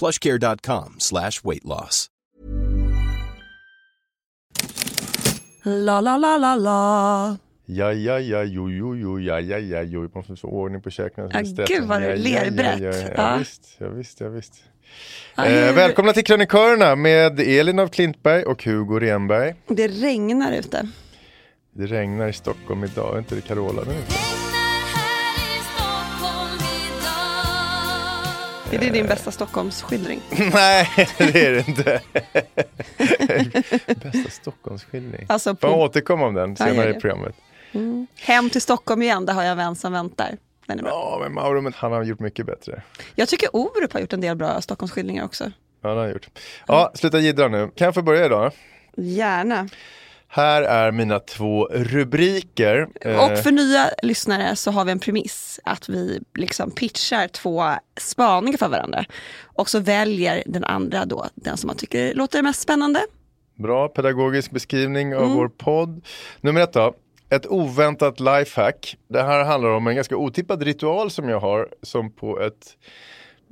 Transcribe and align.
plushcare.com 0.00 0.94
slash 0.98 1.44
weight 1.44 1.64
loss. 1.64 2.06
La 5.64 6.00
la 6.00 6.16
la 6.16 6.36
la 6.38 6.54
la. 6.56 7.36
Ja, 7.66 7.92
ja, 7.92 8.18
ja, 8.18 8.42
jo, 8.44 8.68
jo, 8.70 8.94
jo, 8.96 9.18
ja, 9.18 9.40
ja, 9.40 9.58
ja, 9.58 9.82
jo. 9.82 10.08
Man 10.14 10.24
får 10.24 10.36
få 10.36 10.48
ordning 10.48 10.82
på 10.82 10.90
käken. 10.90 11.30
Ja, 11.32 11.40
gud, 11.66 11.84
vad 11.88 12.02
du 12.02 12.14
ler 12.16 12.50
brett. 12.50 12.80
Ja, 12.80 12.90
ja, 12.90 12.96
ja, 12.96 13.12
Ja. 13.16 13.36
visst, 13.38 13.76
ja, 13.78 13.88
visst, 13.88 14.20
ja, 14.20 14.28
visst. 14.28 14.54
Ja, 15.36 15.44
Eh, 15.46 15.74
välkomna 15.74 16.12
till 16.12 16.24
Krönikörerna 16.24 16.96
med 16.96 17.40
Elin 17.40 17.78
av 17.78 17.88
Klintberg 17.88 18.42
och 18.44 18.64
Hugo 18.64 18.98
Renberg. 19.00 19.54
Det 19.68 19.88
regnar 19.88 20.52
ute. 20.52 20.88
Det 21.72 21.86
regnar 21.86 22.28
i 22.28 22.32
Stockholm 22.32 22.84
idag, 22.84 23.14
är 23.14 23.18
inte 23.18 23.34
det 23.34 23.40
Carola 23.40 23.82
nu? 23.86 23.94
Är 28.72 28.78
det 28.78 28.90
din 28.90 29.06
bästa 29.06 29.30
Stockholmsskildring? 29.30 30.20
Nej, 30.52 30.88
det 31.18 31.46
är 31.46 31.52
det 31.52 31.68
inte. 31.68 32.00
Bästa 34.02 34.30
Stockholmsskildring. 34.30 35.26
Alltså 35.28 35.56
Får 35.56 35.70
jag 35.70 35.76
på 35.78 35.82
återkomma 35.82 36.26
om 36.26 36.34
den 36.34 36.56
Ja, 36.58 36.66
senare 36.66 36.90
i 36.90 36.92
det. 36.92 37.00
programmet? 37.00 37.34
Hem 38.20 38.50
till 38.50 38.60
Stockholm 38.60 39.02
igen, 39.02 39.26
där 39.26 39.34
har 39.34 39.42
jag 39.42 39.50
en 39.50 39.56
vän 39.56 39.76
som 39.76 39.92
väntar. 39.92 40.36
Den 40.66 40.78
är 40.78 40.82
bra. 40.82 40.90
Ja, 40.92 41.18
men 41.22 41.34
Mauro, 41.34 41.60
men 41.60 41.72
han 41.76 41.92
har 41.92 42.02
gjort 42.02 42.20
mycket 42.20 42.46
bättre. 42.46 42.82
Jag 43.14 43.28
tycker 43.28 43.48
Orup 43.56 43.92
har 43.92 44.00
gjort 44.00 44.12
en 44.12 44.20
del 44.20 44.36
bra 44.36 44.60
Stockholmsskildringar 44.60 45.24
också. 45.24 45.44
Ja, 45.82 45.88
det 45.88 45.94
har 45.94 46.02
han 46.02 46.10
gjort. 46.10 46.28
Ja, 46.66 46.92
sluta 46.94 47.18
jiddra 47.18 47.48
nu. 47.48 47.70
Kan 47.74 47.84
jag 47.84 47.94
få 47.94 48.02
börja 48.02 48.24
idag? 48.26 48.52
Gärna. 48.96 49.68
Här 50.32 50.62
är 50.62 50.92
mina 50.92 51.18
två 51.20 51.64
rubriker. 51.70 52.88
Eh, 53.00 53.24
Och 53.24 53.38
för 53.38 53.52
nya 53.52 53.90
lyssnare 54.02 54.56
så 54.56 54.70
har 54.70 54.84
vi 54.84 54.92
en 54.92 54.98
premiss 54.98 55.60
att 55.64 55.88
vi 55.88 56.20
liksom 56.34 56.70
pitchar 56.70 57.28
två 57.28 57.62
spaningar 58.00 58.58
för 58.58 58.68
varandra. 58.68 59.04
Och 59.44 59.68
så 59.70 59.80
väljer 59.80 60.42
den 60.46 60.64
andra 60.64 61.04
då 61.04 61.26
den 61.34 61.56
som 61.56 61.66
man 61.66 61.76
tycker 61.76 62.14
låter 62.14 62.42
mest 62.42 62.60
spännande. 62.60 63.00
Bra 63.58 63.88
pedagogisk 63.88 64.50
beskrivning 64.50 65.12
Mm. 65.12 65.22
av 65.24 65.30
vår 65.30 65.48
podd. 65.48 66.04
Nummer 66.40 66.60
ett 66.60 66.72
då. 66.72 66.94
Ett 67.30 67.46
oväntat 67.46 68.20
lifehack. 68.20 68.96
Det 69.08 69.22
här 69.22 69.44
handlar 69.44 69.70
om 69.70 69.86
en 69.86 69.94
ganska 69.94 70.16
otippad 70.16 70.62
ritual 70.62 71.10
som 71.10 71.28
jag 71.28 71.40
har 71.40 71.68
som 71.82 72.12
på 72.12 72.40
ett 72.40 72.76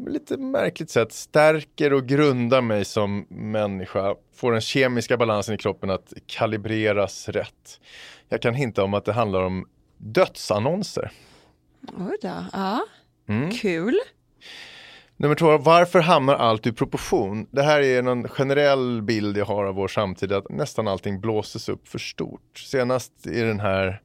lite 0.07 0.37
märkligt 0.37 0.91
sätt 0.91 1.13
stärker 1.13 1.93
och 1.93 2.07
grundar 2.07 2.61
mig 2.61 2.85
som 2.85 3.27
människa. 3.29 4.15
Får 4.35 4.53
den 4.53 4.61
kemiska 4.61 5.17
balansen 5.17 5.55
i 5.55 5.59
kroppen 5.59 5.91
att 5.91 6.13
kalibreras 6.27 7.29
rätt. 7.29 7.81
Jag 8.29 8.43
kan 8.43 8.55
hinta 8.55 8.85
om 8.85 8.95
att 8.95 9.05
det 9.05 9.13
handlar 9.13 9.43
om 9.43 9.67
dödsannonser. 9.97 11.11
Oj 11.83 12.17
då, 12.23 12.45
ja. 12.53 12.87
Mm. 13.29 13.51
Kul. 13.51 13.99
Nummer 15.17 15.35
två, 15.35 15.59
varför 15.59 16.01
hamnar 16.01 16.35
allt 16.35 16.67
i 16.67 16.73
proportion? 16.73 17.47
Det 17.51 17.63
här 17.63 17.81
är 17.81 18.03
någon 18.03 18.29
generell 18.29 19.03
bild 19.03 19.37
jag 19.37 19.45
har 19.45 19.65
av 19.65 19.75
vår 19.75 19.89
samtid, 19.89 20.33
att 20.33 20.51
nästan 20.51 20.89
allting 20.89 21.21
blåses 21.21 21.69
upp 21.69 21.89
för 21.89 21.99
stort. 21.99 22.59
Senast 22.59 23.27
i 23.27 23.41
den 23.41 23.61
här, 23.61 24.03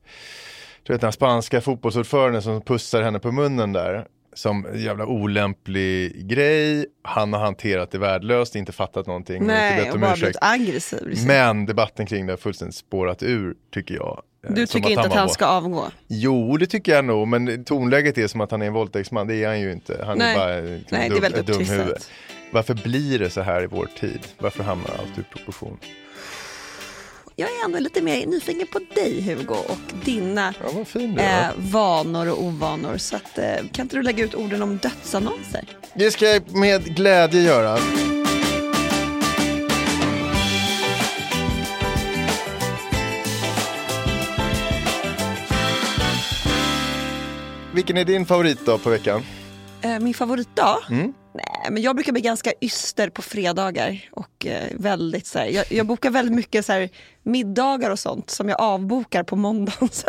du 0.83 0.93
vet 0.93 1.01
den 1.01 1.07
här 1.07 1.11
spanska 1.11 1.61
fotbollsordföranden 1.61 2.41
som 2.41 2.61
pussar 2.61 3.01
henne 3.01 3.19
på 3.19 3.31
munnen 3.31 3.73
där, 3.73 4.07
som 4.35 4.67
jävla 4.75 5.05
olämplig 5.05 6.27
grej. 6.27 6.85
Han 7.03 7.33
har 7.33 7.39
hanterat 7.39 7.91
det 7.91 7.97
värdelöst, 7.97 8.55
inte 8.55 8.71
fattat 8.71 9.07
någonting, 9.07 9.35
inte 9.35 9.47
Nej, 9.47 9.77
bett 9.77 9.87
och 9.89 9.95
om 9.95 10.01
bara 10.01 10.13
blivit 10.15 10.37
aggressiv. 10.41 11.07
liksom. 11.07 11.27
Men 11.27 11.65
debatten 11.65 12.05
kring 12.05 12.25
det 12.25 12.33
har 12.33 12.37
fullständigt 12.37 12.75
spårat 12.75 13.23
ur, 13.23 13.53
tycker 13.73 13.95
jag. 13.95 14.21
Eh, 14.47 14.53
Du 14.53 14.65
tycker 14.65 14.89
inte 14.89 15.01
att 15.01 15.09
var 15.09 15.15
han 15.17 15.27
vår- 15.27 15.33
ska 15.33 15.45
avgå? 15.45 15.85
Jo, 16.07 16.57
det 16.57 16.65
tycker 16.65 16.91
jag 16.95 17.05
nog, 17.05 17.27
men 17.27 17.63
tonläget 17.63 18.17
är 18.17 18.27
som 18.27 18.41
att 18.41 18.51
han 18.51 18.61
är 18.61 18.65
en 18.67 18.73
våldtäktsman. 18.73 19.27
Det 19.27 19.43
är 19.43 19.47
han 19.47 19.59
ju 19.61 19.71
inte. 19.71 20.03
Han 20.05 20.17
Nej. 20.17 20.33
är 20.33 20.37
bara 20.39 20.55
liksom, 20.55 20.97
Nej, 20.97 21.09
det 21.09 21.15
är 21.15 21.21
dum, 21.21 21.21
väldigt 21.21 21.45
dumhuvud. 21.45 21.87
upptrissat. 21.87 22.11
Varför 22.51 22.73
blir 22.73 23.19
det 23.19 23.29
så 23.29 23.41
här 23.41 23.63
i 23.63 23.67
vår 23.67 23.87
tid? 23.99 24.19
Varför 24.39 24.63
hamnar 24.63 24.89
allt 24.99 25.17
ur 25.19 25.23
proportion? 25.35 25.77
Jag 27.35 27.49
är 27.49 27.65
ändå 27.65 27.79
lite 27.79 28.01
mer 28.01 28.25
nyfiken 28.25 28.67
på 28.67 28.79
dig 28.95 29.21
Hugo 29.21 29.53
och 29.53 30.05
dina 30.05 30.53
Ja, 30.63 30.85
fin 30.85 31.19
eh, 31.19 31.49
vanor 31.57 32.29
och 32.29 32.43
ovanor. 32.43 32.97
Så 32.97 33.15
att, 33.15 33.37
eh, 33.37 33.55
kan 33.71 33.85
inte 33.85 33.95
du 33.95 34.01
lägga 34.01 34.23
ut 34.23 34.35
orden 34.35 34.61
om 34.61 34.77
dödsannonser? 34.77 35.65
Det 35.93 36.11
ska 36.11 36.25
jag 36.25 36.55
med 36.55 36.95
glädje 36.95 37.41
göra. 37.41 37.77
Vilken 47.73 47.97
är 47.97 48.05
din 48.05 48.25
favorit 48.25 48.65
då 48.65 48.77
på 48.77 48.89
veckan? 48.89 49.21
Eh, 49.81 49.99
min 49.99 50.13
favoritdag? 50.13 50.77
Mm. 50.89 51.13
Nej, 51.63 51.71
men 51.71 51.83
jag 51.83 51.95
brukar 51.95 52.11
bli 52.11 52.21
ganska 52.21 52.51
yster 52.61 53.09
på 53.09 53.21
fredagar 53.21 53.99
och 54.11 54.45
eh, 54.45 54.63
väldigt 54.73 55.25
så 55.27 55.39
här, 55.39 55.45
jag, 55.45 55.65
jag 55.69 55.85
bokar 55.85 56.09
väldigt 56.09 56.35
mycket 56.35 56.65
så 56.65 56.71
här, 56.73 56.89
middagar 57.23 57.89
och 57.91 57.99
sånt 57.99 58.29
som 58.29 58.49
jag 58.49 58.61
avbokar 58.61 59.23
på 59.23 59.35
måndagen. 59.35 59.89
Så. 59.91 60.07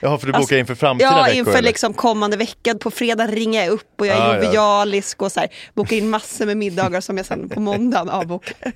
Jaha, 0.00 0.18
för 0.18 0.26
du 0.26 0.32
bokar 0.32 0.38
Alltså, 0.40 0.56
inför 0.56 0.74
framtida 0.74 1.10
Ja, 1.10 1.22
veckor? 1.22 1.38
inför 1.38 1.52
eller? 1.52 1.62
liksom 1.62 1.94
kommande 1.94 2.36
vecka. 2.36 2.74
På 2.74 2.90
fredag 2.90 3.26
ringer 3.26 3.64
jag 3.64 3.72
upp 3.72 4.00
och 4.00 4.06
jag 4.06 4.16
är 4.16 4.20
Ah, 4.20 4.36
ja. 4.36 4.44
jovialisk 4.44 5.22
och 5.22 5.32
så 5.32 5.40
här, 5.40 5.48
bokar 5.74 5.96
in 5.96 6.10
massor 6.10 6.46
med 6.46 6.56
middagar 6.56 7.00
som 7.00 7.16
jag 7.16 7.26
sen 7.26 7.48
på 7.48 7.60
måndagen 7.60 8.08
avbokar. 8.10 8.56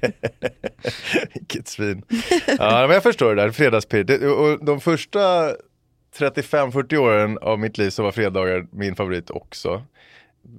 Vilket 1.35 1.69
svin. 1.69 2.03
Ja, 2.47 2.81
men 2.87 2.91
jag 2.91 3.03
förstår 3.03 3.35
det 3.35 3.43
där, 3.43 3.51
fredagspirr. 3.51 4.27
Och 4.27 4.65
de 4.65 4.81
första 4.81 5.51
35-40 6.19 6.97
åren 6.97 7.39
av 7.39 7.59
mitt 7.59 7.79
liv 7.79 7.91
så 7.91 8.03
var 8.03 8.13
fredagar 8.13 8.67
min 8.73 8.97
favorit 8.97 9.31
också. 9.31 9.83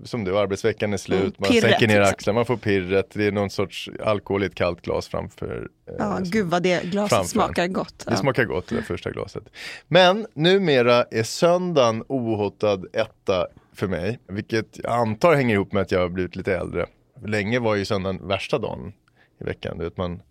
Som 0.03 0.23
du, 0.23 0.37
arbetsveckan 0.37 0.93
är 0.93 0.97
slut, 0.97 1.19
Mm, 1.21 1.33
man 1.37 1.49
pirret, 1.49 1.61
sänker 1.63 1.87
ner 1.87 1.95
liksom. 1.99 2.13
axlarna, 2.13 2.35
man 2.35 2.45
får 2.45 2.57
pirret, 2.57 3.09
det 3.13 3.27
är 3.27 3.31
någon 3.31 3.49
sorts 3.49 3.89
alkohol 4.03 4.43
i 4.43 4.45
ett 4.45 4.55
kallt 4.55 4.81
glas 4.81 5.07
framför. 5.07 5.67
eh, 5.87 5.93
Ja, 5.99 6.19
gud 6.23 6.47
vad 6.47 6.63
det 6.63 6.83
glaset 6.83 7.09
framför. 7.09 7.29
smakar 7.29 7.67
gott. 7.67 7.99
Det 8.05 8.11
Ja. 8.11 8.17
smakar 8.17 8.45
gott 8.45 8.67
det 8.67 8.75
där 8.75 8.81
första 8.81 9.11
glaset. 9.11 9.43
Men 9.87 10.27
numera 10.33 11.03
är 11.03 11.23
söndagen 11.23 12.03
ohotad 12.07 12.85
etta 12.93 13.47
för 13.73 13.87
mig, 13.87 14.19
vilket 14.27 14.77
jag 14.83 14.91
antar 14.93 15.35
hänger 15.35 15.55
ihop 15.55 15.73
med 15.73 15.81
att 15.81 15.91
jag 15.91 15.99
har 15.99 16.09
blivit 16.09 16.35
lite 16.35 16.55
äldre. 16.57 16.85
Länge 17.25 17.59
var 17.59 17.75
ju 17.75 17.85
söndagen 17.85 18.27
värsta 18.27 18.57
dagen 18.57 18.93
i 19.41 19.43
veckan. 19.43 19.77
Du 19.77 19.83
vet, 19.83 19.97
man 19.97 20.21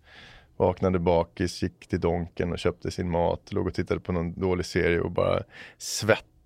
vaknade 0.57 0.99
bakis, 0.99 1.63
gick 1.63 1.87
till 1.87 1.99
Donken 1.99 2.51
och 2.51 2.59
köpte 2.59 2.91
sin 2.91 3.09
mat, 3.09 3.41
låg 3.53 3.67
och 3.67 3.73
tittade 3.73 3.99
på 3.99 4.11
någon 4.11 4.39
dålig 4.39 4.65
serie 4.65 4.99
och 4.99 5.11
bara 5.11 5.43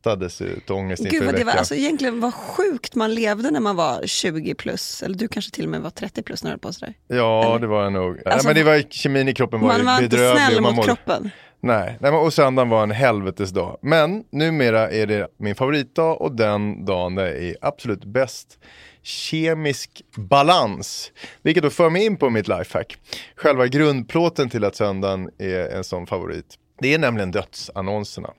svettades 0.04 0.42
ut 0.42 0.70
ångest 0.70 1.04
inför 1.04 1.18
Gud 1.18 1.26
vad 1.26 1.36
det 1.36 1.44
var, 1.44 1.54
alltså 1.54 1.76
egentligen 1.76 2.20
vad 2.20 2.34
sjukt 2.34 2.96
man 2.96 3.14
levde 3.16 3.52
när 3.52 3.60
man 3.60 3.76
var 3.76 4.02
20 4.06 4.54
plus, 4.56 5.04
eller 5.04 5.16
du 5.18 5.28
kanske 5.28 5.52
till 5.52 5.64
och 5.66 5.72
med 5.72 5.82
var 5.82 5.90
30 5.90 6.24
plus 6.24 6.44
när 6.44 6.50
du 6.50 6.54
höll 6.54 6.60
på 6.60 6.74
sådär. 6.74 6.94
Ja, 7.08 7.46
Eller? 7.46 7.60
det 7.60 7.68
var 7.68 7.84
jag 7.84 7.94
nog. 7.94 8.10
Alltså, 8.12 8.30
Nej, 8.30 8.40
men 8.46 8.56
det 8.56 8.64
var, 8.64 8.82
kemin 8.90 9.28
i 9.28 9.34
kroppen 9.34 9.60
var 9.62 9.68
Man 9.68 9.78
ju 9.78 9.84
var 9.86 9.94
inte 10.04 10.08
bedrövlig. 10.10 10.44
snäll 10.46 10.62
man 10.62 10.76
mot 10.76 10.76
mådde- 10.76 10.88
kroppen. 10.88 11.30
Nej, 11.62 11.98
och 12.24 12.34
söndagen 12.34 12.70
var 12.70 12.84
en 12.84 12.92
helvetesdag. 12.92 13.78
Men 13.82 14.24
numera 14.32 14.90
är 14.92 15.08
det 15.08 15.28
min 15.40 15.56
favoritdag 15.56 16.22
och 16.22 16.36
den 16.36 16.86
dagen 16.86 17.16
där 17.16 17.26
är 17.26 17.56
absolut 17.62 18.06
bäst 18.06 18.60
kemisk 19.04 20.02
balans. 20.18 21.12
Vilket 21.42 21.64
då 21.64 21.70
för 21.70 21.90
mig 21.90 22.06
in 22.06 22.18
på 22.18 22.30
mitt 22.30 22.48
lifehack. 22.48 22.98
Själva 23.36 23.68
grundplåten 23.68 24.50
till 24.50 24.64
att 24.64 24.76
söndagen 24.76 25.30
är 25.40 25.70
en 25.76 25.84
sån 25.84 26.08
favorit. 26.08 26.46
Det 26.82 26.94
är 26.94 26.98
nämligen 27.00 27.32
dödsannonserna. 27.32 28.30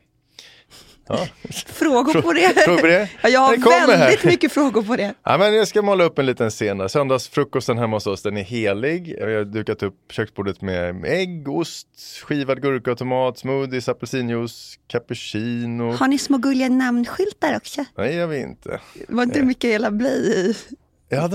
Ja. 1.08 1.26
Frågor 1.66 2.22
på 2.22 2.32
det? 2.32 2.64
Frågor 2.64 2.80
på 2.80 2.86
det? 2.86 3.08
Ja, 3.22 3.28
jag 3.28 3.40
har 3.40 3.56
kommer 3.56 3.96
här. 3.96 3.98
väldigt 3.98 4.24
mycket 4.24 4.52
frågor 4.52 4.82
på 4.82 4.96
det. 4.96 5.14
Ja, 5.22 5.38
men 5.38 5.54
jag 5.54 5.68
ska 5.68 5.82
måla 5.82 6.04
upp 6.04 6.18
en 6.18 6.26
liten 6.26 6.50
scen 6.50 6.78
där. 6.78 6.88
Söndagsfrukosten 6.88 7.78
hemma 7.78 7.96
hos 7.96 8.06
oss, 8.06 8.22
den 8.22 8.36
är 8.36 8.42
helig. 8.42 9.16
Vi 9.26 9.34
har 9.34 9.44
dukat 9.44 9.82
upp 9.82 9.94
köksbordet 10.10 10.60
med 10.62 11.04
ägg, 11.04 11.48
ost, 11.48 11.88
skivad 12.24 12.62
gurka 12.62 12.92
och 12.92 12.98
tomat, 12.98 13.38
smoothies, 13.38 13.88
apelsinjuice, 13.88 14.78
cappuccino. 14.88 15.92
Har 15.92 16.08
ni 16.08 16.18
små 16.18 16.38
gulliga 16.38 16.68
namnskyltar 16.68 17.56
också? 17.56 17.84
Nej, 17.96 18.08
det 18.08 18.14
gör 18.14 18.26
vi 18.26 18.40
inte. 18.40 18.80
Var 19.08 19.22
inte 19.22 19.38
det 19.38 19.44
Mikaela 19.44 19.90
Bley 19.90 20.10
i 20.10 20.46
Jag 20.46 20.83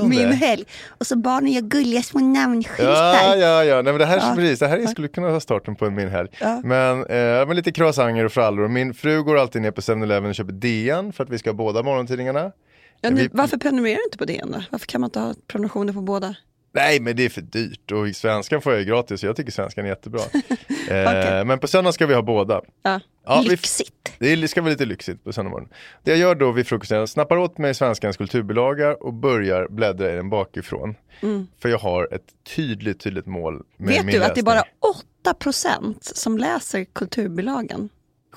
min 0.04 0.30
det? 0.30 0.36
helg? 0.36 0.64
Och 0.88 1.08
så 1.08 1.16
barnen 1.18 1.52
gör 1.52 1.62
gulliga 1.62 2.02
små 2.02 2.20
namnskyltar. 2.20 2.86
Ja, 2.94 3.36
ja, 3.36 3.64
ja. 3.64 3.76
Nej, 3.76 3.84
men 3.94 3.98
det 4.00 4.06
här, 4.06 4.18
Ja. 4.18 4.34
Precis, 4.36 4.60
det 4.60 4.68
här 4.68 4.88
skulle 4.88 5.08
kunna 5.08 5.28
vara 5.28 5.40
starten 5.40 5.76
på 5.76 5.86
en 5.86 5.96
min 5.96 6.10
helg. 6.10 6.30
Ja. 6.40 6.62
Men, 6.64 7.00
eh, 7.06 7.48
men 7.48 7.56
lite 7.56 7.72
croissanter 7.72 8.26
och 8.26 8.32
frallor. 8.32 8.68
Min 8.68 8.94
fru 8.94 9.24
går 9.24 9.38
alltid 9.38 9.62
ner 9.62 9.72
på 9.72 9.82
7-Eleven 9.82 10.30
och 10.30 10.36
köper 10.36 10.54
DN 10.54 11.14
för 11.14 11.24
att 11.24 11.30
vi 11.30 11.38
ska 11.38 11.50
ha 11.50 11.56
båda 11.56 11.84
morgontidningarna. 11.84 12.52
Ja, 13.02 13.10
ni, 13.10 13.22
Vi- 13.22 13.30
varför 13.34 13.58
prenumererar 13.58 13.98
du 13.98 14.04
inte 14.04 14.18
på 14.18 14.26
DN 14.26 14.52
då? 14.52 14.64
Varför 14.72 14.88
kan 14.88 15.02
man 15.02 15.08
inte 15.08 15.20
ha 15.20 15.34
prenumerationer 15.48 15.94
på 15.94 16.02
båda? 16.02 16.36
Nej, 16.72 17.00
men 17.00 17.16
det 17.16 17.26
är 17.26 17.30
för 17.30 17.42
dyrt 17.42 17.92
och 17.92 18.16
svenskan 18.16 18.62
får 18.62 18.72
jag 18.74 18.80
ju 18.82 18.86
gratis. 18.88 19.24
Jag 19.24 19.36
tycker 19.36 19.52
svenskan 19.52 19.86
är 19.86 19.90
jättebra. 19.90 20.20
eh, 20.90 21.08
Okej. 21.08 21.46
Men 21.46 21.60
på 21.60 21.68
söndag 21.68 21.92
ska 21.92 22.06
vi 22.06 22.14
ha 22.14 22.22
båda. 22.22 22.62
Ja. 22.84 23.00
Ja, 23.26 23.42
vi- 23.44 23.50
Lyxigt. 23.50 23.94
Det 24.20 24.32
är- 24.34 24.48
ska 24.48 24.62
vara 24.62 24.72
lite 24.72 24.86
lyxigt 24.86 25.24
på 25.24 25.34
söndag 25.34 25.50
morgon. 25.52 25.70
Det 26.04 26.12
jag 26.12 26.20
gör 26.20 26.36
då 26.36 26.52
vid 26.52 26.68
frukosten, 26.68 26.98
jag 26.98 27.10
snappar 27.10 27.38
åt 27.38 27.58
mig 27.58 27.74
svenskans 27.74 28.18
kulturbilaga 28.18 28.96
och 28.96 29.14
börjar 29.14 29.68
bläddra 29.70 30.14
i 30.14 30.16
den 30.16 30.30
bakifrån. 30.30 30.96
För 31.62 31.70
jag 31.70 31.78
har 31.80 32.14
ett 32.14 32.26
tydligt, 32.56 33.00
tydligt 33.00 33.26
mål 33.26 33.54
med 33.54 33.64
Mm. 33.80 33.88
Vet 33.96 34.06
min 34.06 34.16
du 34.16 34.24
att 34.24 34.36
det 34.36 34.42
är 34.42 34.44
läsning. 34.46 34.46
bara 34.46 35.34
8% 35.34 35.96
som 36.02 36.38
läser 36.38 36.84
kulturbilagan? 36.84 37.90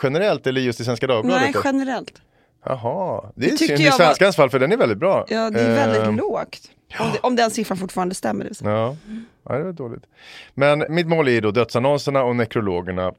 Generellt 0.03 0.47
eller 0.47 0.61
just 0.61 0.81
i 0.81 0.85
Svenska 0.85 1.07
Dagbladet? 1.07 1.43
Nej, 1.43 1.55
generellt. 1.65 2.23
Jaha, 2.65 3.31
det 3.35 3.47
är 3.47 3.51
tyckte 3.51 3.67
synd 3.67 3.81
i 3.81 3.85
jag 3.85 3.91
var- 3.91 3.97
svenskans 3.99 4.37
fall 4.37 4.51
för 4.51 4.59
den 4.59 4.73
är 4.73 4.77
väldigt 4.77 4.99
bra. 4.99 5.25
Ja, 5.29 5.51
det 5.51 5.61
är 5.61 5.75
väldigt 5.75 6.03
Ehm, 6.03 6.17
lågt. 6.17 6.71
Om, 7.01 7.07
det, 7.13 7.19
om 7.23 7.37
den 7.37 7.51
siffran 7.51 7.79
fortfarande 7.79 8.15
stämmer. 8.15 8.45
Det. 8.45 8.51
Ja, 8.71 8.97
ja 9.49 9.55
det 9.59 9.65
var 9.65 9.73
dåligt. 9.73 10.03
Men 10.55 10.85
mitt 10.89 11.07
mål 11.07 11.29
är 11.29 11.41
då 11.41 11.51
dödsannonserna 11.51 12.23
och 12.25 12.37
nekrologerna. 12.37 13.13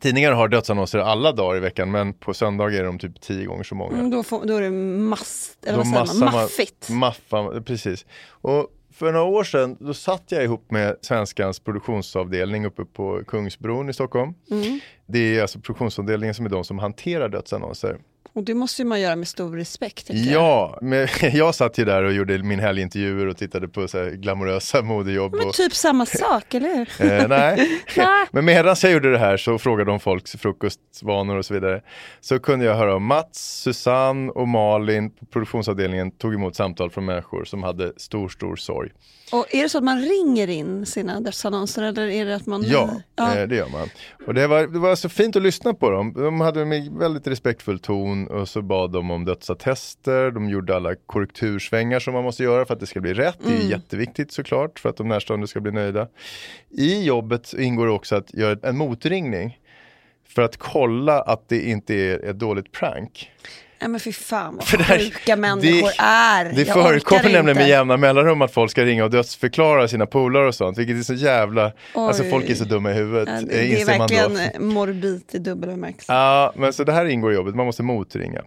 Tidningar 0.00 0.32
har 0.32 0.48
dödsannonser 0.48 0.98
alla 0.98 1.32
dagar 1.32 1.56
i 1.56 1.60
veckan 1.60 1.90
men 1.90 2.12
på 2.12 2.34
söndag 2.34 2.64
är 2.74 2.84
de 2.84 2.98
typ 2.98 3.20
tio 3.20 3.46
gånger 3.46 3.62
så 3.64 3.74
många. 3.74 3.92
Mm, 3.98 4.10
då, 4.10 4.22
får, 4.22 4.44
då 4.46 4.56
är 4.56 4.60
det 4.60 4.70
mass, 4.70 5.56
eller 5.66 5.78
Då 5.78 5.90
vad 5.94 6.08
säger 6.08 6.24
man- 6.24 6.34
maffigt. 6.34 6.90
Maffa, 6.90 7.60
precis. 7.60 8.06
Och 8.30 8.66
för 8.92 9.12
några 9.12 9.24
år 9.26 9.44
sedan 9.44 9.76
då 9.80 9.94
satt 9.94 10.22
jag 10.28 10.44
ihop 10.44 10.70
med 10.70 10.96
Svenskans 11.00 11.60
produktionsavdelning 11.60 12.66
uppe 12.66 12.84
på 12.84 13.22
Kungsbron 13.26 13.88
i 13.90 13.92
Stockholm. 13.92 14.34
Mm. 14.50 14.80
Det 15.06 15.18
är 15.38 15.42
alltså 15.42 15.60
produktionsavdelningen 15.60 16.34
som 16.34 16.46
är 16.46 16.50
de 16.50 16.64
som 16.64 16.78
hanterar 16.78 17.28
dödsannonser. 17.28 17.98
Och 18.32 18.44
det 18.44 18.54
måste 18.54 18.84
man 18.84 19.00
göra 19.00 19.16
med 19.16 19.28
stor 19.28 19.56
respekt. 19.56 20.06
Ja, 20.10 20.78
men 20.82 21.08
jag 21.32 21.54
satt 21.54 21.78
ju 21.78 21.84
där 21.84 22.02
och 22.02 22.12
gjorde 22.12 22.38
min 22.38 22.60
helgintervjuer 22.60 23.26
och 23.26 23.36
tittade 23.36 23.68
på 23.68 23.88
så 23.88 23.98
här 23.98 24.10
glamorösa 24.10 24.82
modejobb. 24.82 25.34
Men 25.34 25.48
Och, 25.48 25.54
typ 25.54 25.74
samma 25.74 26.06
sak, 26.06 26.54
eller 26.54 26.76
hur? 26.76 27.12
eh, 27.12 27.28
Nej. 27.96 28.26
men 28.32 28.44
medan 28.44 28.76
jag 28.82 28.92
gjorde 28.92 29.10
det 29.12 29.18
här 29.18 29.36
så 29.36 29.58
frågade 29.58 29.90
de 29.90 30.00
folks 30.00 30.32
frukostvanor 30.32 31.36
och 31.36 31.46
så 31.46 31.54
vidare. 31.54 31.82
Så 32.20 32.38
kunde 32.38 32.64
jag 32.64 32.74
höra 32.74 32.96
om 32.96 33.04
Mats, 33.04 33.60
Susanne 33.62 34.30
och 34.32 34.48
Malin 34.48 35.10
på 35.10 35.26
produktionsavdelningen 35.26 36.10
tog 36.10 36.34
emot 36.34 36.56
samtal 36.56 36.90
från 36.90 37.04
människor 37.04 37.44
som 37.44 37.62
hade 37.62 37.92
stor, 37.96 38.28
stor 38.28 38.56
sorg. 38.56 38.90
Och 39.32 39.54
är 39.54 39.62
det 39.62 39.68
så 39.68 39.78
att 39.78 39.84
man 39.84 40.00
ringer 40.00 40.50
in 40.50 40.86
sina 40.86 41.20
dödsannonser 41.20 41.82
eller 41.82 42.06
är 42.06 42.24
det 42.24 42.36
att 42.36 42.46
man... 42.46 42.64
Ja, 42.66 43.00
ja. 43.16 43.36
Eh, 43.36 43.48
det 43.48 43.56
gör 43.56 43.68
man. 43.68 43.88
Och 44.26 44.34
det 44.34 44.46
var, 44.46 44.66
det 44.66 44.78
var 44.78 44.96
så 44.96 45.08
fint 45.08 45.36
att 45.36 45.42
lyssna 45.42 45.74
på 45.74 45.90
dem. 45.90 46.12
De 46.12 46.40
hade 46.40 46.60
en 46.60 46.98
väldigt 46.98 47.26
respektfull 47.26 47.78
ton 47.78 48.26
och 48.26 48.48
så 48.48 48.62
bad 48.62 48.92
de 48.92 49.10
om 49.10 49.24
dödsattester. 49.24 50.30
De 50.30 50.48
gjorde 50.48 50.76
alla 50.76 50.94
korrektursvängar 50.94 52.00
som 52.00 52.14
man 52.14 52.24
måste 52.24 52.42
göra 52.42 52.66
för 52.66 52.74
att 52.74 52.80
det 52.80 52.86
ska 52.86 53.00
bli 53.00 53.14
rätt. 53.14 53.38
Det 53.44 53.52
är 53.52 53.70
jätteviktigt 53.70 54.32
såklart 54.32 54.78
för 54.78 54.88
att 54.88 54.96
de 54.96 55.08
närstående 55.08 55.46
ska 55.46 55.60
bli 55.60 55.72
nöjda. 55.72 56.08
I 56.70 57.04
jobbet 57.04 57.54
ingår 57.58 57.86
också 57.86 58.16
att 58.16 58.34
göra 58.34 58.58
en 58.62 58.76
motringning 58.76 59.58
för 60.28 60.42
att 60.42 60.56
kolla 60.56 61.22
att 61.22 61.48
det 61.48 61.68
inte 61.68 61.94
är 61.94 62.24
ett 62.24 62.38
dåligt 62.38 62.72
prank. 62.72 63.30
Nej 63.80 63.90
men 63.90 64.00
fy 64.00 64.12
fan 64.12 64.56
vad 64.56 64.64
För 64.64 64.78
det 64.78 64.84
sjuka 64.84 65.36
människor 65.36 65.88
det- 65.88 65.94
är. 66.02 66.44
Det 66.52 66.62
Jag 66.68 66.74
förekommer 66.74 67.22
nämligen 67.32 67.56
med 67.56 67.68
jämna 67.68 67.96
mellanrum 67.96 68.42
att 68.42 68.52
folk 68.52 68.70
ska 68.70 68.84
ringa 68.84 69.04
och 69.04 69.10
dödsförklara 69.10 69.88
sina 69.88 70.06
polare 70.06 70.48
och 70.48 70.54
sånt, 70.54 70.78
vilket 70.78 70.96
är 70.98 71.02
så 71.02 71.14
jävla, 71.14 71.72
alltså 71.94 72.22
Oj. 72.22 72.30
folk 72.30 72.50
är 72.50 72.54
så 72.54 72.64
dumma 72.64 72.90
i 72.90 72.94
huvudet. 72.94 73.28
Ja, 73.28 73.34
eh, 73.36 73.42
det, 73.42 73.56
det 73.56 73.80
är 73.82 73.98
man 73.98 74.08
då. 74.08 74.14
verkligen 74.28 74.66
morbid 74.68 75.22
i 75.32 75.38
dubbel 75.38 75.70
bemärkelse. 75.70 76.12
Ja, 76.12 76.52
men 76.56 76.72
så 76.72 76.84
det 76.84 76.92
här 76.92 77.06
ingår 77.06 77.32
i 77.32 77.34
jobbet, 77.34 77.54
man 77.54 77.66
måste 77.66 77.82
motringa. 77.82 78.42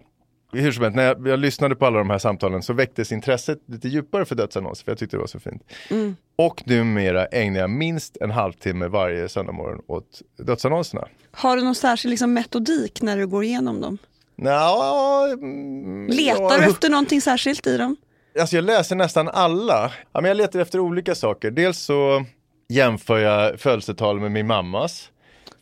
Hur 0.52 0.72
som 0.72 0.82
helst, 0.84 0.96
när 0.96 1.04
jag, 1.04 1.28
jag 1.28 1.38
lyssnade 1.38 1.74
på 1.76 1.86
alla 1.86 1.98
de 1.98 2.10
här 2.10 2.18
samtalen 2.18 2.62
så 2.62 2.72
väcktes 2.72 3.12
intresset 3.12 3.58
lite 3.68 3.88
djupare 3.88 4.24
för 4.24 4.34
dödsannonser, 4.34 4.84
för 4.84 4.90
jag 4.92 4.98
tyckte 4.98 5.16
det 5.16 5.20
var 5.20 5.26
så 5.26 5.40
fint. 5.40 5.62
Mm. 5.90 6.16
Och 6.36 6.62
numera 6.66 7.26
ägnar 7.26 7.60
jag 7.60 7.70
minst 7.70 8.16
en 8.20 8.30
halvtimme 8.30 8.86
varje 8.88 9.28
söndagmorgon 9.28 9.80
åt 9.86 10.22
dödsannonserna. 10.38 11.04
Har 11.30 11.56
du 11.56 11.62
någon 11.62 11.74
särskild 11.74 12.10
liksom, 12.10 12.32
metodik 12.34 13.02
när 13.02 13.16
du 13.16 13.26
går 13.26 13.44
igenom 13.44 13.80
dem? 13.80 13.98
Nja, 14.36 15.26
mm, 15.32 16.06
Letar 16.06 16.58
du 16.58 16.64
efter 16.64 16.88
någonting 16.90 17.20
särskilt 17.20 17.66
i 17.66 17.76
dem? 17.76 17.96
Alltså 18.40 18.56
jag 18.56 18.64
läser 18.64 18.96
nästan 18.96 19.28
alla. 19.28 19.92
Ja, 20.12 20.20
men 20.20 20.24
jag 20.28 20.36
letar 20.36 20.60
efter 20.60 20.80
olika 20.80 21.14
saker. 21.14 21.50
Dels 21.50 21.78
så 21.78 22.24
jämför 22.68 23.18
jag 23.18 23.60
födelsetal 23.60 24.20
med 24.20 24.32
min 24.32 24.46
mammas. 24.46 25.10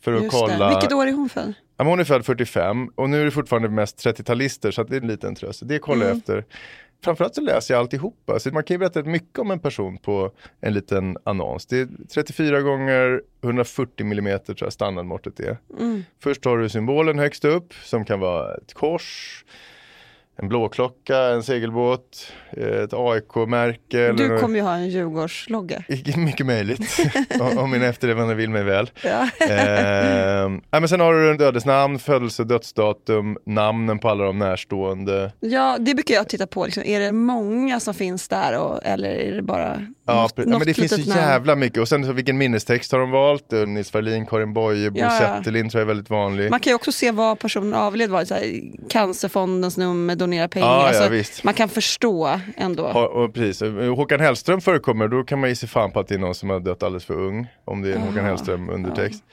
För 0.01 0.13
att 0.13 0.23
Just 0.23 0.35
kolla. 0.39 0.57
det. 0.69 0.69
Vilket 0.75 0.93
år 0.93 1.07
är 1.07 1.11
hon 1.11 1.29
född? 1.29 1.53
Ja, 1.77 1.85
hon 1.85 1.99
är 1.99 2.03
född 2.03 2.25
45 2.25 2.87
och 2.95 3.09
nu 3.09 3.21
är 3.21 3.25
det 3.25 3.31
fortfarande 3.31 3.69
mest 3.69 4.05
30-talister 4.05 4.71
så 4.71 4.83
det 4.83 4.95
är 4.97 5.01
en 5.01 5.07
liten 5.07 5.35
tröst. 5.35 5.61
Det 5.65 5.79
kollar 5.79 6.05
Mm. 6.05 6.21
jag 6.27 6.37
efter. 6.37 6.55
Framförallt 7.03 7.35
så 7.35 7.41
läser 7.41 7.73
jag 7.73 7.81
alltihopa. 7.81 8.39
Så 8.39 8.49
man 8.53 8.63
kan 8.63 8.75
ju 8.75 8.79
berätta 8.79 9.03
mycket 9.03 9.39
om 9.39 9.51
en 9.51 9.59
person 9.59 9.97
på 9.97 10.31
en 10.61 10.73
liten 10.73 11.17
annons. 11.23 11.65
Det 11.65 11.79
är 11.79 11.87
34 12.13 12.61
gånger 12.61 13.21
140 13.43 14.05
mm 14.05 14.39
tror 14.39 14.57
jag 14.59 14.73
standardmåttet 14.73 15.39
är. 15.39 15.57
Mm. 15.79 16.03
Först 16.19 16.45
har 16.45 16.57
du 16.57 16.69
symbolen 16.69 17.19
högst 17.19 17.45
upp 17.45 17.73
som 17.73 18.05
kan 18.05 18.19
vara 18.19 18.55
ett 18.55 18.73
kors, 18.73 19.45
en 20.41 20.47
blåklocka, 20.49 21.17
en 21.17 21.43
segelbåt, 21.43 22.31
ett 22.83 22.93
AIK-märke. 22.93 24.11
Du 24.11 24.37
kommer 24.39 24.55
ju 24.55 24.61
ha 24.61 24.73
en 24.75 24.89
Djurgårdsslogga. 24.89 25.83
Mycket 26.17 26.45
möjligt, 26.45 26.97
om- 27.57 27.71
min 27.71 27.81
efterlevande 27.83 28.35
vill 28.35 28.49
mig 28.49 28.63
väl. 28.63 28.89
Ja. 29.03 29.21
Eh, 29.49 30.49
men 30.71 30.87
sen 30.89 30.99
har 30.99 31.13
du 31.13 31.31
en 31.31 31.37
dödesnamn, 31.37 31.99
födelse, 31.99 32.43
dödsdatum, 32.43 33.37
namnen 33.45 33.99
på 33.99 34.09
alla 34.09 34.23
de 34.23 34.39
närstående. 34.39 35.31
ja, 35.39 35.77
det 35.79 35.93
brukar 35.93 36.15
jag 36.15 36.29
titta 36.29 36.47
på. 36.47 36.65
Liksom. 36.65 36.83
Är 36.83 36.99
det 36.99 37.11
många 37.11 37.79
som 37.79 37.93
finns 37.93 38.27
där 38.27 38.59
och, 38.59 38.79
eller 38.83 39.09
är 39.09 39.35
det 39.35 39.41
bara 39.41 39.87
Ja, 40.05 40.21
något, 40.21 40.33
ja, 40.37 40.43
men 40.45 40.59
det 40.59 40.73
finns 40.73 40.91
så 40.91 40.97
namn? 41.09 41.21
jävla 41.21 41.55
mycket. 41.55 41.77
Och 41.81 41.87
sen 41.87 42.05
så 42.05 42.11
vilken 42.11 42.37
minnestext 42.37 42.91
har 42.91 42.99
de 42.99 43.11
valt? 43.11 43.53
Eh, 43.53 43.59
Nils 43.67 43.91
Ferlin, 43.91 44.25
Karin 44.25 44.53
Boye, 44.53 44.91
Bo 44.91 44.99
ja. 44.99 45.09
Zetterlind 45.09 45.71
tror 45.71 45.79
jag 45.79 45.85
är 45.85 45.87
väldigt 45.87 46.09
vanlig. 46.09 46.49
Man 46.51 46.59
kan 46.59 46.71
ju 46.71 46.75
också 46.75 46.91
se 46.91 47.11
vad 47.11 47.39
personen 47.39 47.73
avled 47.73 48.09
var. 48.09 48.25
Så 48.25 48.33
här, 48.33 48.43
cancerfondens 48.89 49.77
nummer, 49.77 50.15
donera 50.23 50.47
pengar. 50.47 50.67
Ja, 50.67 50.81
ja, 50.81 50.87
Alltså, 50.87 51.09
visst. 51.09 51.43
man 51.43 51.53
kan 51.53 51.69
förstå 51.69 52.39
ändå. 52.57 52.91
Ja, 52.93 53.07
och 53.07 53.33
precis. 53.33 53.61
Håkan 53.95 54.19
Hellström 54.19 54.61
förekommer, 54.61 55.07
då 55.07 55.23
kan 55.23 55.39
man 55.39 55.49
ge 55.49 55.55
sig 55.55 55.69
fan 55.69 55.91
på 55.91 55.99
att 55.99 56.07
det 56.07 56.15
är 56.15 56.19
någon 56.19 56.35
som 56.35 56.49
har 56.49 56.59
dött 56.59 56.83
alldeles 56.83 57.05
för 57.05 57.13
ung. 57.13 57.47
Om 57.65 57.81
det 57.81 57.89
är 57.91 57.95
en 57.95 58.01
Håkan 58.01 58.25
Hellström 58.25 58.69
undertext. 58.69 59.23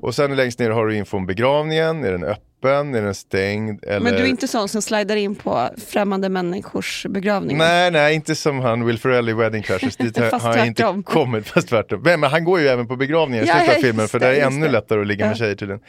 Och 0.00 0.14
sen 0.14 0.36
längst 0.36 0.58
ner 0.58 0.70
har 0.70 0.86
du 0.86 0.96
info 0.96 1.16
om 1.16 1.26
begravningen, 1.26 2.04
är 2.04 2.12
den 2.12 2.24
öppen, 2.24 2.94
är 2.94 3.02
den 3.02 3.14
stängd? 3.14 3.84
Eller... 3.84 4.00
Men 4.00 4.12
du 4.14 4.18
är 4.22 4.26
inte 4.26 4.48
sån 4.48 4.68
som 4.68 4.82
slidar 4.82 5.16
in 5.16 5.34
på 5.34 5.68
främmande 5.88 6.28
människors 6.28 7.06
begravningar? 7.08 7.58
Nej, 7.64 7.90
nej, 7.90 8.14
inte 8.14 8.34
som 8.34 8.60
han 8.60 8.84
Will 8.86 8.98
Ferrell 8.98 9.28
i 9.28 9.32
Wedding 9.32 9.62
Crashers. 9.62 9.96
Dit 9.96 10.16
har 10.18 10.24
jag 10.56 10.66
inte 10.66 10.82
tvärtom. 10.82 11.02
kommit, 11.02 11.48
fast 11.48 11.68
tvärtom. 11.68 12.02
Men, 12.04 12.20
men 12.20 12.30
han 12.30 12.44
går 12.44 12.60
ju 12.60 12.68
även 12.68 12.88
på 12.88 12.96
begravningar 12.96 13.44
i 13.44 13.46
Ja, 13.48 13.54
slutet 13.54 13.76
av 13.76 13.80
filmen, 13.80 14.08
för 14.08 14.18
det, 14.18 14.26
där 14.26 14.32
är 14.34 14.46
ännu 14.46 14.68
lättare 14.68 15.00
att 15.00 15.06
ligga 15.06 15.24
med 15.26 15.32
Ja. 15.34 15.38
tjejer 15.38 15.54
tydligen. 15.54 15.80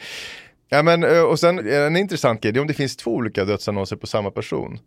Ja, 0.74 0.82
men, 0.82 1.04
eh, 1.04 1.20
och 1.22 1.40
sen 1.40 1.68
en 1.72 1.96
intressant 1.96 2.40
grej, 2.42 2.52
det 2.52 2.58
är 2.58 2.60
om 2.60 2.66
det 2.66 2.74
finns 2.74 2.96
två 2.96 3.10
olika 3.14 3.44
dödsannonser 3.44 3.96
på 3.96 4.06
samma 4.06 4.30
person. 4.30 4.78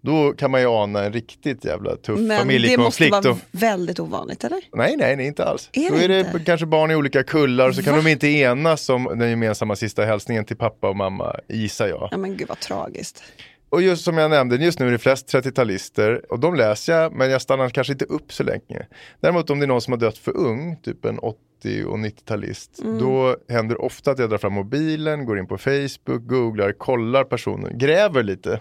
Då 0.00 0.32
kan 0.32 0.50
man 0.50 0.60
ju 0.60 0.66
ana 0.66 1.04
en 1.04 1.12
riktigt 1.12 1.64
jävla 1.64 1.96
tuff 1.96 2.06
Men 2.06 2.16
det 2.18 2.28
måste 2.28 2.38
familjekonflikt. 2.42 3.12
vara 3.24 3.36
väldigt 3.50 4.00
ovanligt, 4.00 4.44
eller? 4.44 4.60
Nej, 4.72 4.96
nej, 4.96 5.16
nej, 5.16 5.26
inte 5.26 5.44
alls. 5.44 5.70
Är 5.72 5.90
Då 5.90 5.96
är 5.96 6.08
det 6.08 6.20
inte? 6.20 6.40
kanske 6.46 6.66
barn 6.66 6.90
i 6.90 6.94
olika 6.94 7.22
kullar 7.22 7.68
och 7.68 7.74
så 7.74 7.82
kan 7.82 7.96
Va? 7.96 8.02
de 8.04 8.10
inte 8.10 8.28
enas 8.28 8.88
om 8.88 9.04
den 9.18 9.30
gemensamma 9.30 9.76
sista 9.76 10.04
hälsningen 10.04 10.44
till 10.44 10.56
pappa 10.56 10.88
och 10.88 10.96
mamma, 10.96 11.36
gissar 11.48 11.86
jag. 11.88 12.08
Ja 12.10 12.16
men 12.16 12.36
gud 12.36 12.48
vad 12.48 12.60
tragiskt. 12.60 13.22
Och 13.68 13.82
just 13.82 14.04
som 14.04 14.18
jag 14.18 14.30
nämnde, 14.30 14.56
just 14.56 14.78
nu 14.78 14.86
är 14.86 14.90
det 14.92 14.98
flest 14.98 15.34
30-talister 15.34 16.20
och 16.32 16.40
de 16.40 16.54
läser 16.54 16.92
jag 17.00 17.12
men 17.12 17.30
jag 17.30 17.42
stannar 17.42 17.68
kanske 17.68 17.92
inte 17.92 18.04
upp 18.04 18.32
så 18.32 18.42
länge. 18.42 18.86
Däremot 19.20 19.50
om 19.50 19.58
det 19.58 19.64
är 19.64 19.68
någon 19.68 19.80
som 19.80 19.92
har 19.92 19.98
dött 20.00 20.18
för 20.18 20.36
ung, 20.36 20.76
typ 20.82 21.04
en 21.04 21.18
80 21.64 21.84
och 21.84 21.98
90-talist, 21.98 22.80
Mm. 22.82 22.98
då 22.98 23.36
händer 23.48 23.80
ofta 23.80 24.10
att 24.10 24.18
jag 24.18 24.30
drar 24.30 24.38
fram 24.38 24.52
mobilen, 24.52 25.24
går 25.26 25.38
in 25.38 25.46
på 25.46 25.58
Facebook, 25.58 26.22
googlar, 26.26 26.72
kollar 26.72 27.24
personen, 27.24 27.78
gräver 27.78 28.22
lite. 28.22 28.60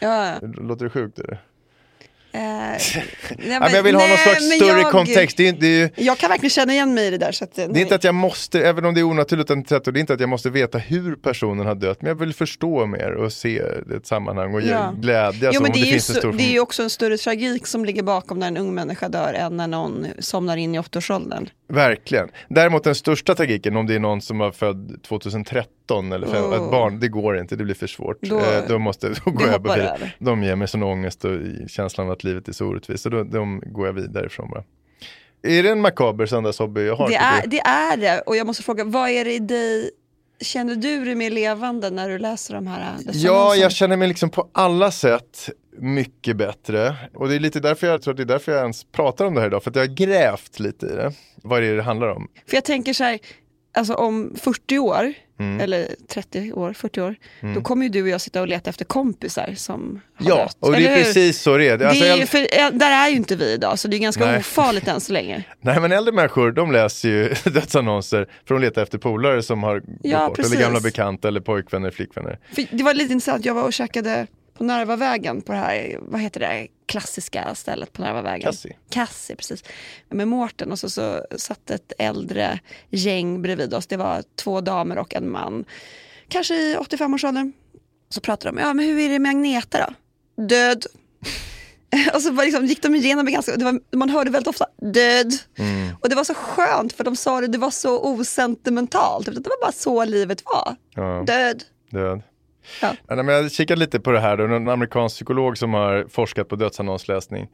Ja, 0.00 0.34
Låter 0.42 0.84
det 0.84 0.90
sjukt? 0.90 1.18
Eller? 1.18 1.38
Eh, 2.34 2.40
nej, 2.40 2.78
Ja, 3.38 3.60
men 3.60 3.72
jag 3.72 3.82
vill 3.82 3.94
ha 3.94 4.00
någon 4.02 4.08
nej, 4.08 4.18
slags 4.18 4.48
men 4.48 4.58
större 4.58 4.80
jag- 4.80 4.90
kontext. 4.90 5.36
Det 5.36 5.48
är, 5.48 5.52
det 5.52 5.66
är 5.82 5.90
Jag 5.96 6.18
kan 6.18 6.30
verkligen 6.30 6.50
känna 6.50 6.72
igen 6.72 6.94
mig 6.94 7.06
i 7.06 7.10
det 7.10 7.18
där. 7.18 7.32
Så 7.32 7.44
att, 7.44 7.54
Det 7.54 7.62
är 7.62 7.76
inte 7.78 7.94
att 7.94 8.04
jag 8.04 8.14
måste, 8.14 8.60
även 8.60 8.84
om 8.84 8.94
det 8.94 9.00
är 9.00 9.04
onaturligt 9.04 9.50
att 9.50 9.84
det 9.84 9.90
är 9.90 9.96
inte 9.98 10.14
att 10.14 10.20
jag 10.20 10.28
måste 10.28 10.50
veta 10.50 10.78
hur 10.78 11.16
personen 11.16 11.66
har 11.66 11.74
dött, 11.74 12.02
men 12.02 12.08
jag 12.08 12.14
vill 12.14 12.34
förstå 12.34 12.86
mer 12.86 13.10
och 13.12 13.32
se 13.32 13.58
ett 13.96 14.06
sammanhang 14.06 14.54
och 14.54 14.62
Ja. 14.62 14.94
glädjas 15.00 15.54
Jo, 15.54 15.62
men 15.62 15.72
det, 15.72 15.80
det, 15.80 15.90
är 15.90 15.94
en 15.94 16.00
stor 16.00 16.32
det 16.32 16.42
är 16.44 16.52
ju 16.52 16.60
också 16.60 16.82
en 16.82 16.90
större 16.90 17.16
tragik 17.18 17.66
som 17.66 17.84
ligger 17.84 18.02
bakom 18.02 18.38
när 18.38 18.48
en 18.48 18.56
ung 18.56 18.74
människa 18.74 19.08
dör 19.08 19.32
än 19.34 19.56
när 19.56 19.66
någon 19.66 20.06
somnar 20.18 20.56
in 20.56 20.74
i 20.74 20.78
åttaårsåldern. 20.78 21.48
Verkligen. 21.68 22.28
Däremot 22.48 22.84
den 22.84 22.94
största 22.94 23.34
tragiken 23.34 23.76
om 23.76 23.86
det 23.86 23.94
är 23.94 23.98
någon 23.98 24.20
som 24.20 24.38
var 24.38 24.52
född 24.52 25.02
2013 25.08 25.83
eller 25.90 26.26
fem, 26.26 26.44
Oh. 26.44 26.54
ett 26.54 26.70
barn, 26.70 27.00
det 27.00 27.08
går 27.08 27.38
inte, 27.38 27.56
det 27.56 27.64
blir 27.64 27.74
för 27.74 27.86
svårt. 27.86 28.18
Då- 28.22 28.38
eh, 28.38 28.62
då, 28.68 28.78
måste, 28.78 29.08
då 29.24 29.30
går 29.30 29.48
jag 29.48 29.62
vidare. 29.62 29.82
över. 29.82 30.16
De 30.18 30.42
ger 30.42 30.56
mig 30.56 30.68
sån 30.68 30.82
ångest 30.82 31.24
och 31.24 31.30
känslan 31.68 32.06
av 32.06 32.12
att 32.12 32.24
livet 32.24 32.48
är 32.48 32.52
så 32.52 32.66
orättvist, 32.66 33.02
så 33.02 33.08
då, 33.08 33.22
de 33.24 33.62
går 33.66 33.86
jag 33.86 33.92
vidare 33.92 34.26
ifrån 34.26 34.50
bara. 34.50 34.64
Är 35.42 35.62
det 35.62 35.68
en 35.70 35.80
makaber 35.80 36.26
söndagshobby 36.26 36.86
jag 36.86 36.96
har? 36.96 37.08
Det 37.08 37.14
är, 37.16 37.46
det 37.46 37.60
är 37.60 37.96
det. 37.96 38.20
Och 38.26 38.36
jag 38.36 38.46
måste 38.46 38.62
fråga, 38.62 38.84
vad 38.84 39.10
är 39.10 39.24
det 39.24 39.32
i 39.34 39.38
dig, 39.38 39.90
känner 40.40 40.74
du 40.74 41.04
dig 41.04 41.14
mer 41.14 41.30
levande 41.30 41.90
när 41.90 42.08
du 42.08 42.18
läser 42.18 42.54
de 42.54 42.66
här 42.66 42.80
Ja, 42.80 42.86
annonserna? 42.88 43.62
jag 43.62 43.72
känner 43.72 43.96
mig 43.96 44.08
liksom 44.08 44.30
på 44.30 44.48
alla 44.52 44.90
sätt 44.90 45.48
mycket 45.78 46.36
bättre. 46.36 46.94
Och 47.14 47.28
det 47.28 47.34
är 47.34 47.40
lite 47.40 47.60
därför 47.60 47.86
jag 47.86 48.02
tror 48.02 48.12
att 48.12 48.16
det 48.16 48.22
är 48.22 48.24
därför 48.24 48.52
jag 48.52 48.60
ens 48.60 48.84
pratar 48.84 49.24
om 49.24 49.34
det 49.34 49.40
här 49.40 49.48
idag. 49.48 49.62
För 49.62 49.70
att 49.70 49.76
jag 49.76 49.82
har 49.82 49.94
grävt 49.94 50.60
lite 50.60 50.86
i 50.86 50.88
det. 50.88 51.12
Vad 51.42 51.58
är 51.58 51.62
det 51.62 51.76
det 51.76 51.82
handlar 51.82 52.08
om? 52.08 52.28
För 52.48 52.56
jag 52.56 52.64
tänker 52.64 52.92
så 52.92 53.04
här, 53.04 53.18
alltså 53.76 53.94
om 53.94 54.34
40 54.38 54.78
år, 54.78 55.12
Mm. 55.38 55.60
eller 55.60 55.88
30 56.08 56.52
år, 56.52 56.72
40 56.72 57.00
år, 57.00 57.14
då 57.54 57.60
kommer 57.60 57.82
ju 57.82 57.88
du 57.88 58.02
och 58.02 58.08
jag 58.08 58.20
sitta 58.20 58.40
och 58.40 58.48
leta 58.48 58.70
efter 58.70 58.84
kompisar 58.84 59.54
som 59.56 60.00
har 60.14 60.28
Ja, 60.28 60.36
dött. 60.36 60.56
och 60.60 60.70
det 60.72 60.76
Eller 60.78 60.90
är 60.90 60.96
hur? 60.96 61.04
precis 61.04 61.40
så 61.40 61.56
det 61.56 61.68
är. 61.68 61.78
Det- 61.78 61.88
Alltså, 61.88 62.04
är 62.04 62.14
ju, 62.14 62.20
jag- 62.20 62.28
för, 62.28 62.78
där 62.78 62.90
är 63.06 63.08
ju 63.08 63.16
inte 63.16 63.36
vi 63.36 63.52
idag, 63.52 63.78
så 63.78 63.88
det 63.88 63.96
är 63.96 63.98
ganska 63.98 64.26
Nej. 64.26 64.38
ofarligt 64.38 64.88
än 64.88 65.00
så 65.00 65.12
länge. 65.12 65.44
Nej 65.60 65.80
men 65.80 65.92
äldre 65.92 66.12
människor 66.14 66.52
de 66.52 66.72
läser 66.72 67.08
ju 67.08 67.34
dödsannonser 67.50 68.28
för 68.48 68.54
att 68.54 68.60
leta 68.60 68.82
efter 68.82 68.98
polare 68.98 69.42
som 69.42 69.62
har 69.62 69.80
gått 69.80 69.88
Ja, 70.02 70.26
bort. 70.28 70.36
precis. 70.36 70.52
Eller 70.52 70.62
gamla 70.62 70.80
bekanta 70.80 71.28
eller 71.28 71.40
pojkvänner, 71.40 71.90
flickvänner. 71.90 72.38
För 72.54 72.64
det 72.70 72.82
var 72.82 72.94
lite 72.94 73.12
intressant, 73.12 73.44
jag 73.44 73.54
var 73.54 73.62
och 73.62 73.72
käkade 73.72 74.26
på 74.58 74.64
Narvavägen 74.64 75.42
på 75.42 75.52
det 75.52 75.58
här, 75.58 75.96
vad 76.00 76.20
heter 76.20 76.40
det, 76.40 76.66
klassiska 76.86 77.54
stället 77.54 77.92
på 77.92 78.02
Narvavägen. 78.02 78.52
Kassi. 78.52 78.76
Kassi, 78.90 79.36
precis. 79.36 79.64
Med 80.08 80.28
Mårten 80.28 80.72
och 80.72 80.78
så, 80.78 80.90
så 80.90 81.26
satt 81.36 81.70
ett 81.70 81.92
äldre 81.98 82.60
gäng 82.90 83.42
bredvid 83.42 83.74
oss. 83.74 83.86
Det 83.86 83.96
var 83.96 84.24
två 84.36 84.60
damer 84.60 84.98
och 84.98 85.14
en 85.14 85.30
man. 85.30 85.64
Kanske 86.28 86.54
i 86.54 86.76
85-årsåldern. 86.76 87.52
Så 88.08 88.20
pratade 88.20 88.56
de, 88.56 88.62
ja 88.62 88.74
men 88.74 88.86
hur 88.86 88.98
är 88.98 89.08
det 89.08 89.18
med 89.18 89.30
Agneta 89.30 89.78
då? 89.78 89.94
Död. 90.42 90.84
och 92.14 92.22
så 92.22 92.32
liksom, 92.32 92.66
gick 92.66 92.82
de 92.82 92.94
igenom 92.94 93.24
det 93.26 93.32
ganska, 93.32 93.56
det 93.56 93.64
var, 93.64 93.80
man 93.96 94.10
hörde 94.10 94.30
väldigt 94.30 94.48
ofta 94.48 94.66
död. 94.76 95.32
Och 96.00 96.08
det 96.08 96.14
var 96.14 96.24
så 96.24 96.34
skönt 96.34 96.92
för 96.92 97.04
de 97.04 97.16
sa 97.16 97.40
det, 97.40 97.46
det 97.46 97.58
var 97.58 97.70
så 97.70 98.00
osentimentalt. 98.02 99.26
Det 99.26 99.32
var 99.32 99.60
bara 99.62 99.72
så 99.72 100.04
livet 100.04 100.42
var. 100.44 100.76
Ja, 100.94 101.24
Död. 101.26 101.64
död. 101.90 102.22
Ja. 102.82 102.94
Ja, 103.08 103.16
men 103.22 103.28
jag 103.34 103.52
kikade 103.52 103.78
lite 103.80 104.00
på 104.00 104.10
det 104.12 104.20
här, 104.20 104.36
då, 104.36 104.44
en 104.44 104.68
amerikansk 104.68 105.16
psykolog 105.16 105.58
som 105.58 105.74
har 105.74 106.06
forskat 106.08 106.48
på 106.48 106.56
dödsannonsläsning. 106.56 107.48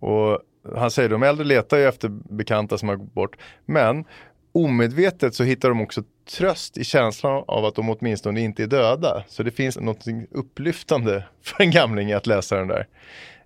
Och 0.00 0.38
han 0.76 0.90
säger 0.90 1.08
att 1.08 1.12
de 1.20 1.22
äldre 1.22 1.44
letar 1.44 1.76
ju 1.76 1.84
efter 1.88 2.08
bekanta 2.08 2.78
som 2.78 2.88
har 2.88 2.96
gått 2.96 3.14
bort. 3.14 3.36
Men 3.66 4.04
omedvetet 4.52 5.34
så 5.34 5.44
hittar 5.44 5.68
de 5.68 5.80
också 5.80 6.02
tröst 6.38 6.78
i 6.78 6.84
känslan 6.84 7.44
av 7.48 7.64
att 7.64 7.74
de 7.74 7.90
åtminstone 7.90 8.40
inte 8.40 8.62
är 8.62 8.66
döda. 8.66 9.24
Så 9.28 9.42
det 9.42 9.50
finns 9.50 9.78
något 9.80 10.04
upplyftande 10.30 11.24
för 11.42 11.62
en 11.62 11.70
gamling 11.70 12.12
att 12.12 12.26
läsa 12.26 12.56
den 12.56 12.68
där. 12.68 12.86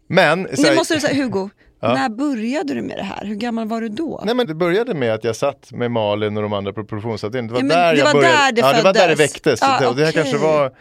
Men, 0.07 0.43
Nu 0.43 0.65
här- 0.65 0.77
måste 0.77 0.95
du 0.95 1.01
säga, 1.01 1.23
Hugo, 1.25 1.51
Ja. 1.81 1.95
när 1.95 2.09
började 2.09 2.75
du 2.75 2.83
med 2.83 2.97
det 2.99 3.03
här? 3.03 3.25
Hur 3.27 3.35
gammal 3.35 3.69
var 3.69 3.81
du 3.81 3.89
då? 3.89 4.23
Nej 4.25 4.35
men 4.35 4.47
det 4.47 4.55
började 4.55 4.95
med 4.95 5.15
att 5.15 5.25
jag 5.25 5.37
satt 5.37 5.73
med 5.73 5.91
Malin 5.91 6.37
och 6.37 6.43
de 6.43 6.53
andra 6.53 6.73
på 6.73 6.85
produktionsavdelningen. 6.85 7.69
Det 7.69 7.75
var 7.75 7.81
Ja, 7.83 7.87
där 7.87 7.93
det 7.93 7.99
jag 7.99 8.07
var 8.07 8.13
började. 8.15 8.37
där 8.37 8.53
det 8.53 8.61
ja, 8.61 8.73
det 8.73 8.83
var 8.83 8.93
där 8.93 9.09
det 9.09 9.15
väcktes. 9.15 9.61
Ja, 9.63 9.79
det, 9.81 9.87
och 9.87 9.97
det 9.97 10.05
här 10.05 10.13
kanske 10.13 10.37
var 10.39 10.73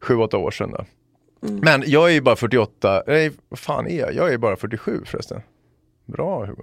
sju, 0.00 0.16
åtta 0.16 0.36
år 0.38 0.50
sedan 0.50 0.70
då. 0.70 0.84
Men 1.40 1.82
jag 1.86 2.08
är 2.08 2.12
ju 2.14 2.20
bara 2.20 2.36
48, 2.36 3.02
nej 3.06 3.30
vad 3.48 3.58
fan 3.58 3.86
är 3.86 3.98
jag? 4.00 4.14
Jag 4.14 4.32
är 4.32 4.38
bara 4.38 4.56
47 4.56 5.02
förresten. 5.04 5.40
Bra 6.06 6.46
Hugo. 6.46 6.62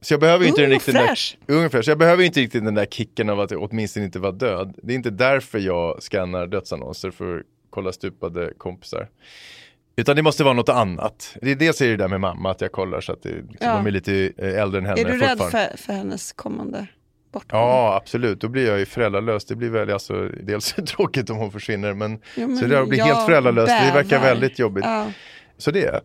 Så 0.00 0.12
jag 0.14 0.20
behöver 0.20 0.46
inte 0.46 0.62
Ung 0.64 0.78
den 0.86 0.94
där, 0.94 1.18
ung 1.46 1.70
fräsch. 1.70 1.88
Jag 1.88 1.98
behöver 1.98 2.24
inte 2.24 2.40
riktigt 2.40 2.64
den 2.64 2.74
där 2.74 2.86
kicken 2.86 3.30
av 3.30 3.40
att 3.40 3.50
jag 3.50 3.62
åtminstone 3.62 4.06
inte 4.06 4.18
var 4.18 4.32
död. 4.32 4.74
Det 4.82 4.92
är 4.92 4.96
inte 4.96 5.10
därför 5.10 5.58
jag 5.58 6.02
scannar 6.02 6.46
dödsannonser 6.46 7.10
för 7.10 7.36
att 7.38 7.42
kolla 7.70 7.92
stupade 7.92 8.52
kompisar. 8.58 9.08
Utan 9.96 10.16
det 10.16 10.22
måste 10.22 10.44
vara 10.44 10.54
något 10.54 10.68
annat. 10.68 11.36
Det 11.42 11.50
är 11.50 11.54
dels 11.56 11.80
är 11.80 11.88
det 11.88 11.96
där 11.96 12.08
med 12.08 12.20
mamma, 12.20 12.50
att 12.50 12.60
jag 12.60 12.72
kollar 12.72 13.00
så 13.00 13.12
att 13.12 13.22
det, 13.22 13.28
liksom, 13.28 13.56
Ja. 13.60 13.76
de 13.76 13.86
är 13.86 13.90
lite 13.90 14.32
eh, 14.38 14.62
äldre 14.62 14.78
än 14.80 14.86
henne 14.86 15.00
är 15.00 15.04
du 15.04 15.18
rädd 15.18 15.38
för, 15.38 15.76
för 15.76 15.92
hennes 15.92 16.32
kommande 16.32 16.86
bortgång? 17.32 17.60
Ja, 17.60 17.96
absolut. 18.02 18.40
Då 18.40 18.48
blir 18.48 18.66
jag 18.66 18.78
ju 18.78 18.86
föräldralös. 18.86 19.44
Det 19.44 19.56
blir 19.56 19.70
väl 19.70 19.90
alltså, 19.90 20.28
dels 20.28 20.72
tråkigt 20.86 21.30
om 21.30 21.36
hon 21.36 21.52
försvinner, 21.52 21.94
men, 21.94 22.12
Ja, 22.34 22.46
men 22.46 22.56
så 22.56 22.64
det 22.66 22.86
blir 22.86 23.02
helt 23.02 23.26
föräldralös. 23.26 23.66
Det 23.66 23.92
verkar 23.94 24.08
bävar. 24.08 24.24
väldigt 24.24 24.58
jobbigt. 24.58 24.84
Ja. 24.84 25.06
Så 25.58 25.70
det 25.70 25.84
är 25.84 26.00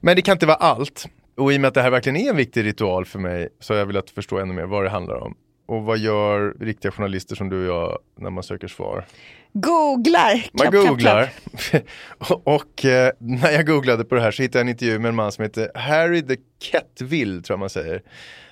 Men 0.00 0.16
det 0.16 0.22
kan 0.22 0.32
inte 0.32 0.46
vara 0.46 0.56
allt. 0.56 1.06
Och 1.36 1.52
i 1.52 1.56
och 1.56 1.60
med 1.60 1.68
att 1.68 1.74
det 1.74 1.82
här 1.82 1.90
verkligen 1.90 2.16
är 2.16 2.30
en 2.30 2.36
viktig 2.36 2.64
ritual 2.64 3.04
för 3.04 3.18
mig 3.18 3.48
så 3.60 3.72
har 3.72 3.78
jag 3.78 3.86
velat 3.86 4.10
förstå 4.10 4.38
ännu 4.38 4.52
mer 4.54 4.66
vad 4.66 4.84
det 4.84 4.90
handlar 4.90 5.16
om. 5.16 5.34
Och 5.66 5.82
vad 5.82 5.98
gör 5.98 6.54
riktiga 6.60 6.92
journalister 6.92 7.36
som 7.36 7.48
du 7.48 7.68
och 7.68 7.76
jag 7.76 7.98
när 8.18 8.30
man 8.30 8.42
söker 8.42 8.68
svar? 8.68 9.04
Googlar! 9.52 10.32
Man 10.52 10.60
Klapp, 10.60 10.72
klapp, 10.72 10.86
googlar. 10.88 11.30
klapp. 11.70 11.82
och 12.30 12.46
och 12.54 12.84
eh, 12.84 13.12
när 13.18 13.50
jag 13.50 13.66
googlade 13.66 14.04
på 14.04 14.14
det 14.14 14.20
här 14.20 14.30
så 14.30 14.42
hittade 14.42 14.58
jag 14.58 14.64
en 14.64 14.68
intervju 14.68 14.98
med 14.98 15.08
en 15.08 15.14
man 15.14 15.32
som 15.32 15.42
heter 15.42 15.70
Harry 15.74 16.22
the 16.22 16.36
Ketville, 16.62 17.42
tror 17.42 17.54
jag 17.54 17.58
man 17.58 17.70
säger. 17.70 18.02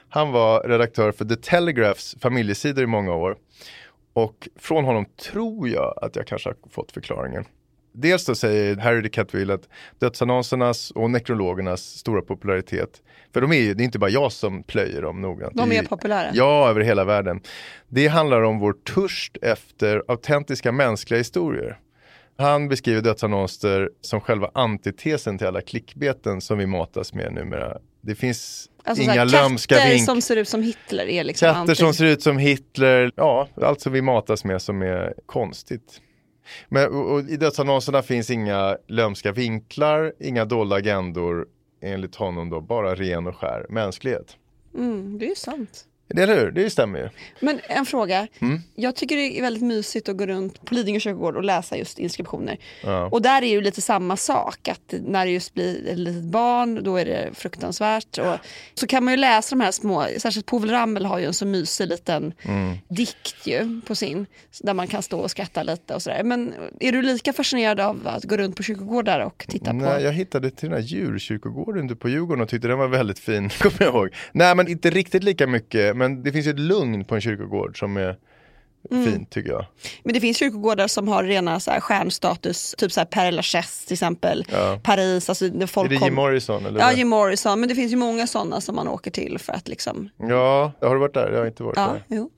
Han 0.08 0.32
var 0.32 0.62
redaktör 0.68 1.12
för 1.12 1.24
The 1.24 1.36
Telegraphs 1.36 2.16
familjesidor 2.20 2.84
i 2.84 2.86
många 2.86 3.14
år. 3.14 3.36
Och 4.12 4.48
från 4.56 4.84
honom 4.84 5.06
tror 5.32 5.68
jag 5.68 5.98
att 6.02 6.16
jag 6.16 6.26
kanske 6.26 6.48
har 6.48 6.56
fått 6.70 6.92
förklaringen. 6.92 7.44
Dels 7.92 8.26
då 8.26 8.34
säger 8.34 8.76
Harry 8.76 9.00
de 9.00 9.08
Ketville 9.08 9.54
att 9.54 9.68
dödsannonsernas 9.98 10.90
och 10.90 11.10
nekrologernas 11.10 11.82
stora 11.82 12.22
popularitet, 12.22 13.02
för 13.34 13.40
de 13.40 13.52
är 13.52 13.56
ju, 13.56 13.74
det 13.74 13.82
är 13.82 13.84
inte 13.84 13.98
bara 13.98 14.10
jag 14.10 14.32
som 14.32 14.62
plöjer 14.62 15.02
dem 15.02 15.20
noggrant. 15.20 15.54
De 15.56 15.72
är 15.72 15.82
populära. 15.82 16.30
Ja, 16.34 16.70
över 16.70 16.80
hela 16.80 17.04
världen. 17.04 17.40
Det 17.88 18.08
handlar 18.08 18.42
om 18.42 18.58
vår 18.58 18.72
törst 18.72 19.36
efter 19.42 20.02
autentiska 20.08 20.72
mänskliga 20.72 21.18
historier. 21.18 21.78
Han 22.38 22.68
beskriver 22.68 23.02
dödsannonser 23.02 23.90
som 24.00 24.20
själva 24.20 24.50
antitesen 24.54 25.38
till 25.38 25.46
alla 25.46 25.60
klickbeten 25.60 26.40
som 26.40 26.58
vi 26.58 26.66
matas 26.66 27.14
med 27.14 27.32
numera. 27.32 27.78
Det 28.00 28.14
finns 28.14 28.70
Alltså 28.84 29.04
så 29.04 29.10
inga 29.10 29.20
här, 29.20 29.26
lömska 29.26 29.74
katter 29.74 29.90
vink... 29.90 30.04
som 30.06 30.22
ser 30.22 30.36
ut 30.36 30.48
som 30.48 30.62
Hitler 30.62 31.06
är 31.06 31.24
liksom 31.24 31.46
Katter 31.48 31.72
anti- 31.72 31.76
som 31.76 31.94
ser 31.94 32.04
ut 32.04 32.22
som 32.22 32.38
Hitler, 32.38 33.12
ja, 33.16 33.48
allt 33.62 33.80
som 33.80 33.92
vi 33.92 34.02
matas 34.02 34.44
med 34.44 34.62
som 34.62 34.82
är 34.82 35.14
konstigt. 35.26 36.00
Men 36.68 36.88
och, 36.88 37.12
och 37.12 37.20
i 37.20 37.36
dödsannonserna 37.36 38.02
finns 38.02 38.30
inga 38.30 38.76
lömska 38.88 39.32
vinklar, 39.32 40.12
inga 40.20 40.44
dolda 40.44 40.76
agendor, 40.76 41.46
enligt 41.82 42.14
honom 42.14 42.50
då, 42.50 42.60
bara 42.60 42.94
ren 42.94 43.26
och 43.26 43.36
skär 43.36 43.66
mänsklighet. 43.68 44.36
mm, 44.74 45.18
Det 45.18 45.24
är 45.24 45.28
ju 45.28 45.34
sant. 45.34 45.84
Eller 46.16 46.38
hur? 46.38 46.50
Det 46.50 46.70
stämmer 46.70 46.98
ju. 46.98 47.08
Men 47.40 47.60
en 47.68 47.86
fråga. 47.86 48.26
Mm. 48.38 48.60
Jag 48.74 48.96
tycker 48.96 49.16
det 49.16 49.38
är 49.38 49.42
väldigt 49.42 49.62
mysigt 49.62 50.08
att 50.08 50.16
gå 50.16 50.26
runt 50.26 50.64
på 50.64 50.74
Lidingö 50.74 51.00
kyrkogård 51.00 51.36
och 51.36 51.44
läsa 51.44 51.76
just 51.76 51.98
inskriptioner. 51.98 52.56
Ja. 52.84 53.04
Och 53.12 53.22
där 53.22 53.42
är 53.42 53.46
ju 53.46 53.60
lite 53.60 53.80
samma 53.80 54.16
sak. 54.16 54.68
Att 54.68 54.94
när 55.06 55.26
det 55.26 55.32
just 55.32 55.54
blir 55.54 55.88
ett 55.88 55.98
litet 55.98 56.22
barn, 56.24 56.80
då 56.84 56.96
är 56.96 57.04
det 57.04 57.28
fruktansvärt. 57.34 58.18
Och 58.18 58.36
så 58.74 58.86
kan 58.86 59.04
man 59.04 59.14
ju 59.14 59.18
läsa 59.18 59.56
de 59.56 59.60
här 59.64 59.70
små, 59.70 60.06
särskilt 60.18 60.46
Povel 60.46 60.70
Ramel 60.70 61.04
har 61.06 61.18
ju 61.18 61.24
en 61.24 61.34
så 61.34 61.46
mysig 61.46 61.86
liten 61.88 62.32
Mm. 62.42 62.76
dikt 62.88 63.46
ju 63.46 63.80
på 63.86 63.94
sin. 63.94 64.26
Där 64.62 64.74
man 64.74 64.86
kan 64.86 65.02
stå 65.02 65.18
och 65.20 65.30
skratta 65.30 65.62
lite 65.62 65.94
och 65.94 66.02
sådär. 66.02 66.22
Men 66.24 66.54
är 66.80 66.92
du 66.92 67.02
lika 67.02 67.32
fascinerad 67.32 67.80
av 67.80 68.08
att 68.08 68.24
gå 68.24 68.36
runt 68.36 68.56
på 68.56 68.62
kyrkogårdar 68.62 69.20
och 69.20 69.44
titta 69.48 69.72
Nej, 69.72 69.96
på? 69.96 70.02
jag 70.04 70.12
hittade 70.12 70.50
till 70.50 70.68
den 70.68 70.78
här 70.78 70.86
djurkyrkogården 70.88 71.96
på 71.96 72.08
Djurgården 72.08 72.42
och 72.42 72.48
tyckte 72.48 72.68
den 72.68 72.78
var 72.78 72.88
väldigt 72.88 73.18
fin, 73.18 73.48
kommer 73.58 73.76
jag 73.82 73.88
ihåg. 73.94 74.08
Nej, 74.32 74.54
men 74.54 74.68
inte 74.68 74.90
riktigt 74.90 75.24
lika 75.24 75.46
mycket, 75.46 75.96
men 75.98 76.22
det 76.22 76.32
finns 76.32 76.46
ju 76.46 76.50
ett 76.50 76.58
lugn 76.58 77.04
på 77.04 77.14
en 77.14 77.20
kyrkogård 77.20 77.78
som 77.78 77.96
är 77.96 78.16
Mm. 78.90 79.04
fint 79.12 79.30
tycker 79.30 79.50
jag. 79.50 79.66
Men 80.02 80.14
det 80.14 80.20
finns 80.20 80.36
kyrkogårdar 80.36 80.86
som 80.88 81.08
har 81.08 81.24
rena 81.24 81.60
så 81.60 81.70
här 81.70 81.80
stjärnstatus, 81.80 82.74
typ 82.78 82.92
så 82.92 83.00
här 83.00 83.06
Père 83.06 83.30
Lachaise 83.30 83.86
till 83.86 83.94
exempel. 83.94 84.44
Ja. 84.52 84.80
Paris, 84.82 85.28
alltså 85.28 85.44
när 85.44 85.62
Är 85.62 85.66
folk 85.66 85.88
det 85.88 85.94
Jim 85.94 86.00
kom- 86.04 86.14
Morrison? 86.14 86.66
Eller 86.66 86.80
Ja? 86.80 86.92
Jim 86.92 87.08
Morrison. 87.08 87.60
Men 87.60 87.68
det 87.68 87.74
finns 87.74 87.92
ju 87.92 87.96
många 87.96 88.26
sådana 88.26 88.60
som 88.60 88.74
man 88.76 88.88
åker 88.88 89.10
till 89.10 89.38
för 89.38 89.52
att 89.52 89.68
liksom... 89.68 90.08
ja, 90.16 90.72
har 90.80 90.94
du 90.94 91.00
varit 91.00 91.14
där? 91.14 91.30
Jag 91.32 91.38
har 91.38 91.46
inte 91.46 91.62
varit 91.62 91.76
Ja, 91.76 91.86
där. 92.08 92.16
jo. 92.16 92.30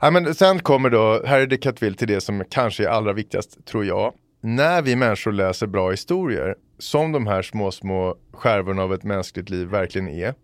Ja, 0.00 0.10
men 0.10 0.34
sen 0.34 0.58
kommer 0.60 0.90
då 0.90 1.26
Harry 1.26 1.46
de 1.46 1.56
Catteville 1.56 1.96
till 1.96 2.08
det 2.08 2.20
som 2.20 2.44
kanske 2.50 2.84
är 2.84 2.88
allra 2.88 3.12
viktigast, 3.12 3.64
tror 3.66 3.84
jag. 3.84 4.12
När 4.40 4.82
vi 4.82 4.96
människor 4.96 5.32
läser 5.32 5.66
bra 5.66 5.90
historier, 5.90 6.54
som 6.78 7.12
de 7.12 7.26
här 7.26 7.42
små, 7.42 7.70
små 7.70 8.16
skärvorna 8.32 8.82
av 8.82 8.94
ett 8.94 9.02
mänskligt 9.04 9.50
liv 9.50 9.68
verkligen 9.68 10.08
är, 10.08 10.34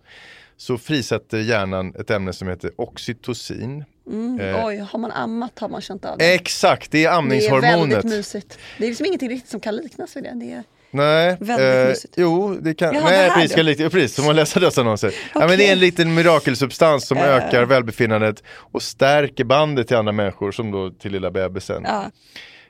så 0.61 0.79
frisätter 0.79 1.39
hjärnan 1.39 1.95
ett 1.99 2.11
ämne 2.11 2.33
som 2.33 2.49
heter 2.49 2.71
oxytocin. 2.77 3.85
Mm. 4.07 4.41
Eh. 4.41 4.67
Oj, 4.67 4.77
har 4.91 4.99
man 4.99 5.11
ammat 5.13 5.59
har 5.59 5.69
man 5.69 5.81
känt 5.81 6.05
av 6.05 6.19
det. 6.19 6.35
Exakt, 6.35 6.91
det 6.91 6.99
är 6.99 7.03
det 7.03 7.15
är 7.15 7.19
amningshormonet. 7.19 7.97
väldigt 7.97 8.05
mysigt. 8.05 8.59
Det 8.79 8.85
är 8.85 8.89
liksom 8.89 9.07
ingenting 9.07 9.29
riktigt 9.29 9.51
som 9.51 9.61
kan 9.61 9.77
liknas 9.77 10.17
vid 10.17 10.25
det. 10.25 10.33
det 10.35 10.53
är... 10.53 10.63
Nej, 10.91 11.37
Väldigt 11.41 11.75
eh, 11.77 11.89
mysigt. 11.89 12.15
jo 12.17 12.55
det 12.61 12.75
kan, 12.75 12.95
Jaha, 12.95 13.05
nej 13.05 13.31
precis, 13.31 13.53
ska 13.53 13.91
precis 13.91 14.15
som 14.15 14.29
att 14.29 14.37
läsa 14.37 14.61
dessa 14.61 14.81
annonser. 14.81 15.15
Ja, 15.35 15.47
men 15.47 15.59
det 15.59 15.69
är 15.69 15.73
en 15.73 15.79
liten 15.79 16.15
mirakelsubstans 16.15 17.07
som 17.07 17.19
Eh. 17.19 17.25
ökar 17.25 17.65
välbefinnandet 17.65 18.43
och 18.49 18.83
stärker 18.83 19.45
bandet 19.45 19.89
till 19.89 19.97
andra 19.97 20.13
människor 20.13 20.53
som 20.53 20.71
då 20.71 20.91
till 20.91 21.13
lilla 21.13 21.31
bebisen. 21.31 21.83
Ja. 21.87 22.11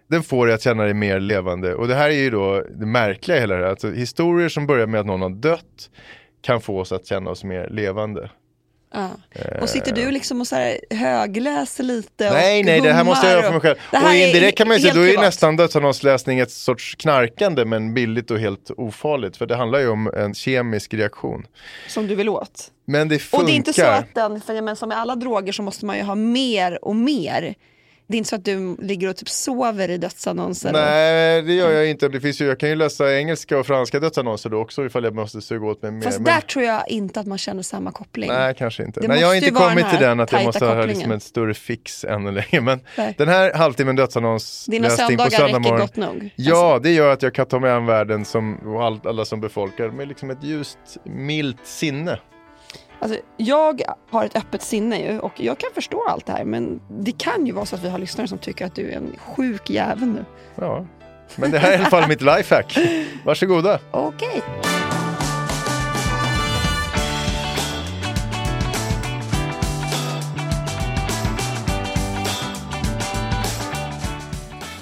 Den 0.08 0.22
får 0.22 0.46
dig 0.46 0.54
att 0.54 0.62
känna 0.62 0.84
dig 0.84 0.94
mer 0.94 1.20
levande 1.20 1.74
och 1.74 1.88
det 1.88 1.94
här 1.94 2.10
är 2.10 2.14
ju 2.14 2.30
då 2.30 2.64
det 2.74 2.86
märkliga 2.86 3.36
i 3.36 3.40
hela 3.40 3.54
det 3.56 3.62
här. 3.62 3.70
Alltså, 3.70 3.90
historier 3.90 4.48
som 4.48 4.66
börjar 4.66 4.86
med 4.86 5.00
att 5.00 5.06
någon 5.06 5.22
har 5.22 5.30
dött 5.30 5.90
kan 6.42 6.60
få 6.60 6.80
oss 6.80 6.92
att 6.92 7.06
känna 7.06 7.30
oss 7.30 7.44
mer 7.44 7.68
levande. 7.70 8.30
Ja. 8.92 9.10
Och 9.60 9.68
sitter 9.68 9.92
du 9.92 10.10
liksom 10.10 10.40
och 10.40 10.46
så 10.46 10.56
här 10.56 10.80
högläser 10.90 11.84
lite 11.84 12.28
och 12.28 12.34
Nej, 12.34 12.62
nej, 12.62 12.80
det 12.80 12.92
här 12.92 13.04
måste 13.04 13.26
jag 13.26 13.32
göra 13.32 13.42
för 13.42 13.52
mig 13.52 13.60
själv. 13.60 13.76
Och 14.06 14.14
indirekt 14.14 14.58
kan 14.58 14.68
man 14.68 14.76
ju 14.76 14.82
säga, 14.82 14.94
då 14.94 15.00
är 15.00 15.06
privat. 15.06 15.24
nästan 15.24 15.56
dödsannonsläsning 15.56 16.38
ett 16.38 16.50
sorts 16.50 16.94
knarkande 16.94 17.64
men 17.64 17.94
billigt 17.94 18.30
och 18.30 18.38
helt 18.38 18.70
ofarligt. 18.76 19.36
För 19.36 19.46
det 19.46 19.56
handlar 19.56 19.78
ju 19.78 19.88
om 19.88 20.10
en 20.16 20.34
kemisk 20.34 20.94
reaktion. 20.94 21.46
Som 21.88 22.06
du 22.06 22.14
vill 22.14 22.28
åt. 22.28 22.70
Men 22.84 23.08
det 23.08 23.18
funkar. 23.18 23.38
Och 23.38 23.46
det 23.46 23.52
är 23.52 23.56
inte 23.56 23.72
så 23.72 23.86
att 23.86 24.14
den, 24.14 24.40
för 24.40 24.54
jag 24.54 24.64
menar, 24.64 24.76
som 24.76 24.88
med 24.88 24.98
alla 24.98 25.16
droger 25.16 25.52
så 25.52 25.62
måste 25.62 25.86
man 25.86 25.96
ju 25.96 26.02
ha 26.02 26.14
mer 26.14 26.84
och 26.84 26.96
mer. 26.96 27.54
Det 28.10 28.16
är 28.16 28.18
inte 28.18 28.30
så 28.30 28.36
att 28.36 28.44
du 28.44 28.76
ligger 28.78 29.08
och 29.08 29.16
typ 29.16 29.28
sover 29.28 29.88
i 29.88 29.98
dödsannonser. 29.98 30.72
Nej, 30.72 31.42
det 31.42 31.52
gör 31.52 31.70
jag 31.70 31.90
inte. 31.90 32.08
Det 32.08 32.20
finns 32.20 32.40
ju, 32.40 32.46
jag 32.46 32.60
kan 32.60 32.68
ju 32.68 32.74
läsa 32.74 33.16
engelska 33.16 33.58
och 33.58 33.66
franska 33.66 34.00
dödsannonser 34.00 34.50
då 34.50 34.60
också 34.60 34.86
ifall 34.86 35.04
jag 35.04 35.14
måste 35.14 35.40
suga 35.40 35.66
åt 35.66 35.82
mig 35.82 35.92
mer. 35.92 36.02
Fast 36.02 36.18
men... 36.18 36.24
där 36.24 36.40
tror 36.40 36.64
jag 36.64 36.88
inte 36.88 37.20
att 37.20 37.26
man 37.26 37.38
känner 37.38 37.62
samma 37.62 37.92
koppling. 37.92 38.30
Nej, 38.30 38.54
kanske 38.58 38.84
inte. 38.84 39.00
Det 39.00 39.08
Nej, 39.08 39.20
jag 39.20 39.28
har 39.28 39.34
inte 39.34 39.50
kommit 39.50 39.90
till 39.90 39.98
den 39.98 40.20
att 40.20 40.32
jag 40.32 40.44
måste 40.44 40.64
ha 40.64 40.74
liksom 40.74 40.88
kopplingen. 40.94 41.16
ett 41.16 41.22
större 41.22 41.54
fix 41.54 42.04
ännu 42.04 42.32
längre. 42.32 42.60
Men 42.60 42.80
Nej. 42.96 43.14
den 43.18 43.28
här 43.28 43.52
halvtimmen 43.52 43.96
dödsannons 43.96 44.66
Dina 44.66 44.88
läsning 44.88 45.18
på 45.18 45.30
söndag 45.30 45.46
räcker 45.46 45.58
morgon. 45.60 45.80
gott 45.80 45.96
nog. 45.96 46.30
Ja, 46.36 46.80
det 46.82 46.90
gör 46.90 47.12
att 47.12 47.22
jag 47.22 47.34
kan 47.34 47.46
ta 47.46 47.58
mig 47.58 47.70
an 47.70 47.86
världen 47.86 48.24
som, 48.24 48.54
och 48.54 48.84
all, 48.84 49.00
alla 49.04 49.24
som 49.24 49.40
befolkar 49.40 49.88
med 49.88 50.08
liksom 50.08 50.30
ett 50.30 50.44
ljust, 50.44 50.78
milt 51.04 51.66
sinne. 51.66 52.18
Alltså, 53.00 53.18
jag 53.36 53.82
har 54.10 54.24
ett 54.24 54.36
öppet 54.36 54.62
sinne 54.62 54.98
ju 54.98 55.18
och 55.18 55.32
jag 55.40 55.58
kan 55.58 55.70
förstå 55.74 56.06
allt 56.08 56.26
det 56.26 56.32
här 56.32 56.44
men 56.44 56.80
det 57.00 57.12
kan 57.12 57.46
ju 57.46 57.52
vara 57.52 57.66
så 57.66 57.76
att 57.76 57.84
vi 57.84 57.88
har 57.88 57.98
lyssnare 57.98 58.28
som 58.28 58.38
tycker 58.38 58.66
att 58.66 58.74
du 58.74 58.90
är 58.90 58.96
en 58.96 59.16
sjuk 59.18 59.70
jävel 59.70 60.08
nu. 60.08 60.24
Ja. 60.54 60.86
Men 61.36 61.50
det 61.50 61.58
här 61.58 61.72
är 61.72 61.76
i 61.76 61.78
alla 61.78 61.90
fall 61.90 62.08
mitt 62.08 62.22
lifehack. 62.22 62.78
Varsågoda. 63.24 63.78
Okej. 63.90 64.42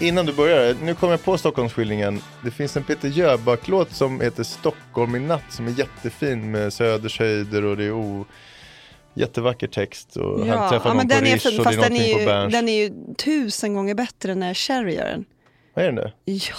Innan 0.00 0.26
du 0.26 0.32
börjar, 0.32 0.76
nu 0.82 0.94
kommer 0.94 1.12
jag 1.12 1.24
på 1.24 1.38
Stockholmsskildringen. 1.38 2.20
Det 2.44 2.50
finns 2.50 2.76
en 2.76 2.84
Peter 2.84 3.08
Jöback-låt 3.08 3.92
som 3.92 4.20
heter 4.20 4.42
Stockholm 4.42 5.16
i 5.16 5.18
natt 5.18 5.42
som 5.50 5.66
är 5.66 5.70
jättefin 5.70 6.50
med 6.50 6.72
Söders 6.72 7.18
höjder 7.18 7.64
och 7.64 7.76
det 7.76 7.84
är 7.84 7.92
o... 7.92 8.26
jättevacker 9.14 9.66
text 9.66 10.16
och 10.16 10.46
han 10.46 10.70
träffar 10.70 10.94
någon 10.94 11.08
på 11.08 11.14
den 11.14 11.24
Rish 11.24 11.38
fin 11.38 11.58
och 11.58 11.64
det 11.66 11.74
är 11.74 11.80
den 11.80 11.96
är, 11.96 12.14
på 12.14 12.20
ju, 12.20 12.26
Berns. 12.26 12.52
den 12.52 12.68
är 12.68 12.72
ju 12.72 13.14
tusen 13.14 13.74
gånger 13.74 13.94
bättre 13.94 14.34
när 14.34 14.54
Cherry 14.54 14.94
gör 14.94 15.04
den. 15.04 15.24
Vad 15.74 15.84
är 15.84 15.92
det? 15.92 16.12
Ja, 16.24 16.54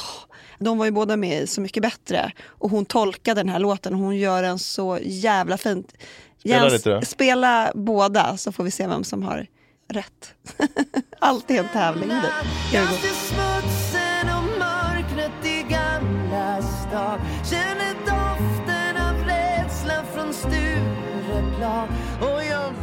de 0.60 0.78
var 0.78 0.86
ju 0.86 0.92
båda 0.92 1.18
med 1.18 1.42
i 1.42 1.48
Så 1.48 1.62
mycket 1.62 1.84
bättre 1.84 2.32
och 2.46 2.70
hon 2.70 2.86
tolkade 2.86 3.40
den 3.40 3.50
här 3.50 3.60
låten 3.60 3.94
och 3.94 4.00
hon 4.00 4.18
gör 4.18 4.44
den 4.44 4.60
så 4.60 5.00
jävla 5.02 5.58
fint. 5.58 5.94
Spela 6.40 6.70
lite 6.70 6.90
då. 6.90 7.02
Spela 7.02 7.72
båda 7.76 8.38
så 8.38 8.52
får 8.52 8.64
vi 8.64 8.72
se 8.72 8.88
vem 8.88 9.04
som 9.04 9.24
har 9.24 9.48
rätt. 9.90 10.34
Alltid 11.20 11.58
en 11.58 11.68
tävling. 11.68 12.10
Det. 12.10 12.88
Smutsen 12.98 14.30
och 14.38 15.46
i 15.46 15.66
gamla 15.70 16.62
stan 16.62 17.20
Känner 17.50 17.94
doften 17.94 18.98
av 18.98 19.28
rädsla 19.28 20.04
från 20.14 20.34
Stureplan 20.34 21.88
Och 22.22 22.44
jag 22.44 22.74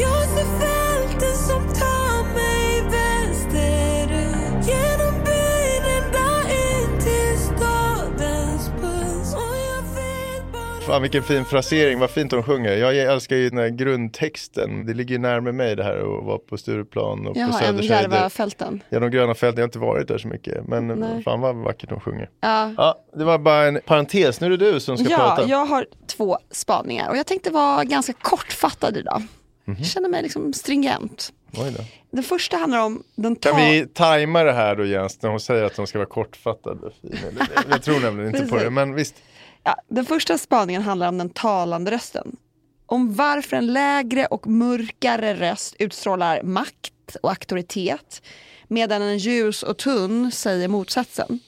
Jag 0.00 0.28
ser 0.28 0.58
fälten 0.58 1.36
som 1.36 1.74
tar 1.74 1.97
Fan 10.88 11.02
vilken 11.02 11.22
fin 11.22 11.44
frasering, 11.44 11.98
vad 11.98 12.10
fint 12.10 12.32
hon 12.32 12.42
sjunger. 12.42 12.72
Jag 12.76 12.96
älskar 12.98 13.36
ju 13.36 13.48
den 13.50 13.58
här 13.58 13.68
grundtexten. 13.68 14.86
Det 14.86 14.94
ligger 14.94 15.12
ju 15.12 15.18
närmare 15.18 15.52
mig 15.52 15.76
det 15.76 15.84
här 15.84 15.96
att 16.18 16.24
vara 16.24 16.38
på 16.38 16.56
Stureplan 16.56 17.26
och 17.26 17.34
på 17.34 17.40
Jaha, 17.40 17.46
en 17.48 17.52
Söders 17.52 17.90
höjder. 17.90 17.94
Järvafälten. 18.02 18.82
Ja, 18.88 19.00
de 19.00 19.10
gröna 19.10 19.34
fälten, 19.34 19.58
jag 19.58 19.62
har 19.62 19.68
inte 19.68 19.78
varit 19.78 20.08
där 20.08 20.18
så 20.18 20.28
mycket. 20.28 20.66
Men 20.68 20.86
Nej. 20.86 21.22
fan 21.22 21.40
vad 21.40 21.56
vackert 21.56 21.90
hon 21.90 22.00
sjunger. 22.00 22.30
Ja. 22.40 22.72
Ja, 22.76 22.98
det 23.16 23.24
var 23.24 23.38
bara 23.38 23.64
en 23.66 23.80
parentes, 23.86 24.40
nu 24.40 24.46
är 24.46 24.50
det 24.50 24.72
du 24.72 24.80
som 24.80 24.98
ska 24.98 25.10
Ja, 25.10 25.16
prata. 25.18 25.48
jag 25.48 25.66
har 25.66 25.86
två 26.06 26.38
spaningar 26.50 27.10
och 27.10 27.16
jag 27.16 27.26
tänkte 27.26 27.50
vara 27.50 27.84
ganska 27.84 28.12
kortfattad 28.12 28.96
idag. 28.96 29.22
Mhm. 29.64 29.76
Jag 29.78 29.86
känner 29.86 30.08
mig 30.08 30.22
liksom 30.22 30.52
stringent. 30.52 31.32
Den 32.10 32.22
första 32.24 32.56
handlar 32.56 32.78
om 32.84 33.02
den 33.16 33.36
Kan 33.36 33.52
ta- 33.52 33.58
vi 33.58 33.86
tajma 33.94 34.42
det 34.42 34.52
här 34.52 34.76
då 34.76 34.84
Jens, 34.84 35.22
när 35.22 35.30
hon 35.30 35.40
säger 35.40 35.64
att 35.64 35.76
de 35.76 35.86
ska 35.86 35.98
vara 35.98 36.08
kortfattade? 36.08 36.90
Jag- 37.70 37.82
tror 37.82 38.00
nämligen 38.00 38.36
inte 38.36 38.48
på 38.48 38.56
det, 38.58 38.70
men 38.70 38.94
visst. 38.94 39.14
Ja, 39.68 39.76
den 39.88 40.04
första 40.04 40.38
spaningen 40.38 40.82
handlar 40.82 41.08
om 41.08 41.18
den 41.18 41.30
talande 41.30 41.90
rösten. 41.90 42.36
Om 42.86 43.14
varför 43.14 43.56
en 43.56 43.72
lägre 43.72 44.26
och 44.26 44.46
mörkare 44.46 45.34
röst 45.34 45.76
utstrålar 45.78 46.42
makt 46.42 47.16
och 47.22 47.30
auktoritet 47.30 48.22
medan 48.68 49.02
en 49.02 49.18
ljus 49.18 49.62
och 49.62 49.78
tunn 49.78 50.32
säger 50.32 50.68
motsatsen. 50.68 51.40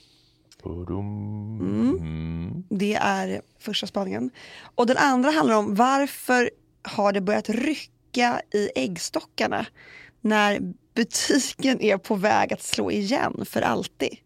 Mm. 0.64 2.64
Det 2.70 2.94
är 2.94 3.42
första 3.59 3.87
spaningen. 3.87 4.30
Och 4.74 4.87
den 4.87 4.96
andra 4.96 5.30
handlar 5.30 5.56
om 5.56 5.74
varför 5.74 6.50
har 6.83 7.12
det 7.12 7.20
börjat 7.20 7.48
rycka 7.48 8.42
i 8.54 8.70
äggstockarna 8.74 9.66
när 10.20 10.61
butiken 10.94 11.80
är 11.80 11.98
på 11.98 12.14
väg 12.14 12.52
att 12.52 12.62
slå 12.62 12.90
igen 12.90 13.44
för 13.44 13.62
alltid. 13.62 14.16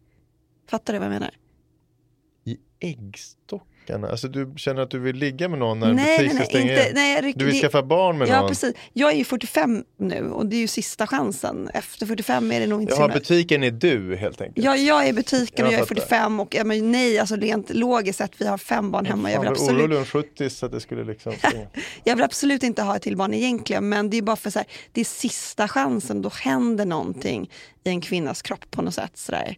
Fattar 0.69 0.93
du 0.93 0.99
vad 0.99 1.05
jag 1.05 1.13
menar? 1.13 1.35
I 2.45 2.57
äggstockarna, 3.85 4.09
alltså 4.09 4.27
du 4.27 4.53
känner 4.57 4.81
att 4.81 4.89
du 4.89 4.99
vill 4.99 5.15
ligga 5.15 5.49
med 5.49 5.59
någon 5.59 5.79
när 5.79 5.89
en 5.89 5.95
butik 5.95 6.35
ska 6.35 6.43
stänga 6.45 6.71
inte, 6.71 6.91
nej, 6.95 7.15
jag 7.15 7.23
Du 7.37 7.45
vill 7.45 7.53
det- 7.53 7.61
skaffa 7.61 7.83
barn 7.83 8.17
med 8.17 8.27
Ja 8.27 8.39
någon? 8.39 8.49
precis. 8.49 8.73
Jag 8.93 9.11
är 9.11 9.15
ju 9.17 9.23
45 9.23 9.83
nu 9.97 10.29
och 10.29 10.45
det 10.45 10.55
är 10.55 10.59
ju 10.59 10.67
sista 10.67 11.07
chansen. 11.07 11.69
Efter 11.73 12.05
45 12.05 12.51
är 12.51 12.59
det 12.59 12.67
nog 12.67 12.81
inte 12.81 12.93
så 12.95 13.01
Jaha, 13.01 13.07
himla- 13.07 13.19
butiken 13.19 13.63
är 13.63 13.71
du 13.71 14.15
helt 14.15 14.41
enkelt? 14.41 14.65
Ja, 14.65 14.75
jag 14.75 15.07
är 15.07 15.13
butiken 15.13 15.47
Jag 15.55 15.67
och 15.67 15.73
jag 15.73 15.79
är 15.81 15.85
fattar. 15.85 15.95
45 15.95 16.39
och 16.39 16.55
men 16.65 16.91
nej, 16.91 17.19
alltså 17.19 17.35
rent 17.35 17.69
logiskt 17.69 18.17
sett, 18.17 18.31
vi 18.41 18.47
har 18.47 18.57
fem 18.57 18.91
barn 18.91 19.05
hemma. 19.05 19.31
Jag 19.31 19.39
vill, 19.39 19.49
absolut, 19.49 19.81
orolig 19.81 19.97
om 19.97 20.05
70 20.05 20.49
så 20.49 20.65
att 20.65 20.71
det 20.71 20.79
skulle 20.79 21.03
liksom 21.03 21.33
jag 22.03 22.15
vill 22.15 22.25
absolut 22.25 22.63
inte 22.63 22.81
ha 22.81 22.95
ett 22.95 23.01
till 23.01 23.17
barn 23.17 23.33
egentligen, 23.33 23.89
men 23.89 24.09
det 24.09 24.17
är 24.17 24.21
bara 24.21 24.35
för 24.35 24.49
så 24.49 24.59
här, 24.59 24.67
det 24.91 25.01
är 25.01 25.05
sista 25.05 25.67
chansen, 25.67 26.21
då 26.21 26.29
händer 26.41 26.85
någonting 26.85 27.49
i 27.83 27.89
en 27.89 28.01
kvinnas 28.01 28.41
kropp 28.41 28.71
på 28.71 28.81
något 28.81 28.93
sätt. 28.93 29.11
Så 29.13 29.31
där. 29.31 29.57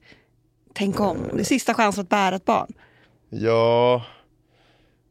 Tänk 0.74 1.00
om, 1.00 1.18
det 1.34 1.40
är 1.40 1.44
sista 1.44 1.74
chansen 1.74 2.02
att 2.02 2.10
bära 2.10 2.36
ett 2.36 2.46
barn. 2.46 2.74
Ja, 3.30 4.06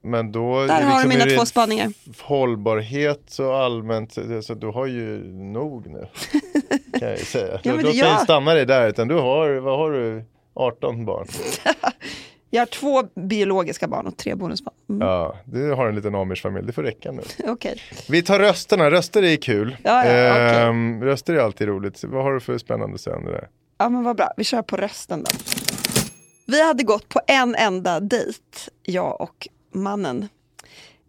Men 0.06 0.32
då... 0.32 0.66
Där 0.66 0.80
är 0.80 0.84
har 0.84 1.02
du 1.02 1.08
liksom 1.08 1.08
mina 1.08 1.24
ur 1.26 1.36
två 1.36 1.46
spaningar. 1.46 1.92
Hållbarhet 2.22 3.38
och 3.38 3.56
allmänt, 3.56 4.12
så 4.42 4.54
du 4.54 4.66
har 4.66 4.86
ju 4.86 5.32
nog 5.32 5.86
nu. 5.86 6.06
Kan 7.00 7.08
jag 7.08 7.18
säga. 7.18 7.60
Ja, 7.62 7.74
men 7.74 7.84
då 7.84 7.90
det- 7.90 7.96
jag 7.96 8.20
stanna 8.20 8.54
dig 8.54 8.66
där, 8.66 8.88
utan 8.88 9.08
du 9.08 9.14
har, 9.14 9.54
vad 9.54 9.78
har 9.78 9.90
du, 9.90 10.24
18 10.54 11.04
barn? 11.04 11.26
Jag 12.50 12.60
har 12.60 12.66
två 12.66 13.02
biologiska 13.14 13.88
barn 13.88 14.06
och 14.06 14.16
tre 14.16 14.34
bonusbarn. 14.34 14.74
Mm. 14.88 15.08
Ja, 15.08 15.36
du 15.44 15.72
har 15.72 15.86
en 15.88 15.94
liten 15.94 16.14
amish-familj, 16.14 16.66
det 16.66 16.72
får 16.72 16.82
räcka 16.82 17.12
nu. 17.12 17.22
Okej. 17.50 17.82
Vi 18.08 18.22
tar 18.22 18.38
rösterna, 18.38 18.90
röster 18.90 19.22
är 19.22 19.36
kul. 19.36 19.76
Ja, 19.82 20.06
ja, 20.06 20.30
okej. 20.32 20.62
Ehm, 20.62 21.02
Röster 21.04 21.34
är 21.34 21.38
alltid 21.38 21.68
roligt. 21.68 22.04
Vad 22.04 22.22
har 22.24 22.32
du 22.32 22.40
för 22.40 22.58
spännande 22.58 22.94
att 22.94 23.00
säga 23.00 23.16
om 23.16 23.24
det 23.24 23.30
där? 23.30 23.48
Ja 23.78 23.88
men 23.88 24.04
vad 24.04 24.16
bra, 24.16 24.32
vi 24.36 24.44
kör 24.44 24.62
på 24.62 24.76
rösten 24.76 25.22
då. 25.24 25.30
Vi 26.46 26.66
hade 26.66 26.82
gått 26.82 27.08
på 27.08 27.20
en 27.26 27.54
enda 27.54 28.00
dejt, 28.00 28.40
jag 28.82 29.20
och 29.20 29.48
mannen. 29.82 30.28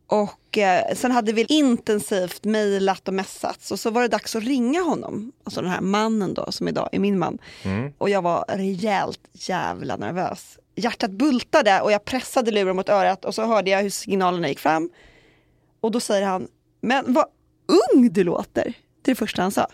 Och 0.08 0.58
eh, 0.58 0.96
sen 0.96 1.12
hade 1.12 1.34
vi 1.34 1.46
intensivt 1.50 2.44
mejlat 2.44 3.08
och 3.08 3.14
messats 3.14 3.72
och 3.72 3.80
så 3.80 3.90
var 3.90 4.02
det 4.02 4.08
dags 4.08 4.36
att 4.36 4.44
ringa 4.44 4.82
honom. 4.82 5.32
Alltså 5.44 5.62
den 5.62 5.72
här 5.72 5.82
mannen 5.82 6.34
då 6.34 6.52
som 6.52 6.68
idag 6.68 6.90
är 6.92 7.00
min 7.00 7.20
man. 7.20 7.38
Och 7.98 8.10
jag 8.10 8.22
var 8.22 8.46
rejält 8.48 9.20
jävla 9.34 9.98
nervös. 9.98 10.60
Hjärtat 10.76 11.12
bultade 11.12 11.82
och 11.82 11.92
jag 11.92 12.06
pressade 12.06 12.52
luren 12.52 12.76
mot 12.76 12.90
örat 12.90 13.26
och 13.26 13.36
så 13.36 13.46
hörde 13.46 13.70
jag 13.70 13.82
hur 13.84 13.90
signalerna 13.90 14.50
gick 14.50 14.60
fram. 14.60 14.90
Och 15.82 15.92
då 15.92 16.00
säger 16.00 16.28
han, 16.28 16.48
men 16.82 17.14
vad 17.14 17.26
ung 17.94 18.10
du 18.14 18.24
låter. 18.24 18.64
Det 19.02 19.12
är 19.12 19.16
det 19.16 19.16
första 19.16 19.42
han 19.42 19.52
sa. 19.52 19.68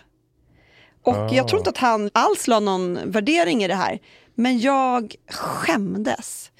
Och 1.02 1.32
jag 1.32 1.48
tror 1.48 1.58
inte 1.58 1.70
att 1.70 1.78
han 1.78 2.10
alls 2.14 2.46
la 2.46 2.60
någon 2.60 2.98
värdering 3.04 3.64
i 3.64 3.68
det 3.68 3.74
här. 3.74 3.98
Men 4.34 4.58
jag 4.58 5.14
skämdes. 5.30 6.50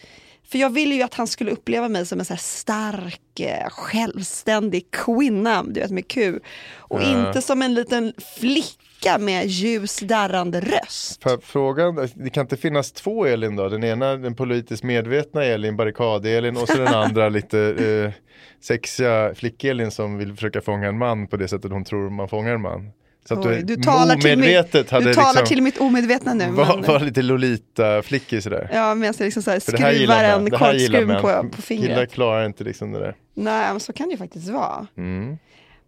För 0.49 0.59
jag 0.59 0.71
ville 0.71 0.95
ju 0.95 1.03
att 1.03 1.15
han 1.15 1.27
skulle 1.27 1.51
uppleva 1.51 1.89
mig 1.89 2.07
som 2.07 2.19
en 2.19 2.25
så 2.25 2.37
stark, 2.37 3.41
eh, 3.41 3.69
självständig 3.71 4.91
kvinna, 4.91 5.63
du 5.63 5.81
vet 5.81 5.91
med 5.91 6.09
Q. 6.09 6.41
Och 6.79 7.03
inte 7.03 7.43
som 7.43 7.63
en 7.63 7.75
liten 7.75 8.13
flicka 8.37 9.19
med 9.19 9.47
ljus 9.47 9.99
darrande 10.01 10.61
röst. 10.61 11.23
För 11.23 11.39
frågan, 11.43 12.09
det 12.15 12.31
kan 12.31 12.41
inte 12.41 12.57
finnas 12.57 12.93
två 12.93 13.27
Elin 13.27 13.57
då? 13.57 13.69
Den 13.69 13.85
ena 13.85 14.17
den 14.17 14.35
politiskt 14.35 14.83
medvetna 14.83 15.45
Elin, 15.45 15.77
barrikad-Elin 15.77 16.57
och 16.57 16.69
så 16.69 16.77
den 16.77 16.95
andra 16.95 17.29
lite 17.29 17.61
eh, 17.61 18.23
sexiga 18.61 19.35
flick-Elin 19.35 19.91
som 19.91 20.19
vill 20.19 20.35
försöka 20.35 20.61
fånga 20.61 20.89
en 20.89 20.99
man 20.99 21.27
på 21.27 21.37
det 21.37 21.49
sättet 21.49 21.71
hon 21.71 21.85
tror 21.85 22.11
man 22.11 22.29
fångar 22.29 22.55
en 22.55 22.63
man. 22.63 22.91
Så 23.29 23.35
Oj, 23.35 23.43
du, 23.43 23.77
du 23.77 23.83
talar, 23.83 24.17
till 24.17 24.39
mitt, 24.39 24.91
hade 24.91 25.07
du 25.07 25.15
talar 25.15 25.33
liksom, 25.33 25.47
till 25.47 25.63
mitt 25.63 25.79
omedvetna 25.79 26.35
nu. 26.35 26.51
var, 26.51 26.83
var 26.87 27.01
lite 27.01 27.23
Lolita-flickig 27.23 28.43
sådär. 28.43 28.71
Ja, 28.73 28.95
men 28.95 29.07
jag 29.07 29.21
liksom 29.21 29.43
så 29.43 29.51
här 29.51 29.61
För 29.61 29.73
det 29.73 29.79
här 29.79 29.95
skruvar 29.95 30.25
en 30.25 30.51
korkskruv 30.51 31.15
på, 31.15 31.21
på 31.21 31.63
Killar 31.63 31.63
fingret. 31.63 32.13
klarar 32.13 32.47
inte 32.47 32.65
liksom 32.65 32.93
det 32.93 32.99
där. 32.99 33.15
Nej, 33.35 33.71
men 33.71 33.81
så 33.81 33.93
kan 33.93 34.07
det 34.09 34.13
ju 34.13 34.19
faktiskt 34.19 34.49
vara. 34.49 34.87
Mm. 34.97 35.39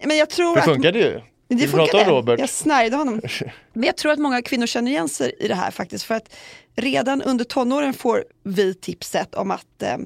Men 0.05 0.17
jag 0.17 0.31
tror 0.31 0.57
Det 0.57 0.63
att... 0.63 0.83
det 0.83 0.99
ju. 0.99 1.21
Det 1.49 1.55
Vi 1.55 1.69
funkade. 1.69 2.05
om 2.05 2.11
Robert. 2.11 2.41
Jag 2.41 2.49
snärjde 2.49 2.97
honom. 2.97 3.21
Men 3.73 3.85
jag 3.85 3.97
tror 3.97 4.13
att 4.13 4.19
många 4.19 4.43
kvinnor 4.43 4.67
känner 4.67 4.91
igen 4.91 5.09
sig 5.09 5.33
i 5.39 5.49
det 5.49 5.55
här 5.55 5.71
faktiskt. 5.71 6.05
För 6.05 6.15
att 6.15 6.35
redan 6.77 7.23
under 7.23 7.45
tonåren 7.45 7.95
får 7.95 8.25
vi 8.43 8.75
tipset 8.75 9.35
om 9.35 9.51
att, 9.51 9.83
eh, 9.83 9.97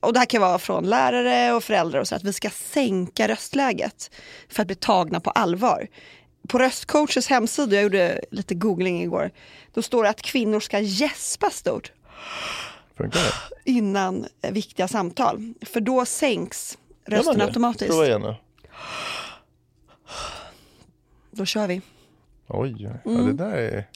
och 0.00 0.12
det 0.12 0.18
här 0.18 0.26
kan 0.26 0.40
vara 0.40 0.58
från 0.58 0.84
lärare 0.84 1.52
och 1.52 1.64
föräldrar 1.64 2.00
och 2.00 2.08
så, 2.08 2.14
att 2.14 2.24
vi 2.24 2.32
ska 2.32 2.50
sänka 2.50 3.28
röstläget 3.28 4.10
för 4.48 4.62
att 4.62 4.66
bli 4.66 4.76
tagna 4.76 5.20
på 5.20 5.30
allvar. 5.30 5.86
På 6.50 6.58
röstcoaches 6.58 7.28
hemsida, 7.28 7.74
jag 7.74 7.82
gjorde 7.82 8.20
lite 8.30 8.54
googling 8.54 9.02
igår, 9.02 9.30
då 9.74 9.82
står 9.82 10.02
det 10.04 10.10
att 10.10 10.22
kvinnor 10.22 10.60
ska 10.60 10.78
gäspa 10.80 11.50
stort 11.50 11.92
Funkar 12.96 13.20
det? 13.20 13.70
innan 13.70 14.26
viktiga 14.50 14.88
samtal. 14.88 15.54
För 15.62 15.80
då 15.80 16.06
sänks 16.06 16.78
rösten 17.04 17.40
automatiskt. 17.40 17.90
Prova 17.90 18.06
igen 18.06 18.20
då. 18.20 18.36
Då 21.30 21.44
kör 21.44 21.66
vi. 21.66 21.80
Oj, 22.46 22.82
ja, 23.04 23.10
det 23.10 23.32
där 23.32 23.52
är 23.52 23.88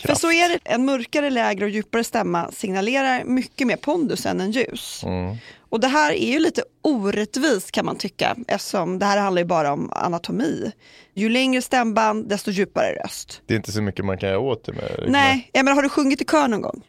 För 0.00 0.08
kraft. 0.08 0.20
så 0.20 0.32
är 0.32 0.48
det, 0.48 0.58
en 0.64 0.84
mörkare, 0.84 1.30
lägre 1.30 1.64
och 1.64 1.70
djupare 1.70 2.04
stämma 2.04 2.50
signalerar 2.52 3.24
mycket 3.24 3.66
mer 3.66 3.76
pondus 3.76 4.26
än 4.26 4.40
en 4.40 4.50
ljus. 4.50 5.02
Mm. 5.04 5.36
Och 5.70 5.80
det 5.80 5.88
här 5.88 6.12
är 6.12 6.32
ju 6.32 6.38
lite 6.38 6.62
orättvist 6.82 7.70
kan 7.70 7.86
man 7.86 7.96
tycka 7.96 8.36
eftersom 8.48 8.98
det 8.98 9.06
här 9.06 9.18
handlar 9.18 9.42
ju 9.42 9.46
bara 9.46 9.72
om 9.72 9.92
anatomi. 9.92 10.72
Ju 11.14 11.28
längre 11.28 11.62
stämband 11.62 12.28
desto 12.28 12.50
djupare 12.50 13.02
röst. 13.04 13.42
Det 13.46 13.54
är 13.54 13.56
inte 13.56 13.72
så 13.72 13.82
mycket 13.82 14.04
man 14.04 14.18
kan 14.18 14.28
göra 14.28 14.38
åt 14.38 14.64
det 14.64 14.72
med. 14.72 15.04
Nej, 15.08 15.50
jag 15.52 15.64
menar, 15.64 15.76
har 15.76 15.82
du 15.82 15.88
sjungit 15.88 16.20
i 16.20 16.24
kör 16.24 16.48
någon 16.48 16.62
gång? 16.62 16.82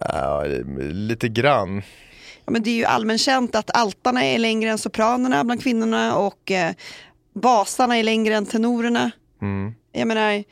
Ja, 0.00 0.44
lite 0.90 1.28
grann. 1.28 1.82
Ja, 2.44 2.52
men 2.52 2.62
det 2.62 2.70
är 2.70 2.74
ju 2.74 2.84
allmänkänt 2.84 3.54
att 3.54 3.76
altarna 3.76 4.24
är 4.24 4.38
längre 4.38 4.70
än 4.70 4.78
sopranerna 4.78 5.44
bland 5.44 5.62
kvinnorna 5.62 6.16
och 6.16 6.50
eh, 6.50 6.72
basarna 7.34 7.98
är 7.98 8.02
längre 8.02 8.34
än 8.34 8.46
tenorerna. 8.46 9.10
Mm. 9.42 9.74
Jag 9.92 10.08
menar, 10.08 10.44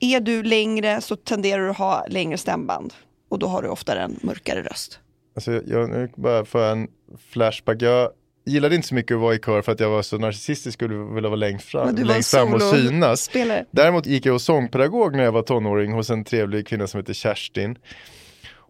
är 0.00 0.20
du 0.20 0.42
längre 0.42 1.00
så 1.00 1.16
tenderar 1.16 1.62
du 1.62 1.70
att 1.70 1.78
ha 1.78 2.06
längre 2.08 2.38
stämband 2.38 2.94
och 3.28 3.38
då 3.38 3.46
har 3.46 3.62
du 3.62 3.68
oftare 3.68 4.00
en 4.00 4.18
mörkare 4.22 4.62
röst. 4.62 5.00
Alltså, 5.36 5.62
jag, 5.66 5.90
nu 5.90 6.08
bara 6.16 6.44
får 6.44 6.64
en 6.64 6.88
flashback. 7.28 7.82
Jag 7.82 8.10
gillade 8.46 8.74
inte 8.74 8.88
så 8.88 8.94
mycket 8.94 9.14
att 9.14 9.20
vara 9.20 9.34
i 9.34 9.38
kör 9.38 9.62
för 9.62 9.72
att 9.72 9.80
jag 9.80 9.90
var 9.90 10.02
så 10.02 10.18
narcissistisk 10.18 10.82
och 10.82 10.90
ville 10.90 11.28
vara 11.28 11.36
längst 11.36 11.66
fram, 11.66 11.96
längst 11.96 12.30
fram 12.30 12.54
och 12.54 12.62
synas. 12.62 13.22
spelare. 13.22 13.64
Däremot 13.70 14.06
gick 14.06 14.26
jag 14.26 14.32
hos 14.32 14.44
sångpedagog 14.44 15.16
när 15.16 15.24
jag 15.24 15.32
var 15.32 15.42
tonåring 15.42 15.92
hos 15.92 16.10
en 16.10 16.24
trevlig 16.24 16.66
kvinna 16.66 16.86
som 16.86 17.00
heter 17.00 17.12
Kerstin. 17.12 17.78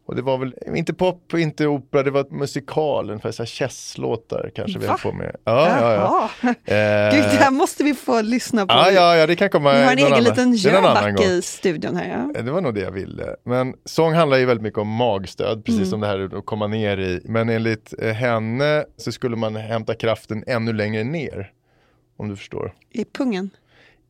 Och 0.06 0.16
det 0.16 0.22
var 0.22 0.38
väl 0.38 0.54
inte 0.74 0.94
pop, 0.94 1.34
inte 1.34 1.66
opera, 1.66 2.02
det 2.02 2.10
var 2.10 2.26
musikal, 2.30 3.10
ungefär 3.10 3.30
så 3.32 3.42
här 3.42 3.46
Chess-låtar 3.46 4.50
kanske 4.54 4.78
vi 4.78 4.86
Va? 4.86 4.92
höll 4.92 5.12
på 5.12 5.18
med. 5.18 5.36
Ja, 5.44 5.68
ja, 5.80 5.92
ja. 5.94 6.30
Jaha. 6.42 6.50
Eh, 6.50 7.14
Gud, 7.16 7.24
det 7.30 7.36
här 7.44 7.50
måste 7.50 7.84
vi 7.84 7.94
få 7.94 8.20
lyssna 8.20 8.66
på. 8.66 8.74
ja, 8.74 8.90
ja, 8.90 9.16
ja, 9.16 9.26
det 9.26 9.36
kan 9.36 9.50
komma 9.50 9.72
Vi 9.72 9.82
har 9.84 9.92
en 9.92 9.98
egen 9.98 10.06
annan- 10.12 10.24
liten 10.24 10.52
Jöback 10.54 11.20
i 11.20 11.42
studion 11.42 11.96
här. 11.96 12.30
Ja. 12.34 12.42
Det 12.42 12.50
var 12.50 12.60
nog 12.60 12.74
det 12.74 12.80
jag 12.80 12.90
ville. 12.90 13.36
Men 13.44 13.74
sång 13.84 14.12
handlar 14.14 14.36
ju 14.38 14.44
väldigt 14.44 14.62
mycket 14.62 14.78
om 14.78 14.88
magstöd, 14.88 15.64
precis 15.64 15.78
Mm. 15.80 15.90
som 15.90 16.00
det 16.00 16.06
här 16.06 16.38
att 16.38 16.46
komma 16.46 16.66
ner 16.66 16.96
i. 16.98 17.20
Men 17.24 17.48
enligt 17.48 17.94
eh, 18.02 18.12
henne 18.12 18.84
så 18.96 19.12
skulle 19.12 19.36
man 19.36 19.56
hämta 19.56 19.94
kraften 19.94 20.44
ännu 20.46 20.72
längre 20.72 21.04
ner. 21.04 21.50
Om 22.16 22.28
du 22.28 22.36
förstår. 22.36 22.72
I 22.90 23.04
pungen. 23.04 23.50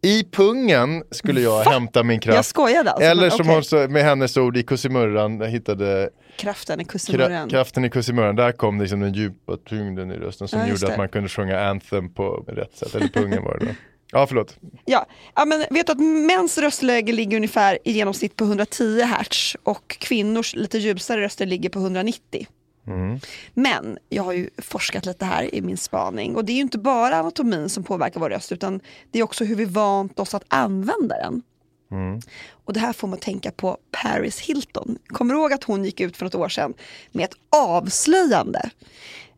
I 0.05 0.25
pungen 0.25 1.03
skulle 1.11 1.41
jag 1.41 1.65
hämta 1.65 2.03
min 2.03 2.15
Jag 2.15 2.23
kraft. 2.23 2.49
skojade 2.49 2.91
alltså. 2.91 3.07
Eller 3.11 3.23
men 3.23 3.31
som 3.31 3.41
okej. 3.41 3.55
hon 3.55 3.65
sa, 3.65 3.77
med 3.89 4.05
hennes 4.05 4.37
ord 4.37 4.57
i 4.57 4.63
Kussimurran, 4.63 5.41
jag 5.41 5.49
hittade 5.49 6.11
Kraften 6.37 6.81
i 6.81 6.85
kussimurren. 6.85 7.49
kraften 7.49 7.85
i 7.85 7.91
Kussimurran. 7.91 8.37
Där 8.37 8.53
kom 8.53 8.81
liksom 8.81 9.01
den 9.01 9.13
djupa 9.13 9.57
tyngden 9.69 10.11
i 10.11 10.15
rösten 10.15 10.49
som 10.49 10.61
Ja, 10.61 10.67
gjorde 10.69 10.87
att 10.93 10.99
man 10.99 11.09
kunde 11.09 11.29
sjunga 11.29 11.61
Anthem 11.61 12.15
på 12.15 12.45
rätt 12.49 12.77
sätt. 12.77 12.95
Eller 12.95 13.09
pungen 13.09 13.45
var 13.45 13.59
det 13.59 13.67
då. 13.67 13.73
Ja, 14.13 14.27
förlåt. 14.27 14.57
Ja. 14.85 15.07
ja, 15.35 15.45
men 15.45 15.65
vet 15.71 15.87
du 15.87 15.93
att 15.93 15.99
mäns 16.01 16.59
röstläge 16.59 17.13
ligger 17.13 17.37
ungefär 17.37 17.79
i 17.85 17.93
genomsnitt 17.93 18.37
på 18.37 18.45
110 18.45 19.01
hertz 19.03 19.57
och 19.63 19.97
kvinnors 20.01 20.55
lite 20.55 20.79
ljusare 20.79 21.21
röster 21.21 21.47
ligger 21.47 21.69
på 21.71 21.79
190. 21.79 22.47
Mm. 22.87 23.21
Men 23.55 23.99
jag 24.09 24.23
har 24.23 24.33
ju 24.33 24.51
forskat 24.59 25.07
lite 25.07 25.25
här 25.25 25.55
i 25.55 25.63
min 25.63 25.77
spaning 25.77 26.37
och 26.37 26.45
det 26.45 26.53
är 26.53 26.55
ju 26.55 26.61
inte 26.61 26.79
bara 26.79 27.17
anatomin 27.17 27.69
som 27.69 27.85
påverkar 27.85 28.21
vår 28.21 28.31
röst 28.31 28.53
utan 28.53 28.81
det 29.11 29.19
är 29.19 29.23
också 29.23 29.45
hur 29.45 29.57
vi 29.57 29.65
vant 29.65 30.19
oss 30.19 30.35
att 30.35 30.45
använda 30.49 31.17
den. 31.17 31.43
Mm. 31.91 32.21
Och 32.65 32.73
det 32.73 32.81
här 32.81 32.93
får 32.93 33.09
man 33.09 33.19
tänka 33.19 33.51
på 33.51 33.79
Paris 34.03 34.41
Hilton. 34.41 34.99
Kommer 35.07 35.35
du 35.35 35.41
ihåg 35.41 35.53
att 35.53 35.65
hon 35.65 35.85
gick 35.85 36.01
ut 36.01 36.17
för 36.17 36.25
något 36.27 36.35
år 36.35 36.49
sedan 36.49 36.75
med 37.13 37.25
ett 37.25 37.37
avslöjande? 37.51 38.71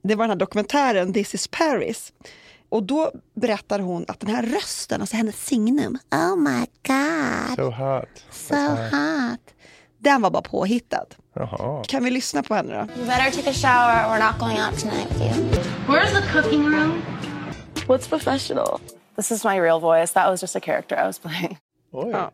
Det 0.02 0.14
var 0.14 0.24
den 0.24 0.30
här 0.30 0.36
dokumentären 0.36 1.12
This 1.12 1.34
is 1.34 1.48
Paris. 1.48 2.12
Och 2.68 2.82
då 2.82 3.12
berättar 3.34 3.78
hon 3.78 4.04
att 4.08 4.20
den 4.20 4.30
här 4.30 4.42
rösten, 4.42 5.00
alltså 5.00 5.16
hennes 5.16 5.46
signum, 5.46 5.98
oh 6.10 6.36
my 6.36 6.66
god, 6.86 7.56
So 7.56 7.70
hot. 7.70 8.24
so 8.30 8.54
hot. 8.56 9.40
Den 9.98 10.22
var 10.22 10.30
bara 10.30 10.42
påhittad. 10.42 11.06
Jaha. 11.34 11.84
Kan 11.84 12.04
vi 12.04 12.10
lyssna 12.10 12.42
på 12.42 12.54
henne 12.54 12.74
då? 12.74 13.00
You 13.00 13.06
better 13.06 13.30
take 13.30 13.50
a 13.50 13.52
shower. 13.52 14.08
We're 14.08 14.26
not 14.26 14.38
going 14.38 14.58
out 14.58 14.78
tonight 14.78 15.08
with 15.10 15.22
you. 15.22 15.62
Where's 15.86 16.12
the 16.12 16.32
cooking 16.32 16.64
room? 16.64 17.02
What's 17.86 18.08
professional? 18.08 18.80
This 19.16 19.30
is 19.30 19.44
my 19.44 19.60
real 19.60 19.80
voice. 19.80 20.12
That 20.12 20.30
was 20.30 20.42
just 20.42 20.56
a 20.56 20.60
character 20.60 20.96
I 21.04 21.06
was 21.06 21.18
playing. 21.18 21.58
Oj. 21.92 22.10
Ja. 22.10 22.30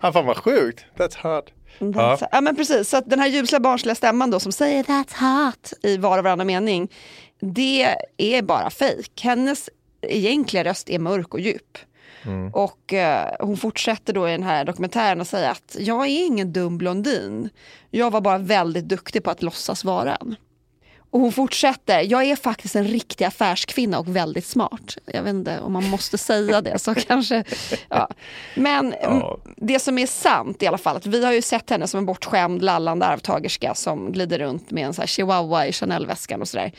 Ah, 0.00 0.12
fan 0.12 0.26
vad 0.26 0.36
sjukt. 0.36 0.84
That's 0.96 1.16
hot. 1.22 1.52
Ja. 1.78 1.90
Ja. 1.94 2.28
ja 2.32 2.40
men 2.40 2.56
precis, 2.56 2.88
så 2.88 2.96
att 2.96 3.10
den 3.10 3.18
här 3.18 3.28
ljusliga 3.28 3.60
barnsliga 3.60 3.94
stämman 3.94 4.30
då 4.30 4.40
som 4.40 4.52
säger 4.52 4.82
that's 4.82 5.14
hot 5.20 5.72
i 5.82 5.96
var 5.96 6.18
och 6.18 6.24
varannan 6.24 6.46
mening. 6.46 6.88
Det 7.40 7.96
är 8.16 8.42
bara 8.42 8.70
fejk. 8.70 9.20
Hennes 9.22 9.70
egentliga 10.02 10.64
röst 10.64 10.90
är 10.90 10.98
mörk 10.98 11.34
och 11.34 11.40
djup. 11.40 11.78
Och 12.52 12.92
eh, 12.92 13.28
hon 13.40 13.56
fortsätter 13.56 14.12
då 14.12 14.28
i 14.28 14.32
den 14.32 14.42
här 14.42 14.64
dokumentären 14.64 15.20
att 15.20 15.28
säga 15.28 15.50
att 15.50 15.76
jag 15.78 16.06
är 16.06 16.26
ingen 16.26 16.52
dum 16.52 16.78
blondin. 16.78 17.48
Jag 17.90 18.10
var 18.10 18.20
bara 18.20 18.38
väldigt 18.38 18.88
duktig 18.88 19.24
på 19.24 19.30
att 19.30 19.42
låtsas 19.42 19.84
vara 19.84 20.14
en. 20.16 20.36
Och 21.12 21.20
hon 21.20 21.32
fortsätter, 21.32 22.00
jag 22.00 22.24
är 22.24 22.36
faktiskt 22.36 22.76
en 22.76 22.84
riktig 22.84 23.24
affärskvinna 23.24 23.98
och 23.98 24.16
väldigt 24.16 24.46
smart. 24.46 24.96
Jag 25.06 25.22
vet 25.22 25.30
inte 25.30 25.60
om 25.60 25.72
man 25.72 25.88
måste 25.88 26.18
säga 26.18 26.60
det 26.60 26.78
så 26.78 26.94
kanske. 27.08 27.44
Ja. 27.88 28.08
Men 28.56 28.94
Ja. 29.02 29.08
mm, 29.08 29.54
det 29.56 29.78
som 29.78 29.98
är 29.98 30.06
sant 30.06 30.62
i 30.62 30.66
alla 30.66 30.78
fall, 30.78 30.96
att 30.96 31.06
vi 31.06 31.24
har 31.24 31.32
ju 31.32 31.42
sett 31.42 31.70
henne 31.70 31.86
som 31.86 31.98
en 31.98 32.06
bortskämd 32.06 32.62
lallande 32.62 33.06
arvtagerska 33.06 33.74
som 33.74 34.12
glider 34.12 34.38
runt 34.38 34.70
med 34.70 34.86
en 34.86 34.94
så 34.94 35.02
här 35.02 35.06
chihuahua 35.06 35.66
i 35.66 35.72
Chanel-väskan 35.72 36.40
och 36.40 36.48
sådär. 36.48 36.72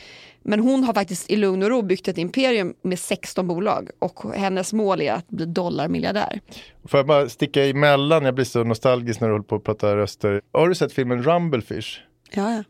Men 0.44 0.60
hon 0.60 0.84
har 0.84 0.94
faktiskt 0.94 1.30
i 1.30 1.36
lugn 1.36 1.62
och 1.62 1.68
ro 1.70 1.82
byggt 1.82 2.08
ett 2.08 2.18
imperium 2.18 2.74
med 2.82 2.98
16 2.98 3.46
bolag 3.48 3.90
och 3.98 4.34
hennes 4.34 4.72
mål 4.72 5.00
är 5.00 5.12
att 5.12 5.28
bli 5.28 5.46
dollarmiljardär. 5.46 6.40
Får 6.88 6.98
jag 6.98 7.06
bara 7.06 7.28
sticka 7.28 7.64
emellan, 7.66 8.24
jag 8.24 8.34
blir 8.34 8.44
så 8.44 8.64
nostalgisk 8.64 9.20
när 9.20 9.28
du 9.28 9.34
håller 9.34 9.44
på 9.44 9.56
att 9.56 9.64
prata 9.64 9.96
röster. 9.96 10.40
Har 10.52 10.68
du 10.68 10.74
sett 10.74 10.92
filmen 10.92 11.22
Rumblefish? 11.22 12.00
Ja, 12.32 12.52
ja. 12.56 12.62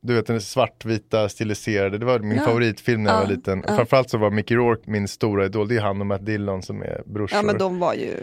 Du 0.00 0.14
vet 0.14 0.26
den 0.26 0.40
svartvita 0.40 1.28
stiliserade, 1.28 1.98
det 1.98 2.06
var 2.06 2.18
min 2.18 2.38
Ja. 2.38 2.44
favoritfilm 2.44 3.02
när 3.02 3.10
jag 3.10 3.18
Ja, 3.20 3.24
var 3.24 3.30
liten. 3.34 3.64
ja. 3.68 3.76
Framförallt 3.76 4.10
så 4.10 4.18
var 4.18 4.30
Mickey 4.30 4.54
Rourke 4.56 4.82
min 4.90 5.08
stora 5.08 5.44
idol, 5.46 5.68
det 5.68 5.76
är 5.76 5.80
han 5.80 6.00
och 6.00 6.06
Matt 6.06 6.26
Dillon 6.26 6.62
som 6.62 6.82
är 6.82 7.02
brorsor. 7.06 7.36
ja 7.38 7.42
men 7.42 7.58
de 7.58 7.78
var 7.78 7.94
ju 7.94 8.14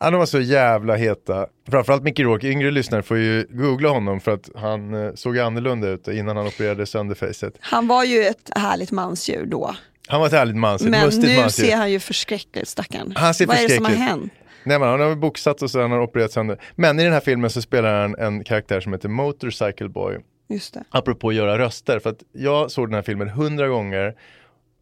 Ja, 0.00 0.10
de 0.10 0.18
var 0.18 0.26
så 0.26 0.40
jävla 0.40 0.96
heta. 0.96 1.46
Framförallt 1.70 2.02
Mickey 2.02 2.24
Rourke, 2.24 2.48
yngre 2.48 2.70
lyssnare 2.70 3.02
får 3.02 3.18
ju 3.18 3.46
googla 3.50 3.88
honom 3.88 4.20
för 4.20 4.32
att 4.34 4.50
han 4.54 4.94
eh, 5.06 5.14
såg 5.14 5.38
annorlunda 5.38 5.88
ut 5.88 6.08
innan 6.08 6.36
han 6.36 6.46
opererade 6.46 6.86
sönder 6.86 7.14
facet. 7.14 7.54
Han 7.60 7.86
var 7.88 8.04
ju 8.04 8.22
ett 8.24 8.50
härligt 8.56 8.90
mansdjur 8.90 9.46
då. 9.46 9.74
Han 10.08 10.20
var 10.20 10.26
ett 10.26 10.32
härligt 10.32 10.56
mans, 10.56 10.82
ett 10.82 10.88
Men 10.88 11.00
nu 11.00 11.36
mansdjur. 11.36 11.66
ser 11.66 11.76
han 11.76 11.92
ju 11.92 12.00
förskräcklig 12.00 12.62
ut 12.62 12.68
stackarn. 12.68 13.12
Han 13.16 13.34
ser 13.34 13.46
Vad 13.46 13.56
är 13.56 13.68
det 13.68 13.74
som 13.74 13.84
har 13.84 13.92
hänt? 13.92 14.32
Nej 14.64 14.78
men 14.78 14.88
han 14.88 15.00
har 15.00 15.08
väl 15.08 15.18
boxat 15.18 15.62
och 15.62 15.70
han 15.70 15.90
har 15.90 16.00
opererat 16.00 16.32
sönder. 16.32 16.60
Men 16.74 17.00
i 17.00 17.04
den 17.04 17.12
här 17.12 17.20
filmen 17.20 17.50
så 17.50 17.62
spelar 17.62 18.00
han 18.00 18.14
en 18.18 18.44
karaktär 18.44 18.80
som 18.80 18.92
heter 18.92 19.08
Motorcycle 19.08 19.88
Boy. 19.88 20.18
Just 20.48 20.74
det. 20.74 20.84
Apropå 20.90 21.28
att 21.28 21.34
göra 21.34 21.58
röster, 21.58 21.98
för 21.98 22.10
att 22.10 22.18
jag 22.32 22.70
såg 22.70 22.88
den 22.88 22.94
här 22.94 23.02
filmen 23.02 23.28
hundra 23.28 23.68
gånger 23.68 24.14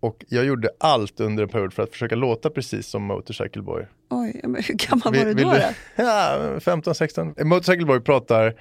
och 0.03 0.25
jag 0.29 0.45
gjorde 0.45 0.71
allt 0.81 1.21
under 1.21 1.43
en 1.43 1.49
period 1.49 1.73
för 1.73 1.83
att 1.83 1.91
försöka 1.91 2.15
låta 2.15 2.51
precis 2.51 2.87
som 2.87 3.03
Motorcycle 3.03 3.63
Boy. 3.63 3.87
Oj, 4.11 4.41
men 4.45 4.63
hur 4.63 4.75
gammal 4.75 5.03
var 5.05 5.25
du 5.25 5.35
vill 5.35 5.45
då? 5.47 5.53
du- 5.53 5.59
då? 5.59 5.67
Ja, 6.03 6.39
15-16. 6.59 7.45
Motorcycle 7.45 7.87
Boy 7.87 8.01
pratar 8.01 8.55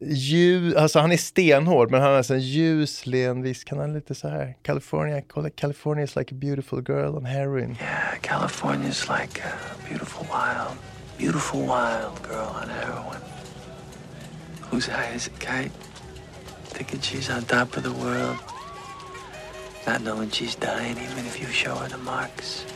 ljus, 0.00 0.74
alltså 0.76 0.98
han 0.98 1.12
är 1.12 1.16
stenhård 1.16 1.90
men 1.90 2.00
han 2.00 2.10
har 2.10 2.16
alltså 2.16 2.34
en 2.34 2.40
ljus, 2.40 3.06
len 3.06 3.42
viss, 3.42 3.64
kan 3.64 3.78
han 3.78 3.92
lite 3.92 4.14
så 4.14 4.28
här. 4.28 4.54
California, 4.62 5.20
call 5.22 5.46
it 5.46 5.56
California 5.56 6.04
is 6.04 6.16
like 6.16 6.34
a 6.34 6.38
beautiful 6.40 6.82
girl 6.88 7.16
on 7.16 7.24
heroin. 7.24 7.76
California's 8.22 9.08
like 9.20 9.40
a 9.42 9.88
beautiful 9.88 10.26
wild, 10.30 10.78
beautiful 11.18 11.60
wild 11.60 12.22
girl 12.28 12.48
on 12.62 12.68
heroin. 12.68 13.20
Whose 14.70 14.90
high 14.92 15.16
is 15.16 15.26
it, 15.26 15.38
Kite? 15.38 15.72
Thinking 16.64 17.00
she's 17.00 17.30
on 17.36 17.42
top 17.44 17.76
of 17.76 17.82
the 17.82 17.90
world. 18.04 18.36
Not 19.92 19.98
knowing 20.02 20.28
she's 20.30 20.56
dying 20.60 20.96
even 21.12 21.26
if 21.26 21.40
you 21.42 21.50
show 21.52 21.74
her 21.82 21.88
the 21.88 21.96
marks. 22.04 22.66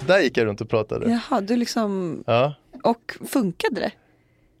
Så 0.00 0.04
där 0.06 0.20
gick 0.20 0.36
jag 0.36 0.46
runt 0.46 0.60
och 0.60 0.68
pratade. 0.70 1.10
Jaha, 1.30 1.40
du 1.40 1.56
liksom... 1.56 2.24
Ja, 2.26 2.54
Och 2.82 3.16
funkade 3.30 3.80
det? 3.80 3.90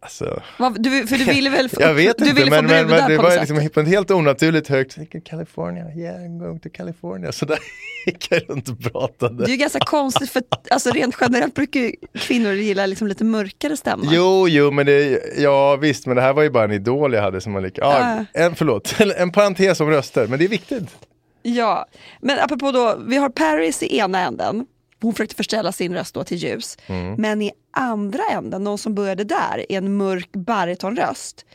alltså. 0.02 0.42
Vad- 0.58 0.82
Du, 0.82 1.06
för 1.06 1.16
du 1.16 1.24
ville 1.24 1.50
väl 1.50 1.68
få, 1.68 1.80
Jag 1.80 1.94
vet 1.94 2.18
du 2.18 2.24
inte, 2.24 2.36
ville 2.36 2.50
men, 2.50 2.68
få 2.68 2.74
men, 2.74 2.86
men 2.86 3.10
det 3.10 3.16
var 3.16 3.30
sätt? 3.30 3.48
liksom 3.50 3.68
på 3.74 3.80
en 3.80 3.86
helt 3.86 4.10
onaturligt 4.10 4.68
högt, 4.68 4.96
California, 5.24 5.84
yeah 5.96 6.16
I'm 6.20 6.38
going 6.38 6.60
to 6.60 6.68
California. 6.72 7.32
Så 7.32 7.44
där 7.46 7.58
gick 8.06 8.26
jag 8.32 8.42
runt 8.50 8.68
och 8.68 8.78
pratade. 8.92 9.36
Det 9.44 9.50
är 9.50 9.52
ju 9.52 9.56
ganska 9.56 9.78
konstigt 9.78 10.30
för 10.30 10.42
alltså 10.70 10.90
rent 10.90 11.16
generellt 11.20 11.54
brukar 11.54 11.92
kvinnor 12.18 12.52
gilla 12.52 12.86
liksom 12.86 13.08
lite 13.08 13.24
mörkare 13.24 13.76
stämma. 13.76 14.02
Jo, 14.12 14.48
jo, 14.48 14.70
men 14.70 14.86
det, 14.86 15.22
ja 15.38 15.76
visst, 15.76 16.06
men 16.06 16.16
det 16.16 16.22
här 16.22 16.32
var 16.32 16.42
ju 16.42 16.50
bara 16.50 16.64
en 16.64 16.72
idol 16.72 17.14
jag 17.14 17.22
hade 17.22 17.40
som 17.40 17.52
var 17.52 17.60
lika, 17.60 17.80
ja, 17.80 18.24
en, 18.32 18.54
förlåt, 18.54 18.94
en 19.16 19.32
parentes 19.32 19.80
om 19.80 19.90
röster, 19.90 20.26
men 20.26 20.38
det 20.38 20.44
är 20.44 20.48
viktigt. 20.48 20.88
Ja, 21.42 21.86
men 22.20 22.38
apropå 22.38 22.72
då, 22.72 22.96
vi 23.06 23.16
har 23.16 23.28
Paris 23.28 23.82
i 23.82 23.98
ena 23.98 24.20
änden. 24.20 24.66
Hon 25.00 25.12
försökte 25.12 25.34
förställa 25.34 25.72
sin 25.72 25.94
röst 25.94 26.14
då 26.14 26.24
till 26.24 26.36
ljus. 26.36 26.78
Mm. 26.86 27.14
Men 27.18 27.42
i 27.42 27.52
andra 27.70 28.22
änden, 28.32 28.64
någon 28.64 28.78
som 28.78 28.94
började 28.94 29.24
där, 29.24 29.66
är 29.68 29.78
en 29.78 29.96
mörk 29.96 30.32
baritonröst. 30.32 31.46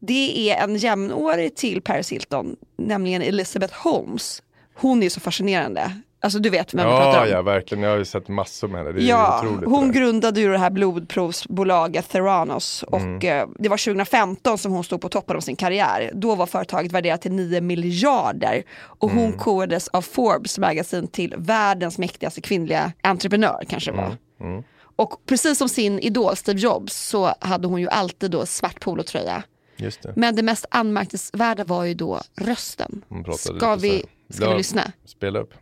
Det 0.00 0.50
är 0.50 0.64
en 0.64 0.76
jämnårig 0.76 1.56
till 1.56 1.82
Paris 1.82 2.12
Hilton, 2.12 2.56
nämligen 2.78 3.22
Elizabeth 3.22 3.74
Holmes. 3.74 4.42
Hon 4.74 5.02
är 5.02 5.08
så 5.08 5.20
fascinerande. 5.20 6.00
Alltså 6.26 6.38
du 6.38 6.50
vet 6.50 6.74
vem 6.74 6.86
jag 6.88 7.00
pratar 7.02 7.18
Ja, 7.18 7.22
om. 7.22 7.28
ja, 7.30 7.42
verkligen, 7.42 7.84
jag 7.84 7.90
har 7.90 7.98
ju 7.98 8.04
sett 8.04 8.28
massor 8.28 8.68
med 8.68 8.84
det, 8.86 8.92
det 8.92 9.02
är 9.02 9.08
Ja, 9.08 9.40
otroligt. 9.44 9.68
hon 9.70 9.92
grundade 9.92 10.40
ju 10.40 10.52
det 10.52 10.58
här 10.58 10.70
blodprovsbolaget 10.70 12.08
Theranos 12.08 12.82
och 12.82 13.00
Mm. 13.00 13.40
eh, 13.42 13.48
det 13.58 13.68
var 13.68 13.76
2015 13.76 14.58
som 14.58 14.72
hon 14.72 14.84
stod 14.84 15.00
på 15.00 15.08
toppen 15.08 15.36
av 15.36 15.40
sin 15.40 15.56
karriär. 15.56 16.10
Då 16.14 16.34
var 16.34 16.46
företaget 16.46 16.92
värderat 16.92 17.22
till 17.22 17.32
9 17.32 17.60
miljarder 17.60 18.62
och 18.78 19.10
hon 19.10 19.24
Mm. 19.26 19.38
kodades 19.38 19.88
av 19.88 20.02
Forbes 20.02 20.58
magasin 20.58 21.08
till 21.08 21.34
världens 21.36 21.98
mäktigaste 21.98 22.40
kvinnliga 22.40 22.92
entreprenör 23.02 23.64
kanske 23.68 23.90
det 23.90 23.96
var. 23.96 24.16
Mm. 24.40 24.62
Och 24.96 25.14
precis 25.26 25.58
som 25.58 25.68
sin 25.68 25.98
idol 26.00 26.36
Steve 26.36 26.60
Jobs 26.60 26.94
så 27.08 27.32
hade 27.40 27.66
hon 27.68 27.80
ju 27.80 27.88
alltid 27.88 28.30
då 28.30 28.46
svart 28.46 28.80
polotröja. 28.80 29.42
Just 29.76 30.02
det. 30.02 30.12
Men 30.16 30.36
det 30.36 30.42
mest 30.42 30.66
anmärkningsvärda 30.70 31.64
var 31.64 31.84
ju 31.84 31.94
då 31.94 32.20
rösten. 32.40 33.02
Ska 33.38 33.74
vi, 33.76 34.04
ska 34.30 34.44
Ja, 34.44 34.50
vi 34.50 34.56
lyssna? 34.56 34.82
Spela 35.04 35.38
upp. 35.38 35.54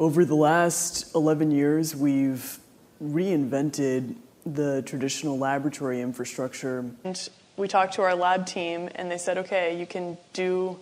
Over 0.00 0.24
the 0.24 0.34
last 0.34 1.14
11 1.14 1.50
years, 1.50 1.94
we've 1.94 2.58
reinvented 3.04 4.14
the 4.46 4.80
traditional 4.86 5.36
laboratory 5.36 6.00
infrastructure. 6.00 6.86
And 7.04 7.28
we 7.58 7.68
talked 7.68 7.92
to 7.96 8.02
our 8.02 8.14
lab 8.14 8.46
team, 8.46 8.88
and 8.94 9.10
they 9.10 9.18
said, 9.18 9.36
okay, 9.36 9.78
you 9.78 9.84
can 9.84 10.16
do 10.32 10.78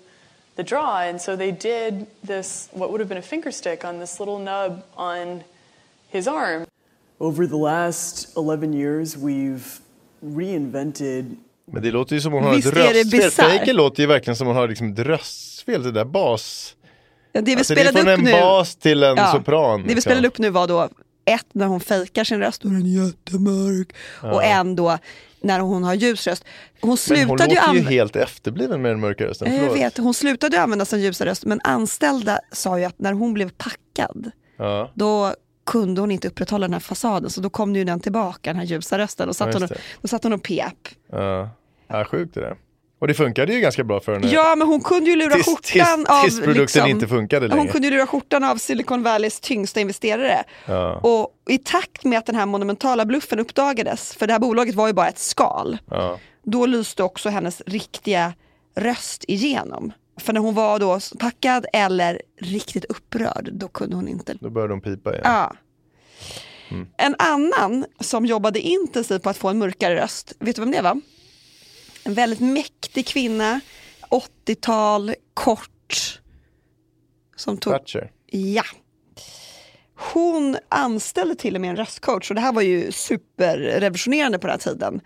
the 0.55 0.63
draw. 0.63 1.01
And 1.01 1.21
so 1.21 1.35
they 1.35 1.51
did 1.51 2.07
this, 2.23 2.69
what 2.71 2.93
would 2.93 3.01
have 3.01 3.09
been 3.09 3.19
a 3.19 3.23
finger 3.23 3.51
stick 3.51 3.85
on 3.85 3.99
this 3.99 4.21
little 4.21 4.39
nub 4.39 4.85
on 4.97 5.43
his 6.11 6.29
arm. 6.29 6.67
Over 7.19 7.49
the 7.49 7.57
last 7.57 8.37
11 8.37 8.73
years, 8.73 9.17
we've 9.17 9.81
reinvented 10.23 11.37
Men 11.73 11.83
det 11.83 11.91
låter 11.91 12.15
ju 12.15 12.21
som 12.21 12.33
hon 12.33 12.45
har 12.45 12.55
Visst 12.55 12.69
ett 12.69 12.77
är 12.77 12.95
det 12.95 13.01
röstfel. 13.01 13.21
bisarrt? 13.21 13.51
Fejken 13.51 13.77
låter 13.77 14.03
ju 14.03 14.07
verkligen 14.07 14.37
som 14.37 14.47
hon 14.47 14.57
har 14.57 14.69
liksom 14.69 14.93
ett 14.93 14.99
röstfel, 14.99 15.83
det 15.83 15.93
där 15.93 16.05
bas. 16.05 16.75
Ja, 17.33 17.41
det 17.41 17.51
vi 17.51 17.57
Alltså, 17.57 17.75
det 17.75 17.81
är 17.81 17.85
spelade 17.85 18.05
från 18.05 18.13
upp 18.13 18.19
en 18.19 18.25
nu, 18.25 18.33
bas 18.41 18.77
till 18.77 19.03
en 19.03 19.17
sopran. 19.33 19.81
Det 19.81 19.89
vi 19.89 19.95
liksom. 19.95 20.11
spelade 20.11 20.29
upp 20.29 20.39
nu 20.39 20.51
var 20.51 20.67
då 20.67 20.89
ett 21.25 21.47
när 21.53 21.67
hon 21.67 21.81
fejkar 21.81 22.25
sin 22.25 22.39
röst, 22.39 22.63
då 22.63 22.69
är 22.69 22.73
den 22.73 22.87
jättemörk. 23.07 23.89
Och 24.35 24.45
en 24.45 24.77
då 24.77 24.99
när 25.41 25.61
hon 25.61 25.85
har 25.85 25.95
ljus 25.95 26.27
röst. 26.27 26.45
Hon 26.45 26.79
Men 26.81 26.89
hon 26.89 26.97
slutade 26.99 27.55
låter 27.55 27.73
ju 27.75 27.79
ju 27.81 27.85
helt 27.89 28.17
efterbliven 28.17 28.83
med 28.83 28.91
den 28.91 29.01
mörka 29.01 29.25
rösten. 29.25 29.53
jag 29.53 29.61
Förlåt. 29.61 29.77
vet, 29.77 29.99
hon 29.99 30.15
slutade 30.15 30.57
ju 30.57 30.63
använda 30.63 30.85
sin 30.85 31.01
ljusa 31.01 31.27
röst 31.27 31.45
men 31.45 31.61
anställda 31.65 32.39
sa 32.53 32.79
ju 32.79 32.85
att 32.85 32.99
när 32.99 33.13
hon 33.13 33.35
blev 33.35 33.51
packad 33.51 34.31
Ja. 34.59 34.91
då 34.95 35.35
kunde 35.67 36.01
hon 36.01 36.11
inte 36.11 36.29
upprätthålla 36.29 36.67
den 36.67 36.73
här 36.73 36.81
fasaden 36.81 37.31
så 37.31 37.41
då 37.41 37.51
kom 37.51 37.77
ju 37.77 37.85
den 37.85 38.01
tillbaka, 38.01 38.51
den 38.51 38.57
här 38.57 38.65
ljusa 38.67 38.99
rösten. 38.99 39.29
Och 39.29 39.37
satt 39.37 39.49
Ja, 39.49 39.53
hon, 39.55 39.63
och- 39.63 39.71
då 40.03 40.09
satt 40.09 40.23
hon 40.23 40.33
och 40.33 40.43
pep. 40.43 40.89
Ja. 41.13 41.51
Ja, 41.89 42.05
sjukt 42.05 42.35
det 42.35 42.41
där. 42.41 42.57
Och 43.01 43.09
det 43.09 43.15
funkade 43.15 43.55
ju 43.55 43.61
ganska 43.61 43.85
bra 43.85 44.01
för 44.01 44.13
henne. 44.13 44.27
Ja 44.29 44.55
men 44.57 44.69
hon 44.69 44.81
kunde 44.81 45.11
ju 45.11 45.17
lura 45.17 45.35
tills, 45.35 45.47
skjortan 45.47 45.63
tills, 45.99 46.09
av... 46.09 46.23
tills 46.23 46.37
produkten 46.41 46.63
liksom- 46.63 46.87
inte 46.91 47.07
funkade 47.09 47.49
längre. 47.49 47.61
Hon 47.61 47.69
kunde 47.69 47.87
ju 47.87 47.91
lura 47.95 48.07
skjortan 48.07 48.45
av 48.45 48.57
Silicon 48.57 49.03
Valleys 49.03 49.41
tyngsta 49.41 49.81
investerare. 49.81 50.45
Ja. 50.67 51.01
Och 51.03 51.35
i 51.49 51.59
takt 51.59 52.05
med 52.05 52.19
att 52.19 52.27
den 52.27 52.35
här 52.35 52.47
monumentala 52.47 53.05
bluffen 53.05 53.39
uppdagades, 53.39 54.15
för 54.15 54.27
det 54.27 54.33
här 54.33 54.41
bolaget 54.41 54.75
var 54.75 54.87
ju 54.87 54.93
bara 54.93 55.09
ett 55.09 55.19
skal, 55.19 55.79
Ja. 55.91 56.19
då 56.43 56.67
lyste 56.67 57.03
också 57.03 57.29
hennes 57.29 57.63
riktiga 57.67 58.33
röst 58.77 59.25
igenom. 59.29 59.93
För 60.21 60.33
när 60.33 60.41
hon 60.41 60.55
var 60.55 60.79
då 60.79 61.01
packad 61.19 61.67
eller 61.73 62.23
riktigt 62.41 62.85
upprörd, 62.85 63.51
då 63.53 63.69
kunde 63.69 63.97
hon 63.97 64.09
inte. 64.09 64.35
Då 64.41 64.51
började 64.51 64.73
hon 64.73 64.81
pipa 64.81 65.11
igen. 65.11 65.23
Ja. 65.25 65.53
Mm. 66.71 66.87
En 66.97 67.15
annan 67.19 67.85
som 68.01 68.27
jobbade 68.27 68.61
intensivt 68.61 69.23
på 69.23 69.31
att 69.31 69.37
få 69.37 69.49
en 69.49 69.59
mörkare 69.59 69.97
röst, 69.97 70.33
vet 70.39 70.57
du 70.57 70.63
vem 70.63 70.71
det 70.71 70.83
var? 70.83 71.01
En 72.09 72.15
väldigt 72.15 72.41
mäktig 72.41 73.07
kvinna, 73.07 73.61
80-tal, 74.47 75.15
kort. 75.35 76.21
Som 77.37 77.59
tog... 77.59 77.73
Thatcher. 77.73 78.11
Ja. 78.27 78.63
Hon 79.95 80.57
anställde 80.69 81.35
till 81.35 81.55
och 81.55 81.61
med 81.61 81.71
en 81.71 81.77
röstcoach 81.77 82.31
och 82.31 82.35
det 82.35 82.41
här 82.41 82.53
var 82.53 82.63
ju 82.63 82.93
superrevolutionerande 82.93 84.39
på 84.39 84.47
den 84.47 84.53
här 84.53 84.59
tiden. 84.73 85.01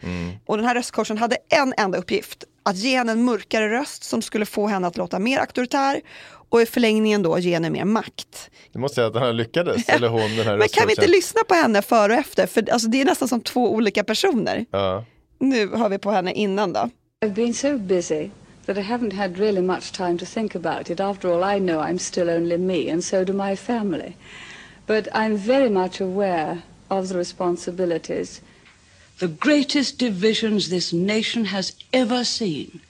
Och 0.47 0.57
den 0.57 0.67
här 0.67 0.75
röstcoachen 0.75 1.19
hade 1.19 1.37
en 1.49 1.75
enda 1.77 1.99
uppgift, 1.99 2.45
att 2.63 2.77
ge 2.77 2.97
henne 2.97 3.13
en 3.13 3.25
mörkare 3.25 3.69
röst 3.69 4.05
som 4.05 4.23
skulle 4.23 4.47
få 4.47 4.67
henne 4.67 4.87
att 4.87 4.97
låta 4.97 5.19
mer 5.19 5.39
auktoritär 5.39 6.01
och 6.49 6.63
i 6.63 6.67
förlängningen 6.67 7.23
då 7.23 7.39
ge 7.39 7.55
henne 7.55 7.71
mer 7.71 7.85
makt. 7.85 8.51
Du 8.73 8.79
måste 8.79 8.95
säga 8.95 9.07
att 9.07 9.13
den 9.13 9.23
här 9.23 9.33
lyckades, 9.33 9.89
eller 9.89 10.09
hon 10.09 10.37
den 10.37 10.47
här 10.47 10.57
Men 10.59 10.69
kan 10.69 10.87
vi 10.87 10.93
inte 10.93 11.07
lyssna 11.07 11.41
på 11.49 11.55
henne 11.55 11.83
före 11.83 12.13
och 12.13 12.19
efter? 12.19 12.47
För 12.47 12.71
alltså, 12.71 12.89
det 12.89 13.01
är 13.01 13.05
nästan 13.05 13.29
som 13.29 13.41
två 13.41 13.73
olika 13.73 14.05
personer. 14.05 14.67
Ja. 14.71 15.05
Nu 15.43 15.77
hör 15.77 15.89
vi 15.89 15.99
på 15.99 16.11
henne 16.11 16.33
innan 16.33 16.73
då. 16.73 16.91
I've 17.21 17.35
been 17.35 17.55
so 17.55 17.79
busy 17.79 18.31
that 18.67 18.77
I 18.77 18.81
haven't 18.81 19.13
had 19.13 19.39
really 19.39 19.61
much 19.61 19.93
time 19.93 20.19
to 20.19 20.25
think 20.25 20.55
about 20.55 20.91
it. 20.91 21.01
After 21.01 21.29
all, 21.29 21.57
I 21.57 21.61
know 21.61 21.81
I'm 21.81 21.99
still 21.99 22.31
only 22.31 22.59
me, 22.59 22.93
and 22.93 23.05
so 23.05 23.25
do 23.25 23.33
my 23.33 23.57
family. 23.57 24.13
But 24.87 25.09
I'm 25.15 25.37
very 25.37 25.71
much 25.71 26.01
aware 26.01 26.59
of 26.89 27.09
the 27.09 27.19
responsibilities. 27.19 28.43
The 29.19 29.27
greatest 29.27 29.99
divisions 29.99 30.69
this 30.69 30.93
nation 30.93 31.45
has 31.45 31.73
ever 31.93 32.25
seen 32.25 32.81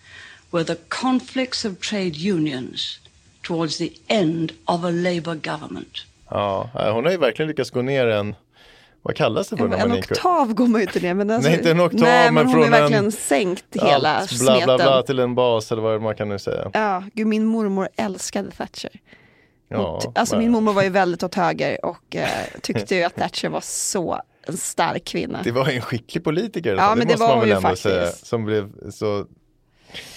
were 0.50 0.64
the 0.64 0.78
conflicts 0.88 1.64
of 1.64 1.80
trade 1.80 2.16
unions 2.16 3.00
towards 3.42 3.76
the 3.76 3.92
end 4.08 4.52
of 4.64 4.84
a 4.84 4.90
Labour 4.90 5.34
government. 5.34 6.06
Ja, 6.30 6.70
hon 6.74 7.04
har 7.04 7.12
ju 7.12 7.18
verkligen 7.18 7.48
lyckats 7.48 7.70
gå 7.70 7.82
ner 7.82 8.06
en, 8.06 8.34
vad 9.02 9.16
kallas 9.16 9.48
det 9.48 9.56
för? 9.56 9.64
En 9.74 9.94
gick- 9.94 10.10
oktav 10.12 10.54
går 10.54 10.66
man 10.66 10.80
ju 10.80 10.86
inte 10.86 11.00
ner 11.00 11.14
men 11.14 11.30
alltså, 11.30 11.48
Nej, 11.48 11.58
inte 11.58 11.70
en 11.70 11.80
oktav, 11.80 12.00
nej, 12.00 12.24
men 12.24 12.34
men 12.34 12.46
hon 12.46 12.52
från 12.54 12.62
har 12.72 12.80
verkligen 12.80 13.04
en- 13.04 13.12
sänkt 13.12 13.64
hela 13.82 14.16
Allt, 14.16 14.40
bla 14.40 14.60
bla 14.64 14.76
bla 14.78 15.02
till 15.02 15.18
en 15.18 15.34
bas 15.34 15.72
eller 15.72 15.82
vad 15.82 16.02
man 16.02 16.14
kan 16.16 16.28
nu 16.28 16.38
säga. 16.38 16.70
Ja, 16.74 17.04
gud, 17.14 17.26
min 17.26 17.44
mormor 17.46 17.88
älskade 17.96 18.50
Thatcher. 18.50 18.90
Ja, 19.68 20.00
Alltså 20.14 20.34
men- 20.34 20.44
min 20.44 20.52
mormor 20.52 20.72
var 20.72 20.82
ju 20.82 20.88
väldigt 20.88 21.22
åt 21.22 21.34
höger 21.34 21.84
och 21.84 22.16
eh, 22.16 22.28
tyckte 22.62 22.94
ju 22.94 23.02
att 23.02 23.14
Thatcher 23.16 23.48
var 23.48 23.60
så 23.60 24.20
en 24.46 24.56
stark 24.56 25.04
kvinna. 25.04 25.40
Det 25.44 25.50
var 25.52 25.68
ju 25.68 25.74
en 25.76 25.80
skicklig 25.82 26.24
politiker, 26.24 26.70
Ja, 26.74 26.78
fall. 26.78 26.98
men 26.98 27.06
det 27.06 27.12
måste 27.12 27.26
var 27.26 27.28
man 27.28 27.40
väl 27.40 27.48
ju 27.48 27.54
ändå 27.54 27.68
faktiskt. 27.68 27.82
säga. 27.82 28.06
Som 28.10 28.44
blev 28.44 28.90
så... 28.90 29.24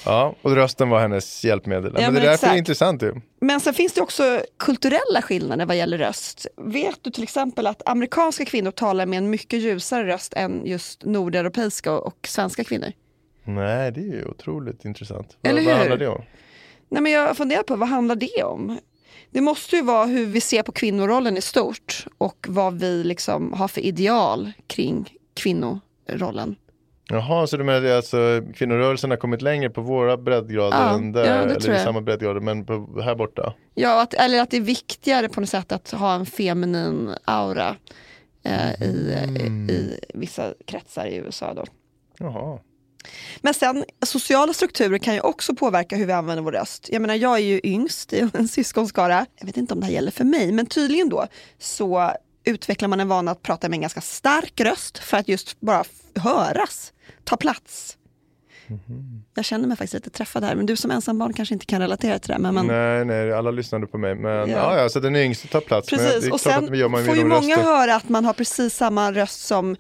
Ja, 0.06 0.36
och 0.42 0.56
rösten 0.56 0.90
var 0.90 1.00
hennes 1.00 1.44
hjälpmedel. 1.44 1.92
Ja, 1.96 2.02
men 2.02 2.06
det 2.06 2.12
men 2.12 2.22
är 2.22 2.26
därför 2.32 2.48
det 2.48 2.54
är 2.54 2.58
intressant 2.58 3.02
ju. 3.02 3.14
Men 3.42 3.60
sen 3.60 3.74
finns 3.74 3.94
det 3.94 4.02
också 4.02 4.42
kulturella 4.58 5.22
skillnader 5.22 5.66
vad 5.66 5.78
gäller 5.78 5.98
röst. 5.98 6.48
Vet 6.58 7.04
du 7.04 7.12
till 7.12 7.24
exempel 7.24 7.68
att 7.68 7.82
amerikanska 7.86 8.46
kvinnor 8.46 8.72
talar 8.72 9.06
med 9.06 9.18
en 9.18 9.30
mycket 9.30 9.60
ljusare 9.60 10.08
röst 10.08 10.34
än 10.34 10.66
just 10.66 11.06
nordeuropeiska 11.06 11.92
och, 11.92 12.28
svenska 12.28 12.64
kvinnor? 12.64 12.92
Nej, 13.44 13.92
det 13.92 14.00
är 14.00 14.14
ju 14.14 14.26
otroligt 14.26 14.86
intressant. 14.86 15.38
Eller 15.44 15.62
vad, 15.62 15.66
vad 15.66 15.74
hur? 15.74 15.80
handlar 15.80 15.98
det 15.98 16.08
om? 16.08 16.22
Nej, 16.90 17.02
men 17.02 17.12
jag 17.12 17.38
funderar 17.38 17.64
på 17.64 17.76
vad 17.76 17.90
handlar 17.90 18.16
det 18.16 18.44
om? 18.44 18.80
Det 19.32 19.42
måste 19.42 19.76
ju 19.76 19.82
vara 19.82 20.06
hur 20.06 20.26
vi 20.26 20.42
ser 20.42 20.64
på 20.64 20.72
kvinnorollen 20.72 21.38
i 21.38 21.42
stort 21.42 22.06
och 22.18 22.46
vad 22.50 22.80
vi 22.80 23.04
liksom 23.04 23.54
har 23.54 23.68
för 23.68 23.82
ideal 23.82 24.52
kring 24.68 25.14
kvinnorollen. 25.34 26.56
Jaha, 27.10 27.48
så 27.48 27.58
du 27.58 27.64
menar 27.64 27.88
att 27.88 27.96
alltså, 27.96 28.42
kvinnorörelsen 28.56 29.10
har 29.10 29.18
kommit 29.18 29.42
längre 29.42 29.70
på 29.70 29.82
våra 29.82 30.18
breddgrader 30.18 30.78
Ja, 30.78 30.96
än 30.96 31.12
där? 31.12 31.26
ja, 31.26 31.46
det 31.46 31.56
eller 31.56 31.76
i 31.76 31.84
samma 31.84 32.02
breddgrader, 32.02 32.40
men 32.42 32.66
på, 32.66 33.02
här 33.04 33.16
borta? 33.16 33.54
Ja, 33.76 34.02
att, 34.02 34.14
eller 34.14 34.42
att 34.42 34.52
det 34.52 34.58
är 34.58 34.62
viktigare 34.62 35.30
på 35.30 35.40
något 35.40 35.50
sätt 35.50 35.72
att 35.72 35.92
ha 35.92 36.16
en 36.16 36.26
feminin 36.26 37.16
aura 37.26 37.76
eh, 38.44 38.82
i, 38.82 39.14
Mm. 39.24 39.70
i, 39.70 39.74
i 39.74 40.00
vissa 40.14 40.54
kretsar 40.68 41.06
i 41.06 41.16
USA. 41.16 41.54
Då. 41.54 41.64
Jaha. 42.20 42.60
Men 43.42 43.54
sen 43.54 43.86
sociala 44.06 44.54
strukturer 44.54 44.98
kan 44.98 45.14
ju 45.14 45.20
också 45.20 45.56
påverka 45.56 45.96
hur 45.96 46.06
vi 46.06 46.14
använder 46.14 46.44
vår 46.44 46.52
röst. 46.52 46.90
Jag 46.92 47.02
menar 47.02 47.16
jag 47.16 47.36
är 47.36 47.44
ju 47.44 47.62
yngst 47.64 48.14
i 48.14 48.30
en 48.34 48.48
syskonskara. 48.48 49.26
Jag 49.40 49.46
vet 49.46 49.58
inte 49.58 49.74
om 49.74 49.80
det 49.80 49.86
här 49.86 49.94
gäller 49.94 50.12
för 50.12 50.24
mig, 50.24 50.52
men 50.52 50.66
tydligen 50.66 51.10
då 51.10 51.28
så 51.60 52.12
utvecklar 52.46 52.88
man 52.90 53.00
en 53.00 53.08
vana 53.08 53.32
att 53.32 53.42
prata 53.42 53.70
med 53.70 53.78
en 53.78 53.82
ganska 53.82 54.02
stark 54.02 54.62
röst 54.62 54.98
för 54.98 55.18
att 55.18 55.28
just 55.28 55.60
bara 55.62 55.84
höras, 56.16 56.94
ta 57.24 57.38
plats. 57.38 57.98
Jag 59.36 59.46
känner 59.46 59.68
mig 59.68 59.78
faktiskt 59.78 59.94
lite 59.94 60.10
träffad 60.10 60.44
här, 60.44 60.56
men 60.56 60.66
du 60.66 60.76
som 60.76 60.92
ensambarn 60.92 61.34
kanske 61.34 61.54
inte 61.56 61.66
kan 61.66 61.82
relatera 61.82 62.20
till 62.20 62.32
det. 62.32 62.40
Men 62.40 62.54
man, 62.54 62.68
Nej, 62.68 63.06
nej, 63.06 63.34
alla 63.34 63.52
lyssnade 63.52 63.88
på 63.88 63.98
mig. 63.98 64.16
Men 64.16 64.32
Ja. 64.32 64.48
ja, 64.48 64.78
ja, 64.82 64.90
så 64.90 65.00
den 65.00 65.16
yngste 65.16 65.48
tar 65.48 65.62
plats. 65.62 65.90
Precis, 65.90 66.22
det 66.22 66.28
är 66.28 66.34
och 66.34 66.40
sen 66.42 66.68
får 66.68 66.76
ju 66.76 66.88
många 67.26 67.40
röster. 67.56 67.64
höra 67.64 67.96
att 67.96 68.10
man 68.10 68.26
har 68.26 68.34
precis 68.34 68.76
samma 68.76 69.12
röst 69.12 69.42
som 69.46 69.76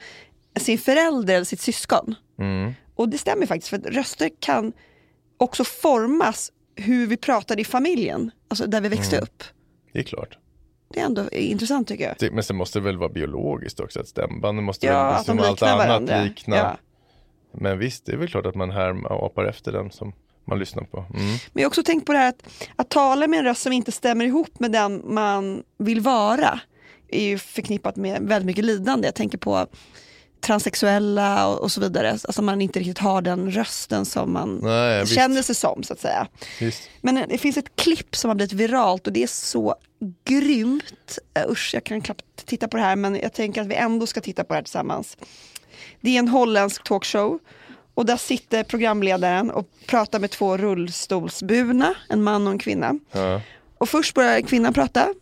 sin 0.59 0.77
förälder 0.77 1.33
eller 1.35 1.45
sitt 1.45 1.61
syskon. 1.61 2.15
Mm. 2.39 2.73
Och 2.95 3.09
det 3.09 3.17
stämmer 3.17 3.45
faktiskt, 3.45 3.67
för 3.69 3.77
att 3.77 3.85
röster 3.85 4.29
kan 4.39 4.73
också 5.37 5.63
formas 5.63 6.51
hur 6.75 7.07
vi 7.07 7.17
pratade 7.17 7.61
i 7.61 7.65
familjen, 7.65 8.31
alltså 8.47 8.67
där 8.67 8.81
vi 8.81 8.89
växte 8.89 9.15
Mm. 9.15 9.23
upp. 9.23 9.43
Det 9.93 9.99
är 9.99 10.03
klart. 10.03 10.37
Det 10.95 11.01
är 11.01 11.05
ändå 11.05 11.29
intressant 11.29 11.87
tycker 11.87 12.03
jag. 12.07 12.15
Det- 12.19 12.31
Men 12.31 12.43
sen 12.43 12.55
måste 12.55 12.79
det 12.79 12.83
väl 12.85 12.97
vara 12.97 13.09
biologiskt 13.09 13.79
också, 13.79 13.99
att 13.99 14.07
stämbanden 14.07 14.65
måste 14.65 14.85
Ja, 14.85 14.93
väl 14.93 15.13
att 15.13 15.17
de 15.25 15.25
som 15.25 15.39
allt 15.39 15.61
annat 15.61 15.77
varandra. 15.87 16.23
likna. 16.23 16.55
Ja. 16.55 16.77
Men 17.51 17.79
visst, 17.79 18.05
det 18.05 18.11
är 18.11 18.17
väl 18.17 18.27
klart 18.27 18.45
att 18.45 18.55
man 18.55 18.71
här 18.71 18.89
apar 19.25 19.45
efter 19.45 19.71
den 19.71 19.91
som 19.91 20.13
man 20.47 20.59
lyssnar 20.59 20.83
på. 20.83 20.97
Mm. 20.97 21.09
Men 21.25 21.37
jag 21.53 21.61
har 21.63 21.67
också 21.67 21.83
tänkt 21.83 22.05
på 22.05 22.11
det 22.13 22.17
här 22.19 22.29
att, 22.29 22.43
att 22.75 22.89
tala 22.89 23.27
med 23.27 23.39
en 23.39 23.45
röst 23.45 23.61
som 23.61 23.73
inte 23.73 23.91
stämmer 23.91 24.25
ihop 24.25 24.59
med 24.59 24.71
den 24.71 25.01
man 25.13 25.63
vill 25.77 26.01
vara 26.01 26.59
är 27.09 27.23
ju 27.23 27.37
förknippat 27.37 27.95
med 27.95 28.21
väldigt 28.21 28.45
mycket 28.45 28.65
lidande. 28.65 29.07
Jag 29.07 29.15
tänker 29.15 29.37
på 29.37 29.67
transsexuella 30.45 31.47
och, 31.47 31.61
och 31.61 31.71
så 31.71 31.81
vidare. 31.81 32.11
Alltså 32.11 32.41
man 32.41 32.61
inte 32.61 32.79
riktigt 32.79 32.97
har 32.97 33.21
den 33.21 33.51
rösten 33.51 34.05
som 34.05 34.33
man 34.33 34.59
Nej, 34.63 35.01
visst. 35.01 35.15
känner 35.15 35.41
sig 35.41 35.55
som 35.55 35.83
så 35.83 35.93
att 35.93 35.99
säga. 35.99 36.27
Visst. 36.59 36.89
Men 37.01 37.25
det 37.29 37.37
finns 37.37 37.57
ett 37.57 37.75
klipp 37.75 38.15
som 38.15 38.29
har 38.29 38.35
blivit 38.35 38.53
viralt 38.53 39.07
och 39.07 39.13
det 39.13 39.23
är 39.23 39.27
så 39.27 39.75
grymt. 40.25 41.19
Uh, 41.39 41.51
usch, 41.51 41.71
jag 41.73 41.83
kan 41.83 42.01
knappt 42.01 42.45
titta 42.45 42.67
på 42.67 42.77
det 42.77 42.83
här 42.83 42.95
men 42.95 43.15
jag 43.15 43.33
tänker 43.33 43.61
att 43.61 43.67
vi 43.67 43.75
ändå 43.75 44.07
ska 44.07 44.21
titta 44.21 44.43
på 44.43 44.53
det 44.53 44.57
här 44.57 44.63
tillsammans. 44.63 45.17
Det 46.01 46.15
är 46.15 46.19
en 46.19 46.27
holländsk 46.27 46.83
talkshow 46.83 47.39
och 47.93 48.05
där 48.05 48.17
sitter 48.17 48.63
programledaren 48.63 49.51
och 49.51 49.69
pratar 49.87 50.19
med 50.19 50.31
två 50.31 50.57
rullstolsburna, 50.57 51.95
en 52.09 52.23
man 52.23 52.47
och 52.47 52.53
en 52.53 52.59
kvinna. 52.59 52.99
Ja. 53.11 53.41
Och 53.77 53.89
först 53.89 54.15
börjar 54.15 54.41
kvinnan 54.41 54.73
prata 54.73 55.13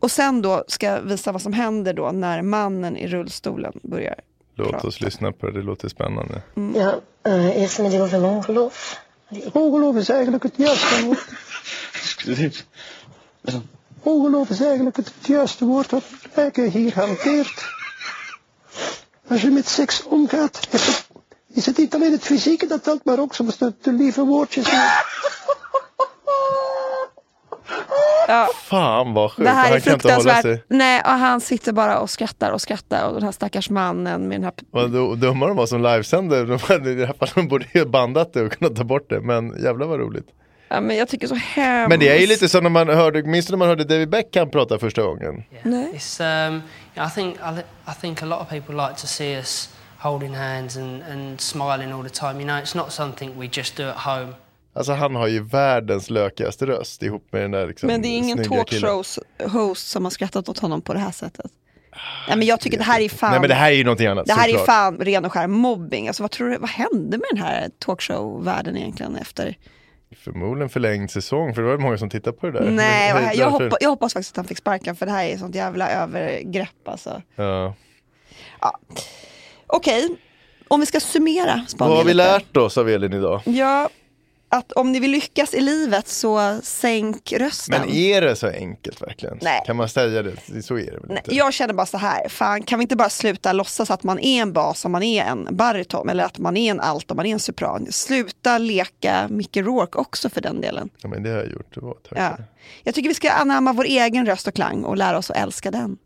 och 0.00 0.10
sen 0.10 0.42
då 0.42 0.64
ska 0.68 0.86
jag 0.86 1.00
visa 1.00 1.32
vad 1.32 1.42
som 1.42 1.52
händer 1.52 1.94
då 1.94 2.10
när 2.12 2.42
mannen 2.42 2.96
i 2.96 3.06
rullstolen 3.06 3.72
börjar. 3.82 4.14
Låt 4.58 4.84
oss 4.84 5.00
lyssna 5.00 5.32
på 5.32 5.46
det, 5.46 5.52
det 5.52 5.62
låter 5.62 5.88
spännande. 5.88 6.42
Ja, 6.54 7.00
uh, 7.26 7.60
eerst 7.62 7.78
met 7.78 7.90
die 7.90 8.02
over 8.02 8.24
ongeloof. 8.24 9.00
Ongeloof 9.52 9.96
is 9.96 10.08
eigenlijk 10.08 10.42
het 10.42 10.56
juiste 10.56 11.04
woord. 11.04 11.24
Ongeloof 14.02 14.50
is 14.50 14.60
eigenlijk 14.60 14.96
het 14.96 15.12
juiste 15.22 15.64
woord 15.64 15.90
wat 15.90 16.02
Rijke 16.34 16.62
hier 16.62 16.94
hanteert. 16.94 17.66
Als 19.28 19.42
je 19.42 19.50
met 19.50 19.68
seks 19.68 20.02
omgaat, 20.02 20.68
is 20.70 20.86
het, 20.86 21.08
is 21.46 21.66
het 21.66 21.78
niet 21.78 21.94
alleen 21.94 22.12
het 22.12 22.24
fysieke 22.24 22.66
dat 22.66 22.84
telt, 22.84 23.04
maar 23.04 23.18
ook 23.18 23.34
soms 23.34 23.58
de, 23.58 23.74
de 23.82 23.92
lieve 23.92 24.24
woordjes. 24.24 24.68
Ja, 28.28 28.48
Fan 28.64 29.14
vad 29.14 29.30
sjukt, 29.32 29.44
det 29.44 29.50
här 29.50 29.66
är 29.66 29.70
han 29.72 29.80
sig. 29.80 29.92
fruktansvärt. 29.92 30.64
Nej, 30.68 31.00
och 31.04 31.10
han 31.10 31.40
sitter 31.40 31.72
bara 31.72 31.98
och 31.98 32.10
skrattar 32.10 32.50
och 32.52 32.60
skrattar 32.60 33.08
och 33.08 33.14
den 33.14 33.22
här 33.22 33.32
stackars 33.32 33.70
mannen 33.70 34.28
med 34.28 34.36
den 34.40 34.44
här 34.44 34.52
Vad 34.70 35.18
dumma 35.18 35.46
de 35.46 35.56
var 35.56 35.66
som 35.66 35.82
livesände. 35.82 36.44
De 36.44 36.54
I 36.90 36.94
det 36.94 37.06
här 37.06 37.14
fallet 37.18 37.34
de 37.34 37.48
borde 37.48 37.66
ju 37.74 37.84
bandat 37.84 38.32
det 38.32 38.42
och 38.42 38.52
kunnat 38.52 38.76
ta 38.76 38.84
bort 38.84 39.10
det. 39.10 39.20
Men 39.20 39.62
jävlar 39.62 39.86
vad 39.86 40.00
roligt. 40.00 40.26
Ja, 40.68 40.80
men 40.80 40.96
jag 40.96 41.08
tycker 41.08 41.26
så 41.26 41.34
hemskt. 41.34 41.88
Men 41.88 42.00
det 42.00 42.08
är 42.08 42.20
ju 42.20 42.26
lite 42.26 42.48
som 42.48 42.62
när 42.62 42.70
man 42.70 42.88
hörde, 42.88 43.22
minns 43.22 43.46
du 43.46 43.50
när 43.52 43.58
man 43.58 43.68
hörde 43.68 43.84
David 43.84 44.08
Beckham 44.10 44.50
prata 44.50 44.78
första 44.78 45.02
gången? 45.02 45.42
Nej. 45.62 45.92
It's 45.94 46.48
um, 46.48 46.62
I 47.06 47.10
think 47.14 47.36
I, 47.36 47.60
I 47.90 47.94
think 48.00 48.22
a 48.22 48.26
lot 48.26 48.40
of 48.40 48.48
people 48.48 48.74
like 48.74 48.94
to 49.00 49.06
see 49.06 49.36
us 49.38 49.70
holding 49.98 50.34
hands 50.34 50.76
and, 50.76 51.02
and 51.12 51.40
smiling 51.40 51.92
all 51.92 52.02
the 52.02 52.10
time. 52.14 52.40
You 52.40 52.44
know, 52.44 52.56
it's 52.62 52.76
not 52.76 52.92
something 52.92 53.38
we 53.38 53.48
just 53.52 53.76
do 53.76 53.88
at 53.88 53.96
home. 53.96 54.34
Alltså 54.72 54.92
han 54.92 55.14
har 55.14 55.26
ju 55.26 55.44
världens 55.44 56.10
lökigaste 56.10 56.66
röst 56.66 57.02
ihop 57.02 57.26
med 57.30 57.42
den 57.42 57.50
där 57.50 57.66
liksom, 57.66 57.86
Men 57.86 58.02
det 58.02 58.08
är 58.08 58.16
ingen 58.18 58.38
talkshows-host 58.38 59.88
som 59.88 60.04
har 60.04 60.10
skrattat 60.10 60.48
åt 60.48 60.58
honom 60.58 60.82
på 60.82 60.94
det 60.94 60.98
här 60.98 61.10
sättet. 61.10 61.50
Nej, 62.28 62.36
men 62.36 62.46
jag 62.46 62.60
tycker 62.60 62.78
det 62.78 62.84
här 62.84 63.00
är 63.00 63.08
fan, 63.08 63.30
Nej 63.30 63.40
men 63.40 63.48
det 63.48 63.54
här 63.54 63.70
är 63.70 63.76
ju 63.76 63.84
någonting 63.84 64.06
annat 64.06 64.26
det 64.26 64.32
här 64.32 64.48
är 64.48 64.52
såklart. 64.52 64.66
fan 64.66 64.98
ren 64.98 65.24
och 65.24 65.32
skär 65.32 65.46
mobbing. 65.46 66.08
Alltså, 66.08 66.22
vad, 66.22 66.30
tror 66.30 66.48
du, 66.48 66.56
vad 66.58 66.70
hände 66.70 67.18
med 67.18 67.26
den 67.30 67.42
här 67.42 67.70
talkshow-världen 67.78 68.76
egentligen 68.76 69.16
efter? 69.16 69.56
Förmodligen 70.16 70.68
förlängd 70.68 71.10
säsong 71.10 71.54
för 71.54 71.62
det 71.62 71.66
var 71.66 71.74
ju 71.74 71.80
många 71.80 71.98
som 71.98 72.10
tittade 72.10 72.36
på 72.36 72.46
det 72.46 72.52
där. 72.52 72.70
Nej, 72.70 73.12
vad, 73.12 73.22
Det 73.22 73.28
är 73.28 73.38
jag, 73.38 73.50
hoppa, 73.50 73.76
jag 73.80 73.88
hoppas 73.88 74.12
faktiskt 74.12 74.32
att 74.32 74.36
han 74.36 74.44
fick 74.44 74.58
sparken 74.58 74.96
för 74.96 75.06
det 75.06 75.12
här 75.12 75.24
är 75.24 75.36
sånt 75.36 75.54
jävla 75.54 75.90
övergrepp 75.90 76.88
alltså. 76.88 77.22
Ja. 77.36 77.74
Okej, 79.66 80.08
om 80.68 80.80
vi 80.80 80.86
ska 80.86 81.00
summera 81.00 81.54
Vad 81.56 81.70
spaningen 81.70 81.96
har 81.96 82.04
vi 82.04 82.14
lärt 82.14 82.56
oss 82.56 82.78
av 82.78 82.88
Elin 82.88 83.12
idag? 83.12 83.40
Ja, 83.44 83.88
att 84.48 84.72
om 84.72 84.92
ni 84.92 85.00
vill 85.00 85.10
lyckas 85.10 85.54
i 85.54 85.60
livet 85.60 86.08
så 86.08 86.58
sänk 86.62 87.32
rösten. 87.32 87.80
Men 87.80 87.90
är 87.90 88.20
det 88.20 88.36
så 88.36 88.46
enkelt 88.48 89.02
verkligen? 89.02 89.38
Nej. 89.42 89.62
Kan 89.66 89.76
man 89.76 89.88
säga 89.88 90.22
det? 90.22 90.62
Så 90.62 90.78
är 90.78 90.84
det 90.84 90.92
väl 90.92 91.02
Nej, 91.08 91.16
inte? 91.24 91.34
jag 91.34 91.52
känner 91.54 91.74
bara 91.74 91.86
så 91.86 91.98
här, 91.98 92.28
fan 92.28 92.62
kan 92.62 92.78
vi 92.78 92.82
inte 92.82 92.96
bara 92.96 93.10
sluta 93.10 93.52
låtsas 93.52 93.90
att 93.90 94.02
man 94.02 94.18
är 94.18 94.42
en 94.42 94.52
bas 94.52 94.84
om 94.84 94.92
man 94.92 95.02
är 95.02 95.24
en 95.24 95.48
bariton 95.50 96.08
eller 96.08 96.24
att 96.24 96.38
man 96.38 96.56
är 96.56 96.70
en 96.70 96.80
alt 96.80 97.10
om 97.10 97.16
man 97.16 97.26
är 97.26 97.32
en 97.32 97.38
sopran. 97.40 97.86
Sluta 97.92 98.58
leka 98.58 99.28
Mickey 99.30 99.62
Rourke 99.62 99.98
också 99.98 100.28
för 100.30 100.40
den 100.40 100.60
delen. 100.60 100.90
Ja, 101.02 101.08
men 101.08 101.22
det 101.22 101.30
har 101.30 101.36
jag 101.36 101.50
gjort. 101.52 101.74
Det 101.74 101.80
var. 101.80 101.96
Ja. 102.10 102.36
Jag 102.82 102.94
tycker 102.94 103.08
vi 103.08 103.14
ska 103.14 103.30
anamma 103.30 103.72
vår 103.72 103.84
egen 103.84 104.26
röst 104.26 104.46
och 104.46 104.54
klang 104.54 104.84
och 104.84 104.96
lära 104.96 105.18
oss 105.18 105.30
att 105.30 105.36
älska 105.36 105.70
den. 105.70 105.96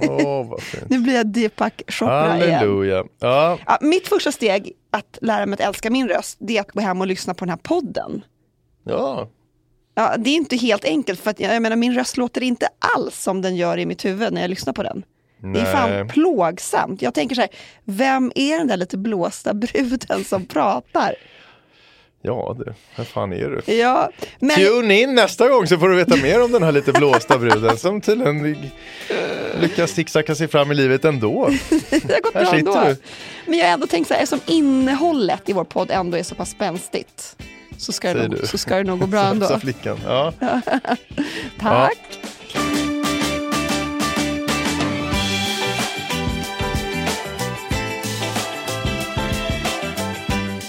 Åh, 0.00 0.48
vad 0.50 0.62
fint. 0.62 0.84
Nu 0.90 0.98
blir 0.98 1.14
jag 1.14 1.26
Deepak 1.26 1.82
Chopra 1.88 2.36
igen. 2.36 2.54
Halleluja. 2.54 3.04
Ja, 3.20 3.58
Ja, 3.66 3.78
mitt 3.80 4.08
första 4.08 4.32
steg 4.32 4.72
att 4.92 5.18
lära 5.20 5.46
mig 5.46 5.54
att 5.54 5.68
älska 5.68 5.90
min 5.90 6.08
röst, 6.08 6.36
det 6.40 6.56
är 6.56 6.60
att 6.60 6.72
gå 6.72 6.80
hem 6.80 7.00
och 7.00 7.06
lyssna 7.06 7.34
på 7.34 7.44
den 7.44 7.50
här 7.50 7.56
podden. 7.56 8.24
ja. 8.84 9.28
Ja, 9.94 10.16
det 10.18 10.30
är 10.30 10.34
inte 10.34 10.56
helt 10.56 10.84
enkelt 10.84 11.20
för 11.20 11.30
att 11.30 11.40
jag 11.40 11.62
menar, 11.62 11.76
min 11.76 11.94
röst 11.94 12.16
låter 12.16 12.42
inte 12.42 12.68
alls 12.96 13.22
som 13.22 13.42
den 13.42 13.56
gör 13.56 13.78
i 13.78 13.86
mitt 13.86 14.04
huvud 14.04 14.32
när 14.32 14.40
jag 14.40 14.50
lyssnar 14.50 14.72
på 14.72 14.82
den. 14.82 15.04
Det 15.54 15.60
är 15.60 15.72
fan 15.72 15.90
Nej. 15.90 16.08
plågsamt. 16.08 17.02
Jag 17.02 17.14
tänker 17.14 17.34
så 17.34 17.40
här, 17.40 17.50
vem 17.84 18.32
är 18.34 18.58
den 18.58 18.66
där 18.66 18.76
lite 18.76 18.98
blåsta 18.98 19.54
bruden 19.54 20.24
som 20.24 20.46
pratar? 20.46 21.14
Ja 22.22 22.56
du, 22.58 22.72
vad 22.96 23.06
fan 23.06 23.32
är 23.32 23.60
du? 23.66 23.72
Ja, 23.72 24.10
men 24.38 24.56
Tune 24.56 25.00
in 25.00 25.14
nästa 25.14 25.48
gång 25.48 25.66
så 25.66 25.78
får 25.78 25.88
du 25.88 25.96
veta 25.96 26.16
mer 26.16 26.42
om 26.42 26.52
den 26.52 26.62
här 26.62 26.72
lite 26.72 26.92
blåsta 26.92 27.38
bruden 27.38 27.76
som 27.78 28.00
tydligen 28.00 28.56
lyckas 29.60 29.90
zigzacka 29.90 30.34
sig 30.34 30.48
fram 30.48 30.72
i 30.72 30.74
livet 30.74 31.04
ändå. 31.04 31.50
det 31.90 32.12
har 32.12 32.20
gått 32.20 32.34
Här 32.34 32.44
bra 32.44 32.54
ändå. 32.54 32.84
du. 32.84 32.96
Men 33.46 33.58
jag 33.58 33.66
har 33.66 33.72
ändå 33.72 33.86
tänkt 33.86 34.08
så 34.08 34.14
här, 34.14 34.22
eftersom 34.22 34.54
innehållet 34.54 35.48
i 35.48 35.52
vår 35.52 35.64
podd 35.64 35.90
ändå 35.90 36.16
är 36.16 36.22
så 36.22 36.34
pass 36.34 36.50
spänstigt 36.50 37.36
så 37.78 37.92
ska, 37.92 38.14
det 38.14 38.28
nog, 38.28 38.46
så 38.46 38.58
ska 38.58 38.76
det 38.76 38.84
nog 38.84 39.00
gå 39.00 39.06
bra 39.06 39.20
ändå. 39.30 39.46
Sa 39.46 39.58
flickan. 39.58 39.98
Ja. 40.04 40.32
Tack. 41.60 41.98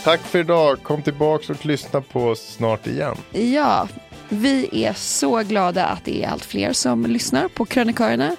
Tack 0.04 0.20
för 0.20 0.39
idag. 0.39 0.84
Kom 0.84 1.01
tillbaka 1.01 1.54
och 1.54 1.66
lyssna 1.66 2.01
på 2.01 2.24
oss 2.28 2.39
snart 2.39 2.88
igen. 2.88 3.16
Ja, 3.32 3.88
vi 4.30 4.84
är 4.86 4.93
så 4.93 5.43
glada 5.43 5.86
att 5.86 6.06
det 6.06 6.24
är 6.24 6.30
allt 6.30 6.45
fler 6.45 6.74
som 6.74 7.06
lyssnar 7.06 7.47
på 7.47 7.66
krönikörerna. 7.66 8.36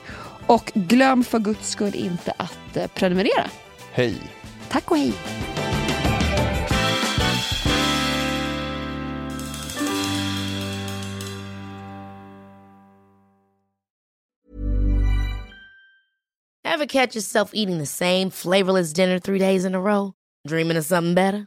Och 0.46 0.72
glöm 0.74 1.24
för 1.24 1.38
guds 1.38 1.70
skull 1.70 1.94
inte 1.94 2.32
att 2.36 2.76
eh, 2.76 2.86
prenumerera. 2.86 3.44
Hej. 3.92 4.16
Tack 4.68 4.90
och 4.90 4.96
hej. 4.96 5.12
Ever 16.64 16.86
catch 16.86 17.16
yourself 17.16 17.50
eating 17.54 17.78
the 17.78 17.86
same 17.86 18.30
flavorless 18.30 18.92
dinner 18.92 19.18
three 19.18 19.38
days 19.38 19.64
in 19.64 19.74
a 19.74 19.80
row? 19.80 20.12
Dreaming 20.48 20.78
of 20.78 20.84
something 20.84 21.14
better? 21.14 21.46